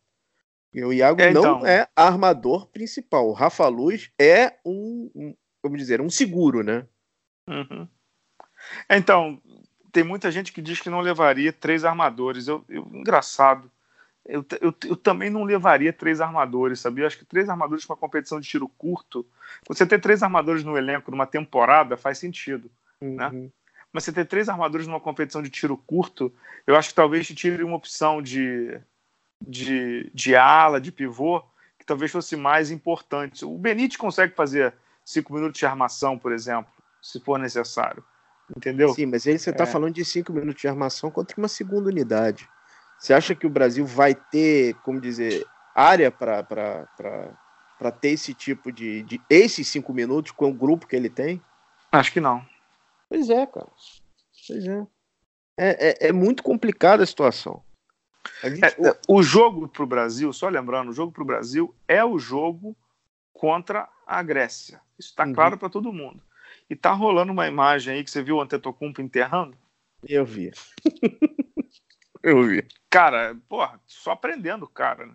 E 0.72 0.84
o 0.84 0.92
Iago 0.92 1.20
é, 1.20 1.30
então... 1.30 1.42
não 1.42 1.66
é 1.66 1.88
armador 1.94 2.66
principal. 2.66 3.28
O 3.28 3.32
Rafa 3.32 3.66
Luz 3.68 4.10
é 4.18 4.58
um, 4.64 5.10
um 5.14 5.34
vamos 5.62 5.78
dizer, 5.78 6.00
um 6.00 6.10
seguro, 6.10 6.62
né? 6.62 6.86
Uhum. 7.48 7.88
Então, 8.90 9.40
tem 9.94 10.02
muita 10.02 10.28
gente 10.32 10.52
que 10.52 10.60
diz 10.60 10.80
que 10.80 10.90
não 10.90 11.00
levaria 11.00 11.52
três 11.52 11.84
armadores. 11.84 12.48
Eu, 12.48 12.64
eu 12.68 12.84
engraçado. 12.92 13.70
Eu, 14.26 14.44
eu, 14.60 14.74
eu, 14.88 14.96
também 14.96 15.30
não 15.30 15.44
levaria 15.44 15.92
três 15.92 16.20
armadores, 16.20 16.80
sabia? 16.80 17.04
Eu 17.04 17.06
acho 17.06 17.18
que 17.18 17.24
três 17.24 17.48
armadores 17.48 17.86
para 17.86 17.94
uma 17.94 18.00
competição 18.00 18.40
de 18.40 18.48
tiro 18.48 18.68
curto. 18.76 19.24
Você 19.68 19.86
ter 19.86 20.00
três 20.00 20.20
armadores 20.20 20.64
no 20.64 20.76
elenco 20.76 21.12
numa 21.12 21.28
temporada 21.28 21.96
faz 21.96 22.18
sentido, 22.18 22.68
né? 23.00 23.28
uhum. 23.28 23.42
né? 23.42 23.50
Mas 23.92 24.02
você 24.02 24.12
ter 24.12 24.24
três 24.24 24.48
armadores 24.48 24.88
numa 24.88 24.98
competição 24.98 25.40
de 25.40 25.48
tiro 25.48 25.76
curto, 25.76 26.34
eu 26.66 26.74
acho 26.74 26.88
que 26.88 26.96
talvez 26.96 27.24
te 27.24 27.34
tire 27.36 27.62
uma 27.62 27.76
opção 27.76 28.20
de, 28.20 28.80
de, 29.40 30.10
de 30.12 30.34
ala, 30.34 30.80
de 30.80 30.90
pivô, 30.90 31.40
que 31.78 31.86
talvez 31.86 32.10
fosse 32.10 32.34
mais 32.34 32.72
importante. 32.72 33.44
O 33.44 33.56
Benítez 33.56 33.96
consegue 33.96 34.34
fazer 34.34 34.74
cinco 35.04 35.32
minutos 35.32 35.60
de 35.60 35.66
armação, 35.66 36.18
por 36.18 36.32
exemplo, 36.32 36.72
se 37.00 37.20
for 37.20 37.38
necessário. 37.38 38.02
Entendeu? 38.56 38.90
Sim, 38.90 39.06
mas 39.06 39.26
aí 39.26 39.38
você 39.38 39.50
está 39.50 39.64
é. 39.64 39.66
falando 39.66 39.94
de 39.94 40.04
cinco 40.04 40.32
minutos 40.32 40.60
de 40.60 40.68
armação 40.68 41.10
contra 41.10 41.36
uma 41.38 41.48
segunda 41.48 41.88
unidade. 41.88 42.48
Você 42.98 43.12
acha 43.12 43.34
que 43.34 43.46
o 43.46 43.50
Brasil 43.50 43.84
vai 43.84 44.14
ter, 44.14 44.74
como 44.76 45.00
dizer, 45.00 45.46
área 45.74 46.10
para 46.10 46.86
ter 48.00 48.10
esse 48.10 48.34
tipo 48.34 48.70
de, 48.70 49.02
de. 49.02 49.20
esses 49.28 49.66
cinco 49.68 49.92
minutos 49.92 50.32
com 50.32 50.50
o 50.50 50.54
grupo 50.54 50.86
que 50.86 50.96
ele 50.96 51.10
tem? 51.10 51.42
Acho 51.90 52.12
que 52.12 52.20
não. 52.20 52.44
Pois 53.08 53.30
é, 53.30 53.46
cara. 53.46 53.68
Pois 54.46 54.66
é. 54.66 54.86
É, 55.56 55.88
é, 55.88 56.08
é 56.08 56.12
muito 56.12 56.42
complicada 56.42 57.02
a 57.02 57.06
situação. 57.06 57.62
A 58.42 58.48
gente... 58.48 58.64
é, 58.64 58.98
o 59.08 59.22
jogo 59.22 59.68
para 59.68 59.82
o 59.82 59.86
Brasil, 59.86 60.32
só 60.32 60.48
lembrando, 60.48 60.90
o 60.90 60.94
jogo 60.94 61.12
para 61.12 61.22
o 61.22 61.26
Brasil 61.26 61.74
é 61.86 62.04
o 62.04 62.18
jogo 62.18 62.76
contra 63.32 63.88
a 64.06 64.22
Grécia. 64.22 64.80
Isso 64.98 65.10
está 65.10 65.24
uhum. 65.24 65.32
claro 65.32 65.58
para 65.58 65.68
todo 65.68 65.92
mundo. 65.92 66.22
E 66.68 66.76
tá 66.76 66.92
rolando 66.92 67.32
uma 67.32 67.46
imagem 67.46 67.94
aí 67.94 68.04
que 68.04 68.10
você 68.10 68.22
viu 68.22 68.36
o 68.36 68.40
Antetokounmpo 68.40 69.00
enterrando? 69.00 69.56
Eu 70.02 70.24
vi. 70.24 70.50
Eu 72.22 72.42
vi. 72.42 72.66
Cara, 72.88 73.36
porra, 73.48 73.78
só 73.86 74.12
aprendendo, 74.12 74.66
cara. 74.66 75.06
Né? 75.06 75.14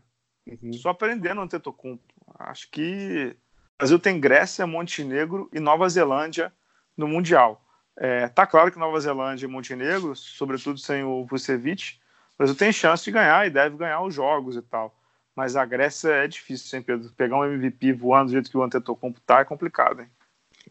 Uhum. 0.62 0.74
Só 0.74 0.90
aprendendo 0.90 1.40
o 1.40 1.44
Antetokounmpo. 1.44 2.04
Acho 2.38 2.70
que 2.70 3.36
o 3.36 3.78
Brasil 3.80 3.98
tem 3.98 4.20
Grécia, 4.20 4.68
Montenegro 4.68 5.50
e 5.52 5.60
Nova 5.60 5.90
Zelândia 5.90 6.54
no 6.96 7.08
Mundial. 7.08 7.66
É, 7.98 8.28
tá 8.28 8.46
claro 8.46 8.72
que 8.72 8.78
Nova 8.78 9.00
Zelândia 9.00 9.46
e 9.46 9.50
Montenegro, 9.50 10.16
sobretudo 10.16 10.80
sem 10.80 11.04
o 11.04 11.26
Vucevic, 11.26 12.00
o 12.34 12.38
Brasil 12.38 12.56
tem 12.56 12.72
chance 12.72 13.04
de 13.04 13.12
ganhar 13.12 13.46
e 13.46 13.50
deve 13.50 13.76
ganhar 13.76 14.02
os 14.02 14.14
jogos 14.14 14.56
e 14.56 14.62
tal. 14.62 14.96
Mas 15.36 15.56
a 15.56 15.66
Grécia 15.66 16.10
é 16.10 16.28
difícil, 16.28 16.68
sempre 16.68 16.98
pegar 17.18 17.38
um 17.38 17.46
MVP 17.46 17.94
voando 17.94 18.28
do 18.28 18.32
jeito 18.34 18.52
que 18.52 18.58
o 18.58 18.64
Antetokounmpo 18.64 19.20
tá 19.22 19.40
é 19.40 19.46
complicado, 19.46 20.02
hein? 20.02 20.10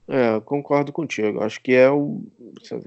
É, 0.08 0.36
eu 0.36 0.40
concordo 0.40 0.90
contigo. 0.90 1.42
Acho 1.42 1.60
que 1.60 1.74
é 1.74 1.90
o 1.90 2.22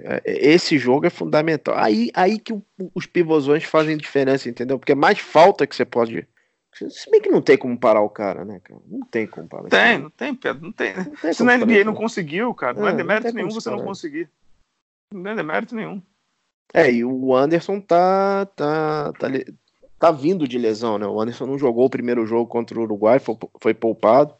é, 0.03 0.21
esse 0.25 0.77
jogo 0.79 1.05
é 1.05 1.09
fundamental. 1.09 1.75
Aí, 1.77 2.09
aí 2.15 2.39
que 2.39 2.51
o, 2.51 2.63
os 2.95 3.05
pivôzões 3.05 3.63
fazem 3.63 3.95
diferença, 3.95 4.49
entendeu? 4.49 4.79
Porque 4.79 4.93
é 4.93 4.95
mais 4.95 5.19
falta 5.19 5.67
que 5.67 5.75
você 5.75 5.85
pode 5.85 6.27
Se 6.73 7.11
bem 7.11 7.21
que 7.21 7.29
não 7.29 7.41
tem 7.41 7.57
como 7.57 7.77
parar 7.77 8.01
o 8.01 8.09
cara, 8.09 8.43
né, 8.43 8.59
cara? 8.63 8.81
Não 8.87 9.05
tem 9.05 9.27
como 9.27 9.47
parar. 9.47 9.69
Tem, 9.69 9.99
não 9.99 10.09
tem, 10.09 10.33
Pedro, 10.33 10.63
não 10.63 10.71
tem. 10.71 10.95
Não 10.95 11.05
tem 11.05 11.31
se 11.31 11.43
na 11.43 11.57
NBA 11.57 11.83
não 11.83 11.93
conseguiu, 11.93 12.53
cara, 12.55 12.73
não 12.73 12.87
é, 12.87 12.91
é 12.91 12.95
demérito 12.95 13.33
nenhum 13.33 13.51
você 13.51 13.69
não 13.69 13.83
conseguir. 13.83 14.27
Não 15.13 15.31
é 15.31 15.35
demérito 15.35 15.75
nenhum. 15.75 16.01
É, 16.73 16.91
e 16.91 17.05
o 17.05 17.35
Anderson 17.35 17.79
tá, 17.79 18.47
tá, 18.55 19.11
tá, 19.13 19.27
tá 19.99 20.11
vindo 20.11 20.47
de 20.47 20.57
lesão, 20.57 20.97
né? 20.97 21.05
O 21.05 21.21
Anderson 21.21 21.45
não 21.45 21.59
jogou 21.59 21.85
o 21.85 21.89
primeiro 21.89 22.25
jogo 22.25 22.47
contra 22.47 22.79
o 22.79 22.83
Uruguai, 22.83 23.19
foi, 23.19 23.37
foi 23.59 23.73
poupado. 23.75 24.33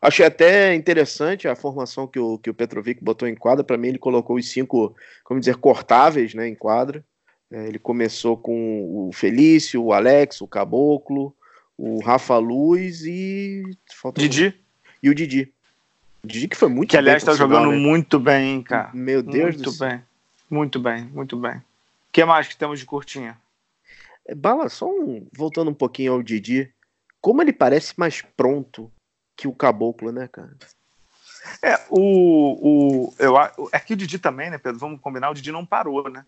Achei 0.00 0.24
até 0.24 0.74
interessante 0.74 1.48
a 1.48 1.56
formação 1.56 2.06
que 2.06 2.18
o, 2.18 2.38
que 2.38 2.48
o 2.48 2.54
Petrovic 2.54 3.02
botou 3.02 3.26
em 3.26 3.34
quadra. 3.34 3.64
Para 3.64 3.76
mim, 3.76 3.88
ele 3.88 3.98
colocou 3.98 4.36
os 4.36 4.48
cinco, 4.48 4.94
como 5.24 5.40
dizer, 5.40 5.56
cortáveis 5.56 6.34
né, 6.34 6.46
em 6.48 6.54
quadra. 6.54 7.04
É, 7.50 7.66
ele 7.66 7.78
começou 7.78 8.36
com 8.36 9.08
o 9.08 9.12
Felício, 9.12 9.82
o 9.82 9.92
Alex, 9.92 10.40
o 10.40 10.46
Caboclo, 10.46 11.34
o 11.76 12.00
Rafa 12.00 12.38
Luz 12.38 13.04
e. 13.04 13.62
Falta 14.00 14.20
Didi. 14.20 14.48
Um... 14.48 14.52
E 15.02 15.10
o 15.10 15.14
Didi. 15.14 15.52
O 16.22 16.26
Didi 16.26 16.48
que 16.48 16.56
foi 16.56 16.68
muito 16.68 16.90
que, 16.90 16.96
bem. 16.96 17.04
Que 17.04 17.08
aliás 17.08 17.22
está 17.22 17.34
jogando 17.34 17.70
né? 17.70 17.76
muito 17.76 18.20
bem, 18.20 18.62
cara. 18.62 18.90
Meu 18.94 19.22
Deus 19.22 19.56
muito 19.56 19.70
do 19.70 19.78
bem. 19.78 20.02
Muito 20.50 20.80
bem, 20.80 21.04
muito 21.04 21.36
bem. 21.36 21.56
O 21.56 21.62
que 22.12 22.24
mais 22.24 22.48
que 22.48 22.56
temos 22.56 22.78
de 22.78 22.86
curtinha? 22.86 23.36
É, 24.26 24.34
Bala, 24.34 24.68
só 24.68 24.88
um, 24.88 25.26
voltando 25.32 25.70
um 25.70 25.74
pouquinho 25.74 26.12
ao 26.12 26.22
Didi. 26.22 26.70
Como 27.20 27.42
ele 27.42 27.52
parece 27.52 27.94
mais 27.96 28.22
pronto 28.22 28.90
que 29.38 29.46
o 29.46 29.52
Caboclo, 29.52 30.10
né, 30.10 30.26
cara? 30.26 30.50
É, 31.62 31.78
o, 31.88 33.06
o, 33.08 33.14
eu, 33.20 33.36
é 33.72 33.78
que 33.78 33.94
o 33.94 33.96
Didi 33.96 34.18
também, 34.18 34.50
né, 34.50 34.58
Pedro? 34.58 34.80
Vamos 34.80 35.00
combinar, 35.00 35.30
o 35.30 35.34
Didi 35.34 35.52
não 35.52 35.64
parou, 35.64 36.10
né? 36.10 36.26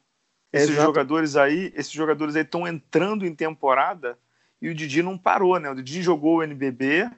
Esses 0.53 0.71
Exato. 0.71 0.87
jogadores 0.87 1.37
aí, 1.37 1.73
esses 1.75 1.93
jogadores 1.93 2.37
aí 2.37 2.43
estão 2.43 2.67
entrando 2.67 3.27
em 3.27 3.35
temporada 3.35 4.17
e 4.63 4.69
o 4.69 4.75
Didi 4.75 5.03
não 5.03 5.19
parou, 5.19 5.59
né? 5.59 5.69
O 5.69 5.75
Didi 5.75 6.03
jogou 6.03 6.37
o 6.37 6.43
NBB, 6.43 7.11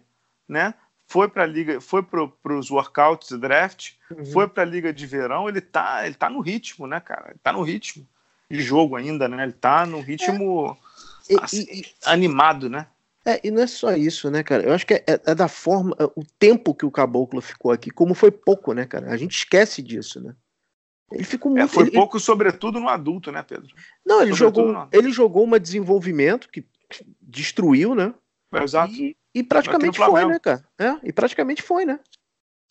né? 0.49 0.73
Foi 1.07 1.29
para 1.29 1.43
a 1.43 1.47
liga, 1.47 1.79
foi 1.79 2.03
para 2.03 2.55
os 2.55 2.71
workouts 2.71 3.31
e 3.31 3.37
draft, 3.37 3.93
uhum. 4.11 4.25
foi 4.25 4.49
para 4.49 4.63
a 4.63 4.67
liga 4.67 4.95
de 4.95 5.07
verão. 5.07 5.47
Ele 5.47 5.61
tá, 5.61 6.07
ele 6.07 6.15
tá 6.15 6.31
no 6.31 6.41
ritmo, 6.41 6.87
né, 6.87 7.01
cara? 7.01 7.31
Ele 7.31 7.41
tá 7.43 7.53
no 7.53 7.63
ritmo 7.63 8.07
de 8.51 8.63
jogo 8.63 8.97
ainda, 8.97 9.29
né? 9.29 9.43
Ele 9.43 9.53
tá 9.53 9.85
no 9.85 10.01
ritmo 10.01 10.77
é. 11.29 11.35
assim, 11.43 11.67
e, 11.71 11.81
e, 11.81 11.87
animado, 12.07 12.71
né? 12.71 12.87
É, 13.25 13.41
e 13.47 13.51
não 13.51 13.63
é 13.63 13.67
só 13.67 13.95
isso, 13.95 14.31
né, 14.31 14.43
cara? 14.43 14.65
Eu 14.65 14.73
acho 14.73 14.87
que 14.87 14.95
é, 14.95 15.05
é, 15.07 15.21
é, 15.27 15.35
da 15.35 15.47
forma, 15.47 15.97
é, 15.99 16.05
o 16.05 16.25
tempo 16.39 16.75
que 16.75 16.85
o 16.85 16.91
Caboclo 16.91 17.41
ficou 17.41 17.71
aqui, 17.71 17.91
como 17.91 18.15
foi 18.15 18.33
pouco, 18.33 18.73
né, 18.73 18.85
cara? 18.85 19.13
A 19.13 19.17
gente 19.17 19.37
esquece 19.37 19.81
disso, 19.81 20.21
né? 20.21 20.35
Ele 21.13 21.25
ficou 21.25 21.53
é, 21.53 21.55
muito. 21.55 21.71
É, 21.71 21.73
foi 21.73 21.85
ele, 21.85 21.93
pouco, 21.93 22.19
sobretudo 22.19 22.81
no 22.81 22.89
adulto, 22.89 23.31
né, 23.31 23.43
Pedro? 23.43 23.73
Não, 24.05 24.23
ele 24.23 24.33
jogou, 24.33 24.89
ele 24.91 25.13
jogou 25.13 25.47
um 25.47 25.59
desenvolvimento 25.59 26.49
que 26.49 26.67
destruiu, 27.21 27.95
né? 27.95 28.13
exato. 28.61 28.93
E, 28.93 29.17
e 29.35 29.43
praticamente 29.43 29.99
foi, 29.99 30.25
né, 30.27 30.39
cara? 30.39 30.65
É, 30.79 30.97
e 31.05 31.13
praticamente 31.13 31.63
foi, 31.63 31.85
né? 31.85 32.01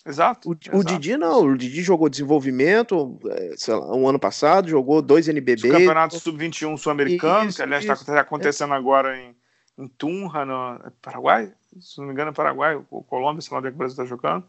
Exato. 0.06 0.50
O, 0.50 0.54
exato. 0.54 0.78
o 0.78 0.84
Didi 0.84 1.16
não, 1.16 1.46
o 1.46 1.58
Didi 1.58 1.82
jogou 1.82 2.10
desenvolvimento, 2.10 3.20
sei 3.56 3.74
lá, 3.76 3.96
um 3.96 4.08
ano 4.08 4.20
passado, 4.20 4.68
jogou 4.68 5.02
dois 5.02 5.28
NBB. 5.28 5.70
O 5.70 5.72
campeonato 5.72 6.20
sub-21 6.20 6.78
sul-americano, 6.78 7.54
que 7.54 7.62
aliás 7.62 7.86
está 7.86 8.20
acontecendo 8.20 8.74
agora 8.74 9.18
em 9.18 9.36
em 9.82 9.88
Tunja, 9.88 10.46
no 10.46 10.92
Paraguai, 11.02 11.54
se 11.80 11.98
não 12.00 12.06
me 12.06 12.14
engano 12.14 12.32
é 12.32 12.34
Paraguai, 12.34 12.76
o 12.90 13.04
Colômbia, 13.04 13.42
sei 13.42 13.54
lá 13.54 13.60
onde 13.60 13.68
é 13.68 13.72
que 13.72 13.76
o 13.76 13.78
Brasil 13.78 13.94
está 13.94 14.06
jogando. 14.06 14.46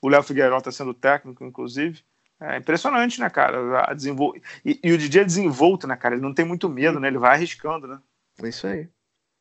O 0.00 0.08
Léo 0.08 0.22
Figueiredo 0.22 0.56
está 0.56 0.72
sendo 0.72 0.92
técnico, 0.92 1.44
inclusive. 1.44 2.02
É 2.40 2.58
impressionante, 2.58 3.20
né, 3.20 3.30
cara? 3.30 3.84
A 3.88 3.94
desenvol... 3.94 4.34
e, 4.64 4.80
e 4.82 4.92
o 4.92 4.98
DJ 4.98 5.22
é 5.22 5.24
desenvolto, 5.24 5.86
né, 5.86 5.96
cara? 5.96 6.14
Ele 6.14 6.22
não 6.22 6.34
tem 6.34 6.44
muito 6.44 6.68
medo, 6.68 6.98
né? 6.98 7.08
Ele 7.08 7.18
vai 7.18 7.34
arriscando, 7.34 7.86
né? 7.86 7.98
Isso 8.42 8.66
aí. 8.66 8.88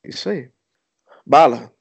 Isso 0.03 0.29
aí. 0.29 0.51
Bala, 1.25 1.71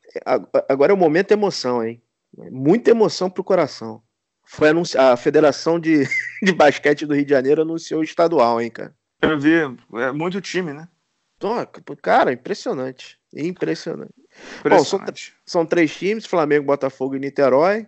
agora 0.69 0.93
é 0.93 0.95
o 0.95 0.99
momento 0.99 1.29
de 1.29 1.35
emoção, 1.35 1.85
hein? 1.85 2.03
Muita 2.51 2.91
emoção 2.91 3.31
pro 3.31 3.45
coração. 3.45 4.03
Foi 4.45 4.71
anunci... 4.71 4.97
a 4.97 5.17
Federação 5.17 5.79
de, 5.79 6.05
de 6.43 6.53
Basquete 6.53 7.07
do 7.07 7.15
Rio 7.15 7.25
de 7.25 7.31
Janeiro 7.31 7.63
anunciou 7.63 8.01
o 8.01 8.05
estadual, 8.05 8.61
hein, 8.61 8.71
cara? 8.71 8.95
Eu 9.21 9.39
vi, 9.39 9.53
é 9.95 10.13
muito 10.13 10.41
time, 10.41 10.73
né? 10.73 10.89
Cara, 12.01 12.33
impressionante. 12.33 13.21
Impressionante. 13.35 14.13
Bom, 14.69 14.85
são, 14.85 15.01
são, 15.47 15.67
três 15.67 15.95
times: 15.95 16.27
Flamengo, 16.27 16.67
Botafogo 16.67 17.17
e 17.17 17.19
Niterói. 17.19 17.87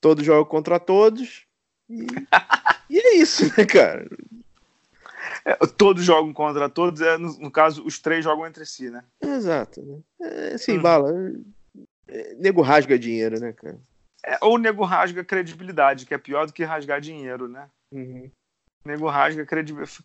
Todos 0.00 0.24
jogam 0.24 0.44
contra 0.44 0.78
todos. 0.78 1.46
E, 1.88 2.06
e 2.90 2.98
é 2.98 3.16
isso, 3.16 3.44
né, 3.56 3.64
cara? 3.64 4.08
É, 5.44 5.54
todos 5.66 6.04
jogam 6.04 6.32
contra 6.32 6.68
todos, 6.68 7.00
é, 7.00 7.16
no, 7.16 7.36
no, 7.38 7.50
caso, 7.50 7.84
os 7.84 7.98
três 7.98 8.24
jogam 8.24 8.46
entre 8.46 8.66
si, 8.66 8.90
né? 8.90 9.02
Exato. 9.20 9.82
Né? 9.82 9.98
É, 10.20 10.54
assim, 10.54 10.78
hum. 10.78 10.82
bala. 10.82 11.12
É, 12.08 12.34
nego 12.34 12.62
rasga 12.62 12.98
dinheiro, 12.98 13.40
né, 13.40 13.52
cara? 13.52 13.78
É, 14.24 14.38
ou 14.42 14.58
nego 14.58 14.84
rasga 14.84 15.24
credibilidade, 15.24 16.06
que 16.06 16.14
é 16.14 16.18
pior 16.18 16.46
do 16.46 16.52
que 16.52 16.64
rasgar 16.64 17.00
dinheiro, 17.00 17.48
né? 17.48 17.68
Uhum 17.92 18.30
nego 18.86 19.08
rasga 19.08 19.46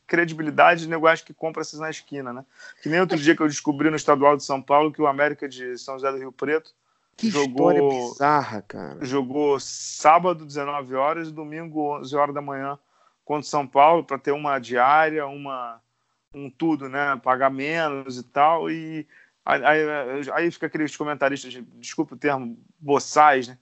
credibilidade, 0.07 0.87
nego 0.87 1.07
acha 1.07 1.23
que 1.23 1.33
compra 1.33 1.61
esses 1.61 1.79
na 1.79 1.89
esquina, 1.89 2.33
né? 2.33 2.43
Que 2.81 2.89
nem 2.89 2.99
outro 2.99 3.17
dia 3.17 3.35
que 3.35 3.41
eu 3.41 3.47
descobri 3.47 3.89
no 3.89 3.95
estadual 3.95 4.35
de 4.35 4.43
São 4.43 4.61
Paulo 4.61 4.91
que 4.91 5.01
o 5.01 5.07
América 5.07 5.47
de 5.47 5.77
São 5.77 5.95
José 5.95 6.11
do 6.11 6.17
Rio 6.17 6.31
Preto 6.31 6.73
que 7.15 7.29
jogou, 7.29 7.71
bizarra, 7.89 8.63
cara. 8.63 8.97
Jogou 9.05 9.59
sábado, 9.59 10.45
19 10.45 10.95
horas, 10.95 11.27
e 11.27 11.31
domingo, 11.31 11.99
11 11.99 12.15
horas 12.15 12.33
da 12.33 12.41
manhã, 12.41 12.79
contra 13.23 13.47
São 13.47 13.67
Paulo, 13.67 14.03
para 14.03 14.17
ter 14.17 14.31
uma 14.31 14.57
diária, 14.57 15.27
uma, 15.27 15.79
um 16.33 16.49
tudo, 16.49 16.89
né? 16.89 17.19
Pagar 17.23 17.51
menos 17.51 18.17
e 18.17 18.23
tal. 18.23 18.71
E 18.71 19.07
aí, 19.45 19.63
aí, 19.63 20.31
aí 20.33 20.51
fica 20.51 20.65
aqueles 20.65 20.95
comentaristas, 20.95 21.53
desculpa 21.75 22.15
o 22.15 22.17
termo, 22.17 22.57
boçais, 22.79 23.47
né? 23.47 23.57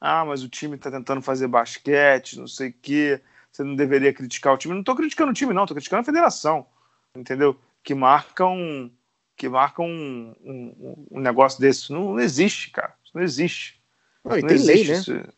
Ah, 0.00 0.24
mas 0.24 0.42
o 0.42 0.48
time 0.48 0.76
está 0.76 0.90
tentando 0.90 1.22
fazer 1.22 1.48
basquete, 1.48 2.38
não 2.38 2.46
sei 2.46 2.68
o 2.68 2.74
quê 2.80 3.20
você 3.58 3.64
não 3.64 3.74
deveria 3.74 4.12
criticar 4.12 4.54
o 4.54 4.56
time. 4.56 4.72
Não 4.72 4.80
estou 4.80 4.94
criticando 4.94 5.32
o 5.32 5.34
time, 5.34 5.52
não, 5.52 5.64
estou 5.64 5.74
criticando 5.74 6.02
a 6.02 6.04
federação, 6.04 6.66
entendeu? 7.14 7.58
Que 7.82 7.92
marca 7.92 8.46
um, 8.46 8.90
que 9.36 9.48
marca 9.48 9.82
um, 9.82 10.34
um, 10.40 11.06
um 11.10 11.20
negócio 11.20 11.60
desse. 11.60 11.92
Não, 11.92 12.12
não, 12.14 12.20
existe, 12.20 12.70
cara. 12.70 12.94
Isso 13.04 13.12
não 13.14 13.22
existe. 13.22 13.82
Não, 14.24 14.36
não 14.36 14.46
tem 14.46 14.56
existe 14.56 15.10
lei, 15.10 15.20
né? 15.20 15.28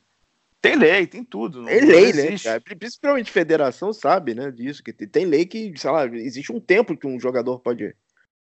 Tem 0.60 0.76
lei, 0.76 1.06
tem 1.06 1.24
tudo. 1.24 1.64
Tem 1.64 1.80
lei, 1.80 2.12
né? 2.12 2.38
Cara? 2.38 2.60
Principalmente 2.60 3.30
federação 3.30 3.92
sabe, 3.94 4.34
né? 4.34 4.50
Disso, 4.50 4.82
que 4.82 4.92
tem 4.92 5.24
lei 5.24 5.46
que, 5.46 5.72
sei 5.76 5.90
lá, 5.90 6.04
existe 6.06 6.52
um 6.52 6.60
tempo 6.60 6.96
que 6.96 7.06
um 7.06 7.18
jogador 7.18 7.58
pode. 7.60 7.96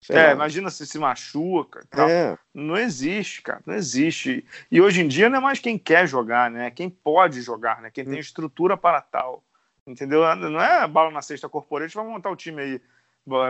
É, 0.08 0.26
lá. 0.26 0.32
imagina 0.32 0.70
se 0.70 0.86
se 0.86 0.98
machuca. 0.98 1.84
Tal. 1.90 2.08
É. 2.08 2.38
Não 2.54 2.78
existe, 2.78 3.42
cara. 3.42 3.60
Não 3.66 3.74
existe. 3.74 4.46
E 4.70 4.80
hoje 4.80 5.02
em 5.02 5.08
dia 5.08 5.28
não 5.28 5.38
é 5.38 5.40
mais 5.40 5.58
quem 5.58 5.76
quer 5.76 6.08
jogar, 6.08 6.50
né? 6.50 6.70
Quem 6.70 6.88
pode 6.88 7.42
jogar, 7.42 7.82
né? 7.82 7.90
Quem 7.90 8.04
hum. 8.04 8.10
tem 8.12 8.18
estrutura 8.18 8.78
para 8.78 9.02
tal. 9.02 9.44
Entendeu? 9.87 10.22
Não 10.37 10.61
é 10.61 10.87
bala 10.89 11.11
na 11.11 11.22
sexta 11.22 11.49
corporate, 11.49 11.95
vai 11.95 12.05
montar 12.05 12.30
o 12.30 12.37
time 12.37 12.61
aí. 12.61 12.80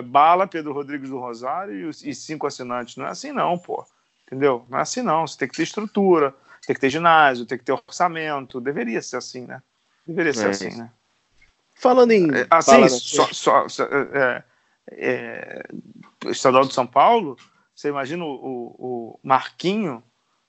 Bala, 0.05 0.47
Pedro 0.47 0.73
Rodrigues 0.73 1.11
do 1.11 1.19
Rosário 1.19 1.91
e, 1.91 2.15
cinco 2.15 2.47
assinantes. 2.47 2.97
Não 2.97 3.07
é 3.07 3.11
assim, 3.11 3.33
não, 3.33 3.59
pô. 3.59 3.85
Entendeu? 4.27 4.67
Não 4.69 4.79
é 4.79 4.83
assim, 4.83 5.03
não. 5.03 5.27
Você 5.27 5.39
tem 5.39 5.49
que 5.49 5.57
ter 5.57 5.63
estrutura, 5.63 6.35
tem 6.67 6.75
que 6.75 6.81
ter 6.81 6.91
ginásio, 6.91 7.47
tem 7.47 7.59
que 7.59 7.65
ter 7.65 7.73
orçamento. 7.73 8.61
Deveria 8.61 9.01
ser 9.01 9.17
assim, 9.17 9.47
né? 9.47 9.63
Deveria 10.07 10.33
ser 10.33 10.47
é 10.47 10.51
assim, 10.51 10.77
né? 10.77 10.91
Falando 11.75 12.13
em. 12.13 12.35
É, 12.35 12.47
assim, 12.51 12.89
só, 12.89 13.27
só, 13.33 13.69
só 13.69 13.85
é, 13.85 14.43
é, 14.93 15.63
Estadual 16.27 16.65
de 16.67 16.73
São 16.73 16.87
Paulo, 16.87 17.37
você 17.75 17.89
imagina 17.89 18.25
o, 18.25 18.29
o, 18.29 18.77
o, 18.79 19.21
Marquinho, 19.23 20.03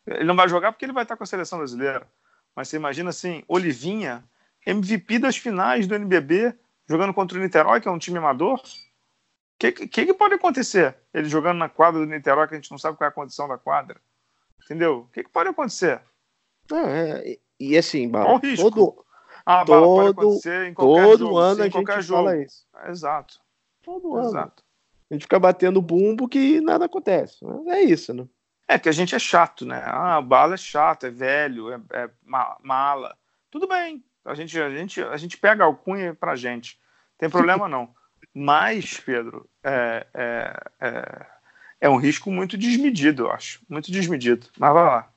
ele 0.05 0.23
não 0.23 0.35
vai 0.35 0.47
jogar 0.47 0.71
porque 0.71 0.85
ele 0.85 0.93
vai 0.93 1.03
estar 1.03 1.17
com 1.17 1.23
a 1.23 1.27
seleção 1.27 1.59
brasileira. 1.59 2.07
Mas 2.55 2.69
você 2.69 2.77
imagina 2.77 3.09
assim, 3.09 3.43
Olivinha 3.47 4.23
MVP 4.67 5.19
das 5.19 5.37
finais 5.37 5.87
do 5.87 5.95
NBB, 5.95 6.53
jogando 6.87 7.13
contra 7.13 7.37
o 7.37 7.41
Niterói, 7.41 7.79
que 7.79 7.87
é 7.87 7.91
um 7.91 7.97
time 7.97 8.17
amador. 8.17 8.59
O 8.59 8.63
que, 9.59 9.71
que, 9.71 10.05
que, 10.05 10.13
pode 10.13 10.35
acontecer? 10.35 10.95
Ele 11.13 11.29
jogando 11.29 11.57
na 11.57 11.69
quadra 11.69 12.01
do 12.01 12.05
Niterói, 12.05 12.47
que 12.47 12.53
a 12.53 12.57
gente 12.57 12.69
não 12.69 12.77
sabe 12.77 12.97
qual 12.97 13.05
é 13.05 13.09
a 13.09 13.13
condição 13.13 13.47
da 13.47 13.57
quadra. 13.57 13.99
Entendeu? 14.63 14.99
O 14.99 15.07
que, 15.07 15.23
que 15.23 15.29
pode 15.29 15.49
acontecer? 15.49 16.01
é, 16.73 17.39
e 17.57 17.77
assim, 17.77 18.09
Bala, 18.09 18.25
Qual 18.25 18.35
o 18.35 18.39
risco? 18.39 18.69
todo, 18.69 19.05
ah, 19.45 19.63
todo, 19.63 19.85
pode 19.85 20.09
acontecer 20.09 20.67
em 20.67 20.73
qualquer 20.73 21.05
todo 21.05 21.19
jogo, 21.19 21.37
ano 21.37 21.55
sim, 21.55 21.61
a 21.61 21.69
gente 21.69 22.01
jogo. 22.01 22.23
fala 22.23 22.37
isso. 22.37 22.67
Exato. 22.87 23.39
Todo 23.81 24.15
ano. 24.17 24.27
Exato. 24.27 24.63
A 25.09 25.13
gente 25.13 25.23
fica 25.23 25.39
batendo 25.39 25.81
bumbo 25.81 26.27
que 26.27 26.59
nada 26.59 26.85
acontece. 26.85 27.37
É 27.67 27.81
isso, 27.81 28.13
né? 28.13 28.27
É 28.67 28.77
que 28.77 28.89
a 28.89 28.91
gente 28.91 29.15
é 29.15 29.19
chato, 29.19 29.65
né? 29.65 29.81
Ah, 29.85 30.19
o 30.19 30.23
Bala 30.23 30.55
é 30.55 30.57
chato, 30.57 31.05
é 31.05 31.09
velho, 31.09 31.71
é, 31.71 31.79
é 31.93 32.09
mala. 32.21 33.17
Tudo 33.49 33.65
bem, 33.65 34.03
a 34.27 34.35
gente, 34.35 34.59
a 34.59 34.69
gente, 34.69 35.01
a 35.01 35.17
gente 35.17 35.37
pega 35.37 35.63
alcunha 35.63 36.13
pra 36.13 36.35
gente. 36.35 36.77
Tem 37.17 37.29
problema 37.29 37.67
não. 37.67 37.89
Mas, 38.33 38.99
Pedro, 38.99 39.49
é, 39.63 40.05
é, 40.13 40.63
é, 40.81 41.25
é, 41.81 41.89
um 41.89 41.95
risco 41.95 42.29
muito 42.29 42.57
desmedido, 42.57 43.23
eu 43.23 43.31
acho. 43.31 43.61
Muito 43.67 43.91
desmedido. 43.91 44.47
Mas 44.59 44.73
vai 44.73 44.83
lá. 44.83 45.09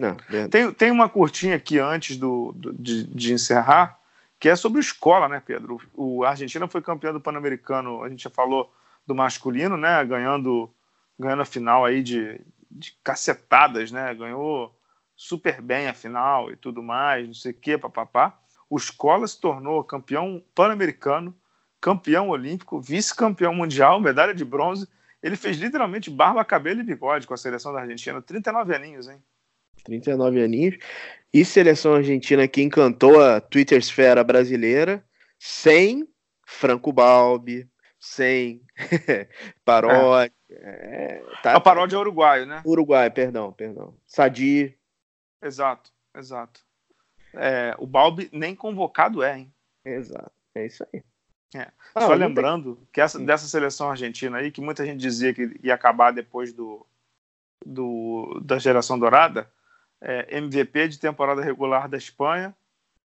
Não, 0.00 0.16
tem, 0.48 0.72
tem 0.72 0.90
uma 0.90 1.08
curtinha 1.08 1.54
aqui 1.54 1.78
antes 1.78 2.16
do, 2.16 2.52
do 2.52 2.72
de, 2.72 3.04
de, 3.04 3.32
encerrar, 3.32 3.96
que 4.40 4.48
é 4.48 4.56
sobre 4.56 4.80
escola, 4.80 5.28
né, 5.28 5.40
Pedro? 5.44 5.80
O, 5.94 6.24
a 6.24 6.30
Argentina 6.30 6.66
foi 6.66 6.82
campeão 6.82 7.12
do 7.12 7.20
Pan-Americano, 7.20 8.02
a 8.02 8.08
gente 8.08 8.24
já 8.24 8.30
falou 8.30 8.74
do 9.06 9.14
masculino, 9.14 9.76
né? 9.76 10.04
Ganhando, 10.04 10.68
ganhando 11.16 11.42
a 11.42 11.46
final 11.46 11.84
aí 11.84 12.02
de, 12.02 12.40
de 12.68 12.98
cacetadas, 13.04 13.92
né? 13.92 14.12
Ganhou 14.14 14.74
super 15.24 15.62
bem 15.62 15.88
a 15.88 15.94
final 15.94 16.52
e 16.52 16.56
tudo 16.56 16.82
mais, 16.82 17.26
não 17.26 17.32
sei 17.32 17.52
o 17.52 17.54
que, 17.54 17.78
papapá. 17.78 18.38
O 18.68 18.76
Escola 18.76 19.26
se 19.26 19.40
tornou 19.40 19.82
campeão 19.82 20.44
pan-americano, 20.54 21.34
campeão 21.80 22.28
olímpico, 22.28 22.78
vice-campeão 22.78 23.54
mundial, 23.54 23.98
medalha 24.00 24.34
de 24.34 24.44
bronze. 24.44 24.86
Ele 25.22 25.36
fez 25.36 25.56
literalmente 25.56 26.10
barba, 26.10 26.44
cabelo 26.44 26.80
e 26.80 26.84
bigode 26.84 27.26
com 27.26 27.32
a 27.32 27.38
seleção 27.38 27.72
da 27.72 27.80
Argentina. 27.80 28.20
39 28.20 28.74
aninhos, 28.74 29.08
hein? 29.08 29.16
39 29.84 30.42
aninhos. 30.42 30.76
E 31.32 31.42
seleção 31.42 31.94
argentina 31.94 32.46
que 32.46 32.62
encantou 32.62 33.22
a 33.22 33.40
Twitter 33.40 33.78
esfera 33.78 34.22
brasileira, 34.22 35.02
sem 35.38 36.06
Franco 36.46 36.92
Balbi, 36.92 37.66
sem 37.98 38.60
paródia. 39.64 40.30
É. 40.50 40.54
É, 40.56 41.22
tá, 41.42 41.56
a 41.56 41.60
paródia 41.60 41.96
é 41.96 41.98
uruguaio, 41.98 42.46
né? 42.46 42.62
Uruguai, 42.64 43.10
perdão, 43.10 43.52
perdão. 43.52 43.96
Sadi. 44.06 44.78
Exato, 45.44 45.92
exato. 46.16 46.64
É, 47.34 47.74
o 47.78 47.86
Balbi 47.86 48.30
nem 48.32 48.54
convocado 48.54 49.22
é, 49.22 49.38
hein? 49.38 49.54
Exato, 49.84 50.32
é 50.54 50.66
isso 50.66 50.86
aí. 50.92 51.04
É. 51.54 51.70
Ah, 51.94 52.00
Só 52.00 52.14
lembrando 52.14 52.76
tem... 52.76 52.88
que 52.94 53.00
essa, 53.00 53.18
dessa 53.18 53.46
seleção 53.46 53.90
argentina 53.90 54.38
aí, 54.38 54.50
que 54.50 54.60
muita 54.60 54.84
gente 54.84 54.98
dizia 54.98 55.32
que 55.32 55.58
ia 55.62 55.74
acabar 55.74 56.12
depois 56.12 56.52
do, 56.52 56.84
do 57.64 58.40
da 58.42 58.58
geração 58.58 58.98
dourada, 58.98 59.48
é, 60.00 60.36
MVP 60.38 60.88
de 60.88 60.98
temporada 60.98 61.42
regular 61.42 61.88
da 61.88 61.96
Espanha, 61.96 62.54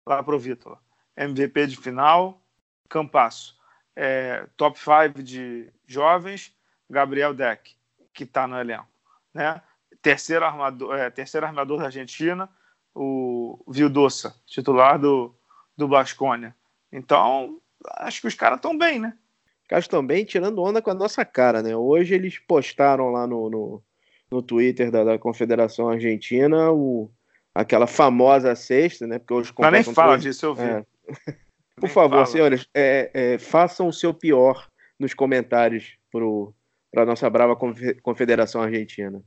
lá 0.06 0.22
pro 0.22 0.40
Vitor. 0.40 0.78
MVP 1.18 1.68
de 1.68 1.78
final, 1.78 2.42
Campasso. 2.90 3.58
É, 3.96 4.46
top 4.58 4.78
5 4.78 5.24
de 5.24 5.72
jovens, 5.88 6.54
Gabriel 6.90 7.34
Deck, 7.34 7.76
que 8.14 8.26
está 8.26 8.46
no 8.46 8.60
elenco. 8.60 8.88
Né? 9.34 9.62
Terceiro, 10.06 10.46
armador, 10.46 10.96
é, 10.96 11.10
terceiro 11.10 11.48
armador 11.48 11.80
da 11.80 11.86
Argentina, 11.86 12.48
o 12.94 13.60
Vildoça, 13.68 14.36
titular 14.46 15.00
do, 15.00 15.36
do 15.76 15.88
Basconia. 15.88 16.56
Então, 16.92 17.60
acho 17.98 18.22
que 18.22 18.28
os 18.28 18.36
caras 18.36 18.60
estão 18.60 18.78
bem, 18.78 19.00
né? 19.00 19.18
Os 19.64 19.68
caras 19.68 19.86
estão 19.86 20.06
bem, 20.06 20.24
tirando 20.24 20.62
onda 20.62 20.80
com 20.80 20.92
a 20.92 20.94
nossa 20.94 21.26
cara, 21.26 21.64
né? 21.64 21.76
Hoje 21.76 22.14
eles 22.14 22.38
postaram 22.38 23.10
lá 23.10 23.26
no, 23.26 23.50
no, 23.50 23.84
no 24.30 24.44
Twitter 24.44 24.92
da, 24.92 25.04
da 25.04 25.18
Confederação 25.18 25.90
Argentina 25.90 26.72
o, 26.72 27.10
aquela 27.56 27.88
famosa 27.88 28.54
sexta, 28.54 29.08
né? 29.08 29.18
Porque 29.18 29.34
hoje 29.34 29.54
Mas 29.58 29.72
nem 29.72 29.84
fala 29.84 30.20
disso, 30.20 30.46
eu 30.46 30.54
vi. 30.54 30.66
É. 30.66 30.86
Por 31.82 31.90
favor, 31.90 32.18
fala. 32.18 32.26
senhores, 32.28 32.70
é, 32.76 33.10
é, 33.12 33.38
façam 33.40 33.88
o 33.88 33.94
seu 33.94 34.14
pior 34.14 34.70
nos 35.00 35.16
comentários 35.16 35.98
para 36.12 37.02
a 37.02 37.06
nossa 37.08 37.28
brava 37.28 37.58
Confederação 38.04 38.62
Argentina. 38.62 39.20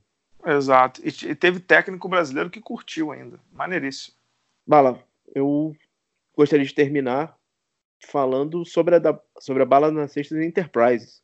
Exato. 0.49 1.03
E, 1.05 1.09
e, 1.09 1.35
teve 1.35 1.61
técnico 1.61 2.09
brasileiro 2.09 2.49
que 2.49 2.61
curtiu 2.61 3.13
ainda. 3.13 3.39
Maneiríssimo. 3.53 4.15
Bala, 4.67 4.99
eu 5.35 5.77
gostaria 6.35 6.65
de 6.65 6.75
terminar 6.75 7.37
falando 8.07 8.65
sobre 8.65 8.97
a, 8.97 9.01
sobre 9.39 9.63
a 9.63 9.67
bala 9.67 9.91
na 9.91 10.09
sexta 10.09 10.35
da 10.35 10.45
Enterprise. 10.45 11.21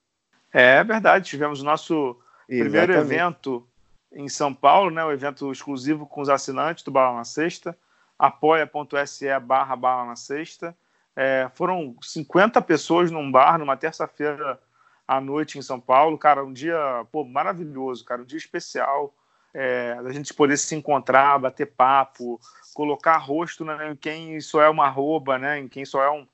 É 0.52 0.84
verdade, 0.84 1.28
tivemos 1.28 1.62
o 1.62 1.64
nosso 1.64 2.20
Exatamente. 2.48 2.60
primeiro 2.60 2.92
evento 2.92 3.66
em 4.12 4.28
São 4.28 4.52
Paulo, 4.54 4.90
né, 4.90 5.02
o 5.04 5.08
um 5.08 5.12
evento 5.12 5.50
exclusivo 5.50 6.06
com 6.06 6.20
os 6.20 6.28
assinantes 6.28 6.84
do 6.84 6.90
Bala 6.90 7.16
na 7.16 7.24
Sexta, 7.24 7.76
apoia.se 8.18 9.26
barra 9.40 9.74
Bala 9.74 10.04
na 10.04 10.16
Sexta. 10.16 10.76
É, 11.16 11.48
foram 11.54 11.96
50 12.00 12.60
pessoas 12.62 13.10
num 13.10 13.30
bar 13.30 13.58
numa 13.58 13.76
terça-feira 13.76 14.60
à 15.07 15.20
noite 15.20 15.59
em 15.59 15.62
São 15.62 15.80
Paulo. 15.80 16.18
Cara, 16.18 16.44
um 16.44 16.52
dia 16.52 17.07
pô, 17.11 17.24
maravilhoso, 17.24 18.05
cara, 18.05 18.22
um 18.22 18.26
dia 18.26 18.38
especial. 18.38 19.14
É, 19.52 19.96
a 20.05 20.11
gente 20.11 20.34
poder 20.34 20.57
se 20.57 20.74
encontrar, 20.74 21.38
bater 21.38 21.66
papo, 21.66 22.40
colocar 22.74 23.16
rosto 23.18 23.64
né, 23.64 23.92
em 23.92 23.96
quem 23.96 24.40
só 24.40 24.61
é 24.61 24.68
uma 24.68 24.86
arroba, 24.86 25.38
né, 25.38 25.61
em 25.61 25.68
quem 25.68 25.84
só 25.84 26.02
é 26.02 26.11
um, 26.11 26.26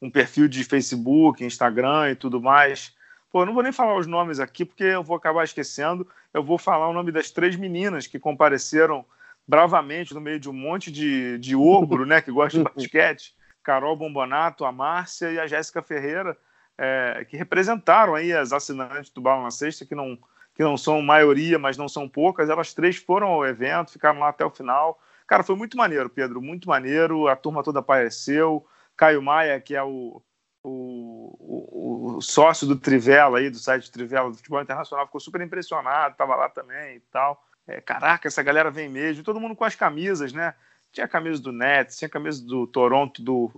um 0.00 0.10
perfil 0.10 0.48
de 0.48 0.64
Facebook, 0.64 1.44
Instagram 1.44 2.12
e 2.12 2.16
tudo 2.16 2.40
mais. 2.40 2.94
Pô, 3.30 3.42
eu 3.42 3.46
não 3.46 3.54
vou 3.54 3.62
nem 3.62 3.72
falar 3.72 3.96
os 3.96 4.06
nomes 4.06 4.40
aqui, 4.40 4.64
porque 4.64 4.84
eu 4.84 5.02
vou 5.02 5.16
acabar 5.16 5.44
esquecendo. 5.44 6.06
Eu 6.32 6.42
vou 6.42 6.58
falar 6.58 6.88
o 6.88 6.92
nome 6.92 7.12
das 7.12 7.30
três 7.30 7.56
meninas 7.56 8.06
que 8.06 8.18
compareceram 8.18 9.04
bravamente 9.46 10.14
no 10.14 10.20
meio 10.20 10.40
de 10.40 10.48
um 10.48 10.52
monte 10.52 10.90
de, 10.90 11.38
de 11.38 11.54
ogro, 11.54 12.06
né, 12.06 12.20
que 12.20 12.30
gosta 12.30 12.58
de 12.58 12.64
basquete. 12.74 13.34
Carol 13.62 13.96
Bombonato, 13.96 14.64
a 14.64 14.72
Márcia 14.72 15.30
e 15.30 15.38
a 15.38 15.46
Jéssica 15.46 15.80
Ferreira, 15.80 16.36
é, 16.78 17.26
que 17.28 17.36
representaram 17.36 18.14
aí 18.14 18.32
as 18.32 18.52
assinantes 18.52 19.10
do 19.10 19.20
Bala 19.20 19.42
na 19.42 19.50
Sexta, 19.50 19.86
que 19.86 19.94
não, 19.94 20.18
que 20.54 20.62
não 20.62 20.76
são 20.76 21.00
maioria, 21.02 21.58
mas 21.58 21.76
não 21.76 21.88
são 21.88 22.08
poucas. 22.08 22.48
Elas 22.48 22.74
três 22.74 22.96
foram 22.96 23.28
ao 23.28 23.46
evento, 23.46 23.92
ficaram 23.92 24.20
lá 24.20 24.28
até 24.28 24.44
o 24.44 24.50
final. 24.50 25.00
Cara, 25.26 25.42
foi 25.42 25.56
muito 25.56 25.76
maneiro, 25.76 26.10
Pedro, 26.10 26.40
muito 26.40 26.68
maneiro. 26.68 27.28
A 27.28 27.36
turma 27.36 27.62
toda 27.62 27.80
apareceu. 27.80 28.66
Caio 28.96 29.22
Maia, 29.22 29.60
que 29.60 29.74
é 29.74 29.82
o, 29.82 30.22
o, 30.62 31.36
o, 31.40 32.16
o, 32.16 32.20
sócio 32.20 32.66
do 32.66 32.76
Trivela 32.76 33.38
aí, 33.38 33.50
do 33.50 33.58
site 33.58 33.90
Trivela 33.90 34.30
do 34.30 34.36
Futebol 34.36 34.60
Internacional, 34.60 35.06
ficou 35.06 35.20
super 35.20 35.40
impressionado, 35.40 36.12
estava 36.12 36.36
lá 36.36 36.48
também 36.48 36.96
e 36.96 37.00
tal. 37.10 37.42
É, 37.66 37.80
caraca, 37.80 38.28
essa 38.28 38.42
galera 38.42 38.70
vem 38.70 38.88
mesmo, 38.88 39.24
todo 39.24 39.40
mundo 39.40 39.56
com 39.56 39.64
as 39.64 39.74
camisas, 39.74 40.32
né? 40.32 40.54
Tinha 40.92 41.06
a 41.06 41.08
camisa 41.08 41.42
do 41.42 41.52
Nets, 41.52 41.96
tinha 41.96 42.06
a 42.06 42.10
camisa 42.10 42.44
do 42.44 42.66
Toronto, 42.66 43.22
do, 43.22 43.50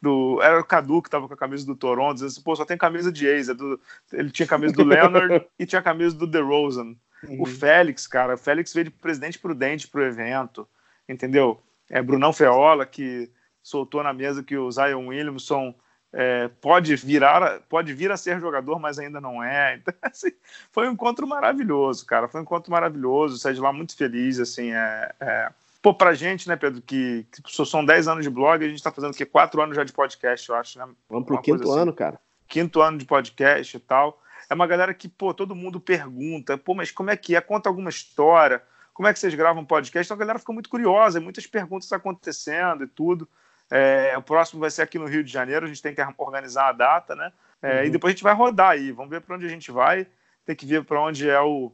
do 0.00 0.40
era 0.42 0.60
o 0.60 0.64
Cadu 0.64 1.00
que 1.00 1.08
estava 1.08 1.26
com 1.26 1.34
a 1.34 1.36
camisa 1.36 1.64
do 1.64 1.74
Toronto, 1.74 2.14
dizendo 2.14 2.28
assim, 2.28 2.42
pô, 2.42 2.54
só 2.54 2.64
tem 2.64 2.76
camisa 2.76 3.10
de 3.10 3.26
ex, 3.26 3.48
é 3.48 3.54
do, 3.54 3.80
ele 4.12 4.30
tinha 4.30 4.46
a 4.46 4.48
camisa 4.48 4.74
do 4.74 4.84
Leonard 4.84 5.46
e 5.58 5.64
tinha 5.64 5.80
a 5.80 5.84
camisa 5.84 6.16
do 6.16 6.26
DeRozan. 6.26 6.94
Uhum. 7.26 7.42
O 7.42 7.46
Félix, 7.46 8.06
cara, 8.06 8.34
o 8.34 8.38
Félix 8.38 8.74
veio 8.74 8.84
de 8.84 8.90
presidente 8.90 9.38
prudente 9.38 9.88
pro 9.88 10.04
evento, 10.04 10.68
entendeu? 11.08 11.60
É 11.88 12.02
Brunão 12.02 12.32
Feola 12.32 12.84
que 12.84 13.30
soltou 13.62 14.02
na 14.02 14.12
mesa 14.12 14.42
que 14.42 14.56
o 14.56 14.70
Zion 14.70 15.06
Williamson 15.06 15.74
é, 16.12 16.48
pode 16.60 16.94
virar, 16.96 17.60
pode 17.68 17.92
vir 17.92 18.10
a 18.10 18.16
ser 18.16 18.40
jogador, 18.40 18.78
mas 18.78 18.98
ainda 18.98 19.20
não 19.20 19.42
é. 19.42 19.76
Então, 19.82 19.94
assim, 20.02 20.32
foi 20.70 20.88
um 20.88 20.92
encontro 20.92 21.26
maravilhoso, 21.26 22.06
cara. 22.06 22.28
Foi 22.28 22.40
um 22.40 22.44
encontro 22.44 22.70
maravilhoso. 22.70 23.38
Saí 23.38 23.54
de 23.54 23.60
lá 23.60 23.72
muito 23.72 23.96
feliz, 23.96 24.38
assim. 24.38 24.72
É, 24.72 25.12
é... 25.20 25.50
Pô, 25.82 25.94
pra 25.94 26.14
gente, 26.14 26.48
né, 26.48 26.56
Pedro, 26.56 26.82
que, 26.82 27.26
que 27.30 27.64
são 27.64 27.84
10 27.84 28.08
anos 28.08 28.24
de 28.24 28.30
blog, 28.30 28.64
a 28.64 28.68
gente 28.68 28.82
tá 28.82 28.90
fazendo 28.90 29.14
que 29.14 29.24
4 29.24 29.62
anos 29.62 29.76
já 29.76 29.84
de 29.84 29.92
podcast, 29.92 30.48
eu 30.48 30.54
acho, 30.56 30.78
né? 30.78 30.88
Vamos 31.08 31.26
pro 31.26 31.36
uma 31.36 31.42
quinto 31.42 31.62
assim. 31.62 31.80
ano, 31.80 31.92
cara. 31.92 32.18
Quinto 32.48 32.80
ano 32.80 32.98
de 32.98 33.04
podcast 33.04 33.76
e 33.76 33.80
tal. 33.80 34.20
É 34.48 34.54
uma 34.54 34.66
galera 34.66 34.94
que, 34.94 35.08
pô, 35.08 35.34
todo 35.34 35.54
mundo 35.54 35.80
pergunta, 35.80 36.56
pô, 36.56 36.74
mas 36.74 36.90
como 36.90 37.10
é 37.10 37.16
que 37.16 37.34
é? 37.34 37.40
Conta 37.40 37.68
alguma 37.68 37.90
história. 37.90 38.62
Como 38.94 39.06
é 39.06 39.12
que 39.12 39.18
vocês 39.18 39.34
gravam 39.34 39.64
podcast? 39.64 40.06
Então 40.06 40.16
a 40.16 40.18
galera 40.18 40.38
ficou 40.38 40.54
muito 40.54 40.70
curiosa, 40.70 41.20
muitas 41.20 41.46
perguntas 41.46 41.92
acontecendo 41.92 42.84
e 42.84 42.86
tudo. 42.86 43.28
É, 43.70 44.16
o 44.16 44.22
próximo 44.22 44.60
vai 44.60 44.70
ser 44.70 44.82
aqui 44.82 44.98
no 44.98 45.06
Rio 45.06 45.24
de 45.24 45.30
Janeiro, 45.30 45.66
a 45.66 45.68
gente 45.68 45.82
tem 45.82 45.94
que 45.94 46.02
organizar 46.16 46.68
a 46.68 46.72
data, 46.72 47.14
né? 47.14 47.32
É, 47.60 47.80
uhum. 47.80 47.86
E 47.86 47.90
depois 47.90 48.12
a 48.12 48.14
gente 48.14 48.22
vai 48.22 48.34
rodar 48.34 48.70
aí, 48.70 48.92
vamos 48.92 49.10
ver 49.10 49.20
para 49.20 49.34
onde 49.34 49.46
a 49.46 49.50
gente 49.50 49.70
vai. 49.70 50.06
Tem 50.44 50.54
que 50.54 50.64
ver 50.64 50.84
para 50.84 51.00
onde 51.00 51.28
é 51.28 51.40
o 51.40 51.72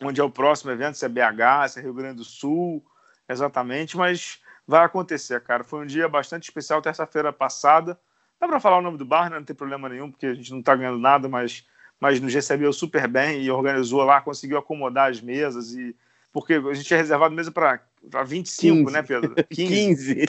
onde 0.00 0.20
é 0.20 0.24
o 0.24 0.30
próximo 0.30 0.70
evento, 0.70 0.96
se 0.96 1.04
é 1.04 1.08
BH, 1.08 1.68
se 1.70 1.78
é 1.78 1.82
Rio 1.82 1.94
Grande 1.94 2.16
do 2.16 2.24
Sul, 2.24 2.84
exatamente, 3.28 3.96
mas 3.96 4.40
vai 4.66 4.84
acontecer, 4.84 5.40
cara. 5.42 5.64
Foi 5.64 5.82
um 5.82 5.86
dia 5.86 6.08
bastante 6.08 6.44
especial, 6.44 6.82
terça-feira 6.82 7.32
passada. 7.32 7.98
Dá 8.40 8.46
para 8.46 8.60
falar 8.60 8.78
o 8.78 8.82
nome 8.82 8.98
do 8.98 9.04
bar, 9.04 9.30
né? 9.30 9.36
não 9.36 9.44
tem 9.44 9.56
problema 9.56 9.88
nenhum, 9.88 10.10
porque 10.10 10.26
a 10.26 10.34
gente 10.34 10.50
não 10.50 10.60
está 10.60 10.76
ganhando 10.76 10.98
nada, 10.98 11.28
mas, 11.28 11.66
mas 11.98 12.20
nos 12.20 12.32
recebeu 12.32 12.72
super 12.72 13.08
bem 13.08 13.42
e 13.42 13.50
organizou 13.50 14.04
lá, 14.04 14.20
conseguiu 14.20 14.58
acomodar 14.58 15.10
as 15.10 15.20
mesas 15.20 15.74
e 15.74 15.94
porque 16.32 16.54
a 16.54 16.74
gente 16.74 16.86
tinha 16.86 16.98
reservado 16.98 17.34
mesa 17.34 17.50
para 17.50 17.80
25, 18.24 18.76
15. 18.76 18.92
né, 18.92 19.02
Pedro? 19.02 19.34
15. 19.50 20.14
15. 20.14 20.26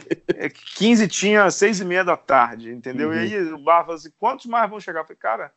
15 0.77 1.07
tinha 1.07 1.51
seis 1.51 1.79
e 1.79 1.85
meia 1.85 2.03
da 2.03 2.15
tarde, 2.15 2.71
entendeu? 2.71 3.09
Uhum. 3.09 3.15
E 3.15 3.19
aí 3.19 3.53
o 3.53 3.59
bar 3.59 3.81
falou 3.81 3.95
assim: 3.95 4.11
quantos 4.17 4.45
mais 4.45 4.69
vão 4.69 4.79
chegar? 4.79 5.01
Eu 5.01 5.05
falei, 5.05 5.17
cara, 5.19 5.53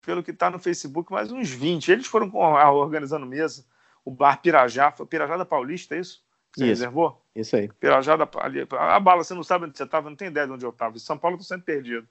pelo 0.00 0.22
que 0.22 0.30
está 0.30 0.50
no 0.50 0.58
Facebook, 0.58 1.12
mais 1.12 1.30
uns 1.30 1.50
20. 1.50 1.92
Eles 1.92 2.06
foram 2.06 2.32
organizando 2.34 3.26
mesa. 3.26 3.64
O 4.04 4.10
bar 4.10 4.40
Pirajá, 4.40 4.90
foi 4.90 5.06
Pirajá 5.06 5.36
da 5.36 5.44
Paulista, 5.44 5.94
é 5.94 6.00
isso? 6.00 6.24
Você 6.54 6.64
isso. 6.64 6.68
reservou? 6.68 7.20
Isso 7.34 7.56
aí. 7.56 7.68
Pirajá 7.80 8.16
da 8.16 8.28
ali, 8.40 8.66
A 8.72 9.00
bala, 9.00 9.24
você 9.24 9.34
não 9.34 9.42
sabe 9.42 9.64
onde 9.64 9.76
você 9.76 9.84
estava, 9.84 10.10
não 10.10 10.16
tem 10.16 10.28
ideia 10.28 10.46
de 10.46 10.52
onde 10.52 10.64
eu 10.64 10.70
estava. 10.70 10.96
Em 10.96 11.00
São 11.00 11.16
Paulo 11.16 11.34
eu 11.34 11.38
tô 11.38 11.44
sempre 11.44 11.64
perdido. 11.64 12.06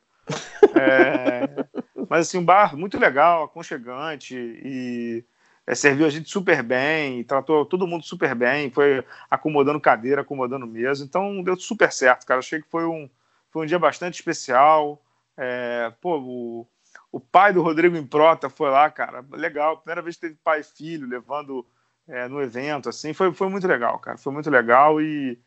é... 0.76 1.66
Mas 2.10 2.28
assim, 2.28 2.40
um 2.40 2.44
bar 2.44 2.76
muito 2.76 3.00
legal, 3.00 3.44
aconchegante 3.44 4.36
e 4.36 5.24
é, 5.66 5.76
serviu 5.76 6.06
a 6.06 6.10
gente 6.10 6.30
super 6.30 6.62
bem, 6.62 7.24
tratou 7.24 7.66
todo 7.66 7.88
mundo 7.88 8.04
super 8.04 8.36
bem, 8.36 8.70
foi 8.70 9.06
acomodando 9.30 9.80
cadeira, 9.80 10.22
acomodando 10.22 10.68
mesa, 10.68 11.04
então 11.06 11.42
deu 11.44 11.56
super 11.56 11.92
certo, 11.92 12.26
cara. 12.26 12.40
Achei 12.40 12.62
que 12.62 12.68
foi 12.68 12.86
um, 12.86 13.10
foi 13.50 13.64
um 13.64 13.66
dia 13.66 13.80
bastante 13.80 14.16
especial. 14.16 15.02
É, 15.38 15.94
pô, 16.02 16.20
o, 16.20 16.68
o 17.12 17.20
pai 17.20 17.54
do 17.54 17.62
Rodrigo 17.62 17.96
Improta 17.96 18.50
foi 18.50 18.70
lá, 18.70 18.90
cara, 18.90 19.24
legal. 19.32 19.78
Primeira 19.78 20.02
vez 20.02 20.16
que 20.16 20.22
teve 20.24 20.36
pai 20.44 20.60
e 20.62 20.64
filho 20.64 21.08
levando 21.08 21.66
é, 22.12 22.28
no 22.28 22.42
evento, 22.42 22.90
assim, 22.90 23.14
foi, 23.14 23.34
foi 23.34 23.48
muito 23.48 23.66
legal, 23.66 23.98
cara. 24.00 24.18
Foi 24.18 24.34
muito 24.34 24.50
legal 24.50 25.02
e 25.02 25.40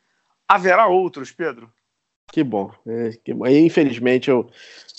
haverá 0.48 0.86
outros, 0.86 1.30
Pedro. 1.30 1.70
Que 2.32 2.42
bom. 2.42 2.72
É, 2.86 3.10
que 3.22 3.32
Infelizmente 3.32 4.30
eu 4.30 4.50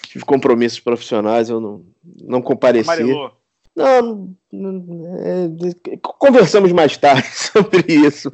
tive 0.03 0.23
compromissos 0.23 0.79
profissionais, 0.79 1.49
eu 1.49 1.59
não, 1.59 1.83
não 2.21 2.41
compareci. 2.41 2.89
Amarelou. 2.89 3.35
Não, 3.75 4.33
é, 4.53 5.97
conversamos 6.01 6.71
mais 6.71 6.95
tarde 6.95 7.27
sobre 7.35 7.83
isso. 7.91 8.31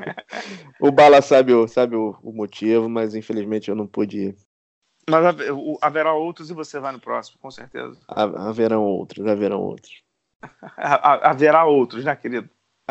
O 0.80 0.92
Bala 0.92 1.22
sabe, 1.22 1.54
o, 1.54 1.68
sabe 1.68 1.96
o, 1.96 2.16
o 2.22 2.32
motivo, 2.32 2.88
mas 2.88 3.16
infelizmente 3.16 3.70
eu 3.70 3.76
não 3.76 3.88
pude 3.88 4.28
ir. 4.28 4.36
Mas 5.10 5.36
haverá 5.82 6.14
outros 6.14 6.52
e 6.52 6.54
você 6.54 6.80
vai 6.80 6.92
no 6.92 7.00
próximo, 7.00 7.40
com 7.42 7.50
certeza. 7.50 7.98
Haverão 8.08 8.84
outros, 8.84 9.26
haverão 9.26 9.60
outros. 9.60 10.04
haverá 10.78 11.66
outros, 11.66 12.06
né, 12.06 12.16
querido? 12.16 12.50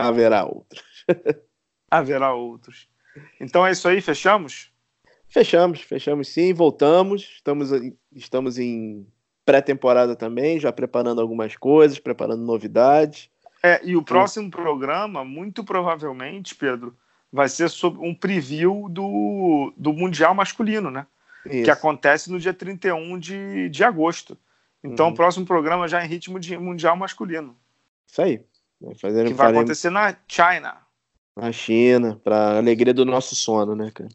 Haverá 0.08 0.44
outros. 0.44 1.04
haverá 1.90 2.34
outros. 2.34 2.88
Então 3.40 3.66
é 3.66 3.72
isso 3.72 3.88
aí, 3.88 4.00
fechamos? 4.00 4.70
Fechamos, 5.28 5.80
fechamos 5.80 6.28
sim, 6.28 6.52
voltamos. 6.52 7.22
Estamos, 7.22 7.70
estamos 8.12 8.58
em 8.58 9.06
pré-temporada 9.44 10.14
também, 10.14 10.60
já 10.60 10.72
preparando 10.72 11.20
algumas 11.20 11.56
coisas, 11.56 11.98
preparando 11.98 12.42
novidades. 12.44 13.30
É, 13.62 13.80
e 13.84 13.96
o 13.96 14.02
próximo 14.02 14.50
programa, 14.50 15.24
muito 15.24 15.62
provavelmente, 15.62 16.54
Pedro, 16.54 16.96
vai 17.32 17.48
ser 17.48 17.68
sobre 17.68 18.00
um 18.00 18.14
preview 18.14 18.88
do, 18.88 19.72
do 19.76 19.92
Mundial 19.92 20.34
Masculino, 20.34 20.90
né? 20.90 21.06
Isso. 21.46 21.64
Que 21.64 21.70
acontece 21.70 22.30
no 22.30 22.38
dia 22.38 22.52
31 22.52 23.18
de, 23.18 23.68
de 23.68 23.84
agosto. 23.84 24.36
Então, 24.82 25.06
uhum. 25.06 25.12
o 25.12 25.14
próximo 25.14 25.46
programa 25.46 25.86
já 25.86 26.00
é 26.00 26.04
em 26.04 26.08
ritmo 26.08 26.40
de 26.40 26.56
Mundial 26.56 26.96
Masculino. 26.96 27.56
Isso 28.06 28.22
aí. 28.22 28.42
Fazer, 28.98 29.26
que 29.26 29.34
vai 29.34 29.46
faremos... 29.46 29.60
acontecer 29.60 29.90
na 29.90 30.16
China. 30.26 30.76
Na 31.36 31.52
China, 31.52 32.18
para 32.22 32.56
alegria 32.56 32.94
do 32.94 33.04
nosso 33.04 33.36
sono, 33.36 33.74
né, 33.74 33.90
cara? 33.90 34.08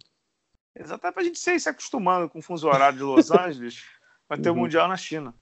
Exatamente 0.76 1.14
para 1.14 1.22
a 1.22 1.26
gente 1.26 1.40
se 1.40 1.70
acostumando 1.70 2.30
com 2.30 2.40
o 2.40 2.42
fuso 2.42 2.68
horário 2.68 2.98
de 2.98 3.04
Los 3.04 3.30
Angeles. 3.32 3.84
Vai 4.28 4.40
ter 4.40 4.50
uhum. 4.50 4.58
o 4.58 4.60
Mundial 4.62 4.88
na 4.88 4.98
China. 4.98 5.34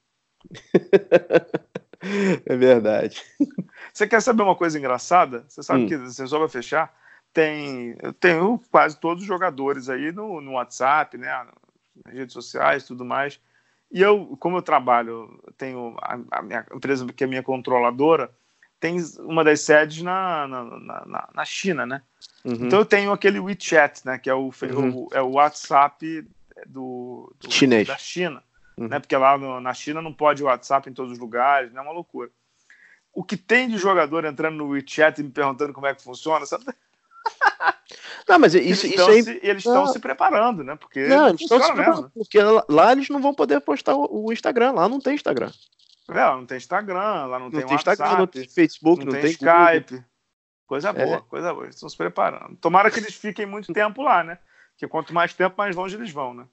é 2.45 2.55
verdade. 2.55 3.23
Você 3.93 4.05
quer 4.05 4.21
saber 4.21 4.43
uma 4.43 4.55
coisa 4.55 4.77
engraçada? 4.77 5.45
Você 5.47 5.63
sabe 5.63 5.83
hum. 5.83 5.87
que, 5.87 5.97
você 5.97 6.27
só 6.27 6.37
vai 6.37 6.49
fechar, 6.49 6.93
tem, 7.31 7.95
eu 8.01 8.13
tenho 8.13 8.61
quase 8.69 8.99
todos 8.99 9.23
os 9.23 9.27
jogadores 9.27 9.89
aí 9.89 10.11
no, 10.11 10.41
no 10.41 10.51
WhatsApp, 10.51 11.17
né, 11.17 11.47
nas 12.05 12.13
redes 12.13 12.33
sociais 12.33 12.85
tudo 12.85 13.03
mais. 13.03 13.39
E 13.91 14.01
eu, 14.01 14.35
como 14.39 14.57
eu 14.57 14.61
trabalho, 14.61 15.41
tenho 15.57 15.95
a, 16.01 16.19
a 16.31 16.41
minha 16.41 16.65
empresa 16.73 17.05
que 17.13 17.23
é 17.23 17.27
minha 17.27 17.43
controladora, 17.43 18.33
tem 18.83 18.97
uma 19.19 19.45
das 19.45 19.61
sedes 19.61 20.01
na, 20.01 20.45
na, 20.45 20.63
na, 21.05 21.29
na 21.33 21.45
China, 21.45 21.85
né? 21.85 22.01
Uhum. 22.43 22.65
Então 22.65 22.79
eu 22.79 22.85
tenho 22.85 23.13
aquele 23.13 23.39
WeChat, 23.39 24.05
né? 24.05 24.17
Que 24.17 24.29
é 24.29 24.33
o, 24.33 24.51
uhum. 24.61 25.07
o 25.07 25.09
é 25.13 25.21
o 25.21 25.31
WhatsApp 25.31 26.27
do, 26.67 27.33
do 27.39 27.49
Chinês. 27.49 27.87
da 27.87 27.97
China 27.97 28.43
uhum. 28.77 28.89
né? 28.89 28.99
Porque 28.99 29.15
lá 29.15 29.37
no, 29.37 29.61
na 29.61 29.73
China 29.73 30.01
não 30.01 30.11
pode 30.11 30.43
WhatsApp 30.43 30.89
em 30.89 30.93
todos 30.93 31.13
os 31.13 31.17
lugares, 31.17 31.71
né? 31.71 31.79
É 31.79 31.81
uma 31.81 31.93
loucura. 31.93 32.29
O 33.13 33.23
que 33.23 33.37
tem 33.37 33.69
de 33.69 33.77
jogador 33.77 34.25
entrando 34.25 34.57
no 34.57 34.67
WeChat 34.67 35.21
e 35.21 35.23
me 35.23 35.31
perguntando 35.31 35.71
como 35.71 35.87
é 35.87 35.95
que 35.95 36.03
funciona, 36.03 36.45
sabe? 36.45 36.65
Não, 38.27 38.39
mas 38.39 38.53
isso, 38.53 38.85
eles 38.85 38.99
estão, 38.99 39.07
aí... 39.07 39.23
se, 39.23 39.39
eles 39.43 39.65
estão 39.65 39.87
se 39.87 39.99
preparando, 39.99 40.61
né? 40.61 40.75
Porque 40.75 41.07
não, 41.07 41.27
eles 41.27 41.41
estão 41.41 41.61
se 41.61 41.73
preparando, 41.73 42.09
porque 42.11 42.39
lá 42.69 42.93
eles 42.93 43.09
não 43.09 43.21
vão 43.21 43.33
poder 43.33 43.59
postar 43.59 43.95
o 43.95 44.31
Instagram, 44.31 44.71
lá 44.71 44.87
não 44.87 44.99
tem 44.99 45.13
Instagram. 45.13 45.51
É, 46.13 46.25
lá 46.25 46.35
não 46.37 46.45
tem 46.45 46.57
Instagram, 46.57 47.25
lá 47.25 47.39
não, 47.39 47.45
não 47.45 47.51
tem, 47.51 47.61
tem 47.61 47.71
WhatsApp, 47.71 47.91
Instagram, 47.91 48.17
não 48.17 48.27
tem 48.27 48.47
Facebook, 48.47 49.05
não, 49.05 49.13
não 49.13 49.21
tem, 49.21 49.31
Skype. 49.31 49.91
Google. 49.91 50.05
Coisa 50.65 50.89
é. 50.89 50.93
boa, 50.93 51.17
é. 51.17 51.21
coisa 51.21 51.53
boa. 51.53 51.65
Eles 51.65 51.75
estão 51.75 51.89
se 51.89 51.97
preparando. 51.97 52.55
Tomara 52.57 52.89
que 52.89 52.99
eles 52.99 53.15
fiquem 53.15 53.45
muito 53.45 53.71
tempo 53.73 54.01
lá, 54.01 54.23
né? 54.23 54.39
Porque 54.71 54.87
quanto 54.87 55.13
mais 55.13 55.33
tempo, 55.33 55.55
mais 55.57 55.75
longe 55.75 55.95
eles 55.95 56.11
vão, 56.11 56.33
né? 56.33 56.47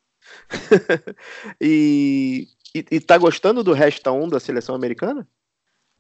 e, 1.60 2.48
e, 2.74 2.84
e 2.90 3.00
tá 3.00 3.16
gostando 3.16 3.64
do 3.64 3.72
Resta 3.72 4.12
1 4.12 4.28
da 4.28 4.40
seleção 4.40 4.74
americana? 4.74 5.26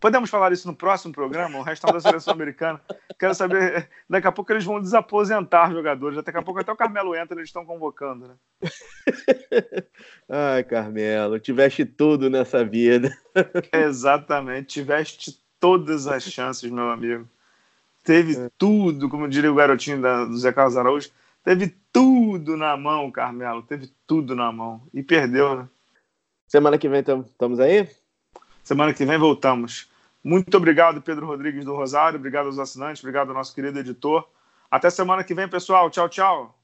Podemos 0.00 0.30
falar 0.30 0.50
isso 0.50 0.66
no 0.66 0.74
próximo 0.74 1.12
programa, 1.12 1.58
o 1.58 1.62
Resta 1.62 1.90
1 1.90 1.92
da 1.92 2.00
seleção 2.00 2.32
americana. 2.32 2.80
Quero 3.18 3.34
saber, 3.34 3.88
daqui 4.08 4.26
a 4.26 4.32
pouco 4.32 4.50
eles 4.52 4.64
vão 4.64 4.80
desaposentar 4.80 5.70
jogadores, 5.70 6.16
daqui 6.16 6.38
a 6.38 6.42
pouco 6.42 6.60
até 6.60 6.72
o 6.72 6.76
Carmelo 6.76 7.14
entra, 7.14 7.36
eles 7.36 7.50
estão 7.50 7.66
convocando, 7.66 8.28
né? 8.28 8.34
Ai, 10.28 10.64
Carmelo, 10.64 11.38
tiveste 11.38 11.84
tudo 11.84 12.30
nessa 12.30 12.64
vida. 12.64 13.14
Exatamente, 13.72 14.68
tiveste 14.68 15.38
todas 15.60 16.06
as 16.06 16.22
chances, 16.24 16.70
meu 16.70 16.90
amigo. 16.90 17.28
Teve 18.02 18.36
é. 18.36 18.50
tudo, 18.56 19.10
como 19.10 19.28
diria 19.28 19.52
o 19.52 19.54
garotinho 19.54 20.00
da, 20.00 20.24
do 20.24 20.36
Zé 20.38 20.50
Carlos 20.50 20.76
Araújo, 20.76 21.10
Teve 21.42 21.74
tudo 21.92 22.56
na 22.56 22.76
mão, 22.76 23.10
Carmelo. 23.10 23.62
Teve 23.62 23.90
tudo 24.06 24.34
na 24.34 24.52
mão. 24.52 24.82
E 24.92 25.02
perdeu, 25.02 25.56
né? 25.56 25.68
Semana 26.46 26.78
que 26.78 26.88
vem 26.88 27.00
estamos 27.00 27.60
aí? 27.60 27.88
Semana 28.62 28.92
que 28.92 29.04
vem 29.04 29.18
voltamos. 29.18 29.89
Muito 30.22 30.54
obrigado, 30.56 31.00
Pedro 31.00 31.26
Rodrigues 31.26 31.64
do 31.64 31.74
Rosário. 31.74 32.18
Obrigado 32.18 32.46
aos 32.46 32.58
assinantes. 32.58 33.02
Obrigado 33.02 33.28
ao 33.28 33.34
nosso 33.34 33.54
querido 33.54 33.78
editor. 33.78 34.28
Até 34.70 34.90
semana 34.90 35.24
que 35.24 35.34
vem, 35.34 35.48
pessoal. 35.48 35.90
Tchau, 35.90 36.08
tchau. 36.08 36.59